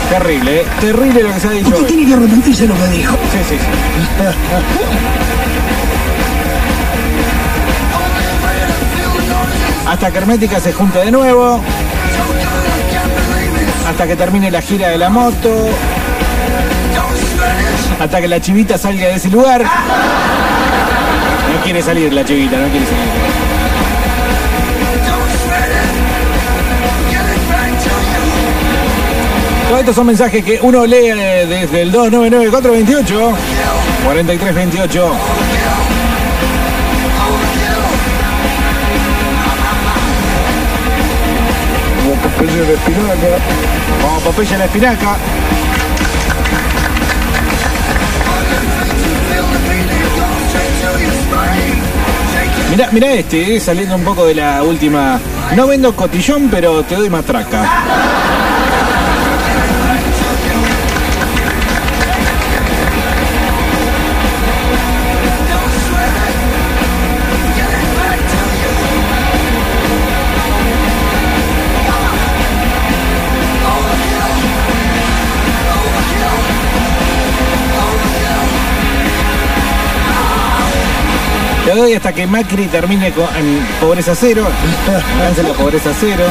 Terrible, 0.09 0.61
¿eh? 0.61 0.65
Terrible 0.81 1.23
lo 1.23 1.33
que 1.33 1.39
se 1.39 1.47
ha 1.47 1.51
dicho. 1.51 1.67
Usted 1.69 1.81
hoy. 1.81 1.87
tiene 1.87 2.05
que 2.05 2.13
arrepentirse 2.13 2.67
lo 2.67 2.75
que 2.75 2.87
dijo. 2.87 3.15
Sí, 3.31 3.39
sí, 3.47 3.57
sí. 3.57 3.65
Hasta 9.87 10.11
que 10.11 10.17
Hermética 10.17 10.59
se 10.59 10.73
junte 10.73 10.97
de 10.99 11.11
nuevo. 11.11 11.61
Hasta 13.87 14.07
que 14.07 14.15
termine 14.15 14.49
la 14.49 14.61
gira 14.61 14.87
de 14.89 14.97
la 14.97 15.09
moto. 15.09 15.69
Hasta 17.99 18.19
que 18.21 18.27
la 18.27 18.41
chivita 18.41 18.77
salga 18.77 19.07
de 19.07 19.15
ese 19.15 19.29
lugar. 19.29 19.61
No 19.61 19.69
quiere 21.63 21.81
salir 21.81 22.13
la 22.13 22.23
chivita, 22.25 22.57
no 22.57 22.67
quiere 22.69 22.85
salir. 22.85 23.58
Todos 29.69 29.81
estos 29.81 29.95
son 29.97 30.07
mensajes 30.07 30.43
que 30.43 30.59
uno 30.63 30.83
lee 30.83 31.11
eh, 31.11 31.45
desde 31.47 31.83
el 31.83 31.93
299-428 31.93 33.35
4328. 34.03 35.11
Como 42.01 42.15
Popeye 42.15 42.65
de 42.65 42.73
espinaca. 42.73 43.15
Como 44.01 44.19
Popeye 44.21 44.57
la 44.57 44.65
espinaca. 44.65 45.17
Mirá, 52.71 52.89
mirá 52.91 53.11
este, 53.13 53.55
eh, 53.55 53.59
saliendo 53.59 53.95
un 53.95 54.03
poco 54.03 54.25
de 54.25 54.33
la 54.33 54.63
última. 54.63 55.19
No 55.55 55.67
vendo 55.67 55.95
cotillón, 55.95 56.49
pero 56.49 56.81
te 56.81 56.95
doy 56.95 57.11
matraca. 57.11 58.18
Te 81.69 81.75
doy 81.75 81.93
hasta 81.93 82.11
que 82.11 82.25
Macri 82.25 82.65
termine 82.65 83.11
con, 83.11 83.27
en 83.35 83.63
pobreza 83.79 84.15
cero. 84.15 84.43
La 85.43 85.53
pobreza 85.53 85.93
cero. 85.99 86.23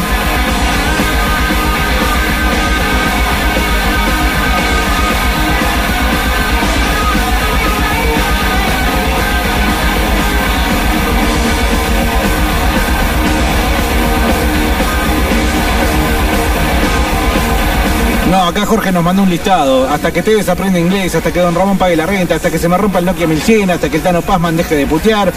Acá 18.59 18.67
Jorge 18.67 18.91
nos 18.91 19.05
mandó 19.05 19.23
un 19.23 19.31
listado. 19.31 19.89
Hasta 19.89 20.11
que 20.11 20.23
Tevez 20.23 20.49
aprende 20.49 20.81
inglés, 20.81 21.15
hasta 21.15 21.31
que 21.33 21.39
Don 21.39 21.55
Ramón 21.55 21.79
pague 21.79 21.95
la 21.95 22.07
renta, 22.07 22.35
hasta 22.35 22.51
que 22.51 22.59
se 22.59 22.69
me 22.69 22.77
rompa 22.77 22.99
el 22.99 23.05
Nokia 23.05 23.27
1100, 23.27 23.71
hasta 23.71 23.89
que 23.89 23.99
el 23.99 24.03
Tano 24.03 24.23
Pazman 24.23 24.57
deje 24.57 24.75
de 24.75 24.87
putear. 24.87 25.33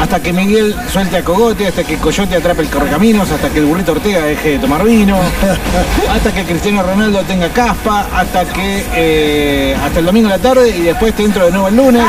Hasta 0.00 0.20
que 0.20 0.32
Miguel 0.32 0.74
suelte 0.92 1.18
a 1.18 1.22
Cogote, 1.24 1.68
hasta 1.68 1.84
que 1.84 1.96
Coyote 1.96 2.36
atrape 2.36 2.62
el 2.62 2.68
correcaminos, 2.68 3.30
hasta 3.30 3.48
que 3.48 3.60
el 3.60 3.66
burrito 3.66 3.92
Ortega 3.92 4.22
deje 4.22 4.50
de 4.50 4.58
tomar 4.58 4.84
vino, 4.84 5.18
hasta 6.10 6.32
que 6.32 6.44
Cristiano 6.44 6.82
Ronaldo 6.82 7.22
tenga 7.22 7.48
caspa, 7.50 8.08
hasta 8.12 8.44
que 8.46 8.84
eh, 8.94 9.76
hasta 9.80 10.00
el 10.00 10.06
domingo 10.06 10.28
a 10.28 10.32
la 10.32 10.38
tarde 10.38 10.68
y 10.70 10.82
después 10.82 11.14
te 11.14 11.24
entro 11.24 11.46
de 11.46 11.52
nuevo 11.52 11.68
el 11.68 11.76
lunes. 11.76 12.04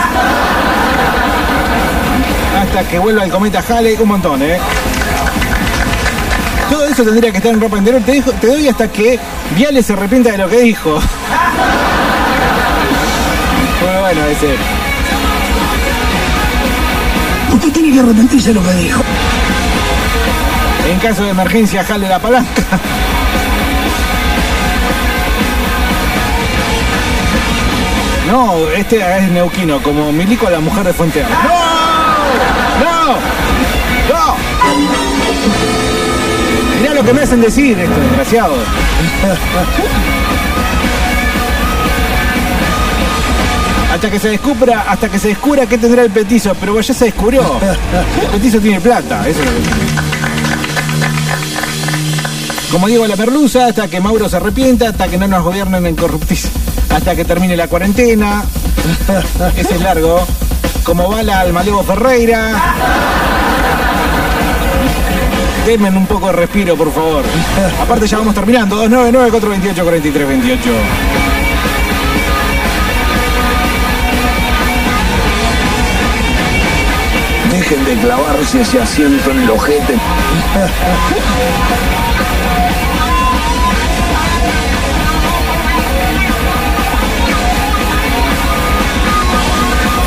Hasta 2.59 2.83
que 2.89 2.97
vuelva 2.97 3.23
el 3.23 3.31
cometa 3.31 3.63
Halley, 3.67 3.97
un 3.99 4.07
montón, 4.07 4.41
¿eh? 4.41 4.57
Todo 6.69 6.85
eso 6.85 7.03
tendría 7.03 7.31
que 7.31 7.37
estar 7.37 7.53
en 7.53 7.61
ropa 7.61 7.77
interior. 7.77 8.01
Te, 8.03 8.21
te 8.21 8.47
doy 8.47 8.67
hasta 8.67 8.91
que 8.91 9.19
Viale 9.55 9.81
se 9.81 9.93
arrepienta 9.93 10.31
de 10.31 10.37
lo 10.37 10.49
que 10.49 10.59
dijo. 10.59 10.89
Muy 13.81 14.01
bueno 14.01 14.25
ese. 14.25 14.55
Usted 17.53 17.71
tiene 17.71 17.91
que 17.93 17.99
arrepentirse 17.99 18.49
de 18.49 18.55
lo 18.55 18.63
que 18.63 18.73
dijo. 18.73 19.01
En 20.89 20.99
caso 20.99 21.23
de 21.23 21.29
emergencia, 21.31 21.83
jale 21.83 22.07
la 22.07 22.19
palanca. 22.19 22.63
No, 28.27 28.57
este 28.75 28.97
es 29.17 29.29
neuquino, 29.31 29.81
como 29.81 30.11
Milico 30.11 30.47
a 30.47 30.51
la 30.51 30.59
mujer 30.59 30.83
de 30.83 30.93
Fuente 30.93 31.23
Alba. 31.23 31.43
¡No! 31.43 33.07
¡No! 34.13 34.35
¡No! 34.35 35.76
Mirá 36.79 36.93
lo 36.93 37.03
que 37.03 37.13
me 37.13 37.21
hacen 37.21 37.41
decir 37.41 37.79
estos 37.79 37.99
desgraciados. 37.99 38.57
Hasta 43.93 44.11
que 44.11 44.19
se 44.19 44.29
descubra, 44.29 44.85
hasta 44.87 45.09
que 45.09 45.17
se 45.17 45.29
descubra 45.29 45.65
qué 45.65 45.77
tendrá 45.77 46.03
el 46.03 46.11
petizo, 46.11 46.53
pero 46.59 46.73
pues 46.73 46.87
ya 46.87 46.93
se 46.93 47.05
descubrió. 47.05 47.41
El 48.21 48.27
petizo 48.27 48.59
tiene 48.59 48.79
plata, 48.79 49.27
eso 49.27 49.39
es 49.39 49.45
lo 49.45 49.51
que 49.51 49.59
tiene. 49.61 49.77
Como 52.71 52.87
digo, 52.87 53.07
la 53.07 53.15
merluza, 53.15 53.67
hasta 53.67 53.87
que 53.87 54.01
Mauro 54.01 54.27
se 54.29 54.35
arrepienta, 54.35 54.89
hasta 54.89 55.07
que 55.07 55.17
no 55.17 55.27
nos 55.27 55.43
gobiernen 55.43 55.85
en 55.85 55.95
corruptiz, 55.95 56.49
hasta 56.93 57.15
que 57.15 57.25
termine 57.25 57.55
la 57.55 57.67
cuarentena. 57.67 58.43
Ese 59.55 59.75
es 59.75 59.81
largo. 59.81 60.27
Como 60.83 61.09
bala 61.09 61.39
al 61.41 61.53
malevo 61.53 61.81
Ferreira 61.83 62.51
denme 65.67 65.89
un 65.89 66.07
poco 66.07 66.27
de 66.27 66.33
respiro, 66.33 66.77
por 66.77 66.93
favor. 66.93 67.25
Aparte 67.81 68.07
ya 68.07 68.19
vamos 68.19 68.33
terminando. 68.33 68.81
299-428-4328. 68.87 70.57
Dejen 77.51 77.85
de 77.85 77.95
clavarse 77.95 78.61
ese 78.61 78.79
asiento 78.79 79.31
en 79.31 79.41
el 79.41 79.49
ojete. 79.49 79.95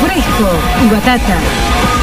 Fresco 0.01 0.49
y 0.83 0.89
batata. 0.89 2.00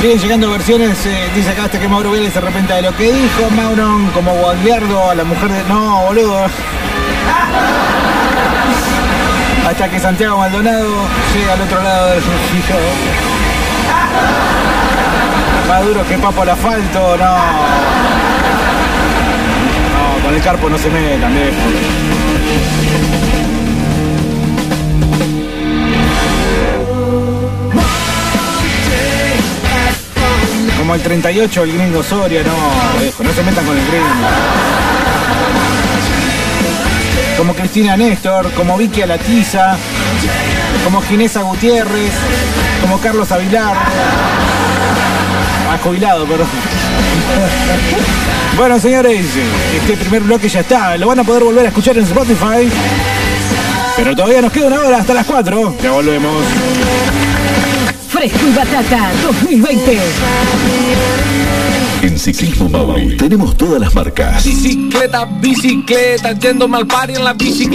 Siguen 0.00 0.18
llegando 0.18 0.50
versiones, 0.50 1.04
eh, 1.04 1.30
dice 1.34 1.50
acá 1.50 1.66
este 1.66 1.78
que 1.78 1.86
Mauro 1.86 2.10
Vélez 2.12 2.32
se 2.32 2.38
arrepienta 2.38 2.74
de 2.76 2.80
lo 2.82 2.96
que 2.96 3.12
dijo. 3.12 3.50
Mauro 3.50 3.98
como 4.14 4.32
Gualberdo 4.32 5.10
a 5.10 5.14
la 5.14 5.24
mujer 5.24 5.52
de. 5.52 5.62
No, 5.64 6.04
boludo. 6.06 6.46
Hasta 9.68 9.90
que 9.90 10.00
Santiago 10.00 10.38
Maldonado 10.38 10.88
llega 11.34 11.52
al 11.52 11.60
otro 11.60 11.82
lado 11.82 12.06
del 12.12 12.22
río. 12.22 12.30
Más 15.68 15.84
duro 15.84 16.08
que 16.08 16.16
papo 16.16 16.42
al 16.42 16.48
asfalto, 16.48 17.16
no. 17.18 17.36
No, 19.92 20.24
con 20.24 20.34
el 20.34 20.40
carpo 20.40 20.70
no 20.70 20.78
se 20.78 20.88
metan, 20.88 21.34
viejo. 21.34 22.89
Como 30.90 30.96
el 30.96 31.02
38, 31.04 31.62
el 31.62 31.72
gringo 31.72 32.02
Soria, 32.02 32.42
no, 32.42 33.00
viejo, 33.00 33.22
no 33.22 33.32
se 33.32 33.44
metan 33.44 33.64
con 33.64 33.78
el 33.78 33.86
gringo. 33.86 34.08
Como 37.38 37.54
Cristina 37.54 37.96
Néstor, 37.96 38.50
como 38.54 38.76
Vicky 38.76 39.02
Alatiza, 39.02 39.76
como 40.82 41.00
Ginesa 41.00 41.42
Gutiérrez, 41.42 42.10
como 42.80 42.98
Carlos 42.98 43.30
Avilar. 43.30 43.76
Ah, 45.70 45.78
jubilado, 45.80 46.26
perdón. 46.26 46.48
Bueno, 48.56 48.80
señores, 48.80 49.26
este 49.72 49.96
primer 49.96 50.22
bloque 50.22 50.48
ya 50.48 50.58
está. 50.58 50.96
Lo 50.96 51.06
van 51.06 51.20
a 51.20 51.22
poder 51.22 51.44
volver 51.44 51.66
a 51.66 51.68
escuchar 51.68 51.98
en 51.98 52.02
Spotify. 52.02 52.68
Pero 53.94 54.16
todavía 54.16 54.42
nos 54.42 54.50
queda 54.50 54.66
una 54.66 54.80
hora 54.80 54.98
hasta 54.98 55.14
las 55.14 55.24
4. 55.24 55.76
Ya 55.80 55.92
volvemos. 55.92 56.42
Fresco 58.20 58.46
y 58.46 58.52
batata 58.52 59.12
2020. 59.22 59.98
En 62.02 62.18
Ciclismo 62.18 62.68
Mauri 62.68 63.16
tenemos 63.16 63.56
todas 63.56 63.80
las 63.80 63.94
marcas. 63.94 64.44
Bicicleta, 64.44 65.24
bicicleta, 65.24 66.32
yendo 66.32 66.68
mal 66.68 66.86
party 66.86 67.14
en 67.14 67.24
la 67.24 67.32
bicicleta. 67.32 67.60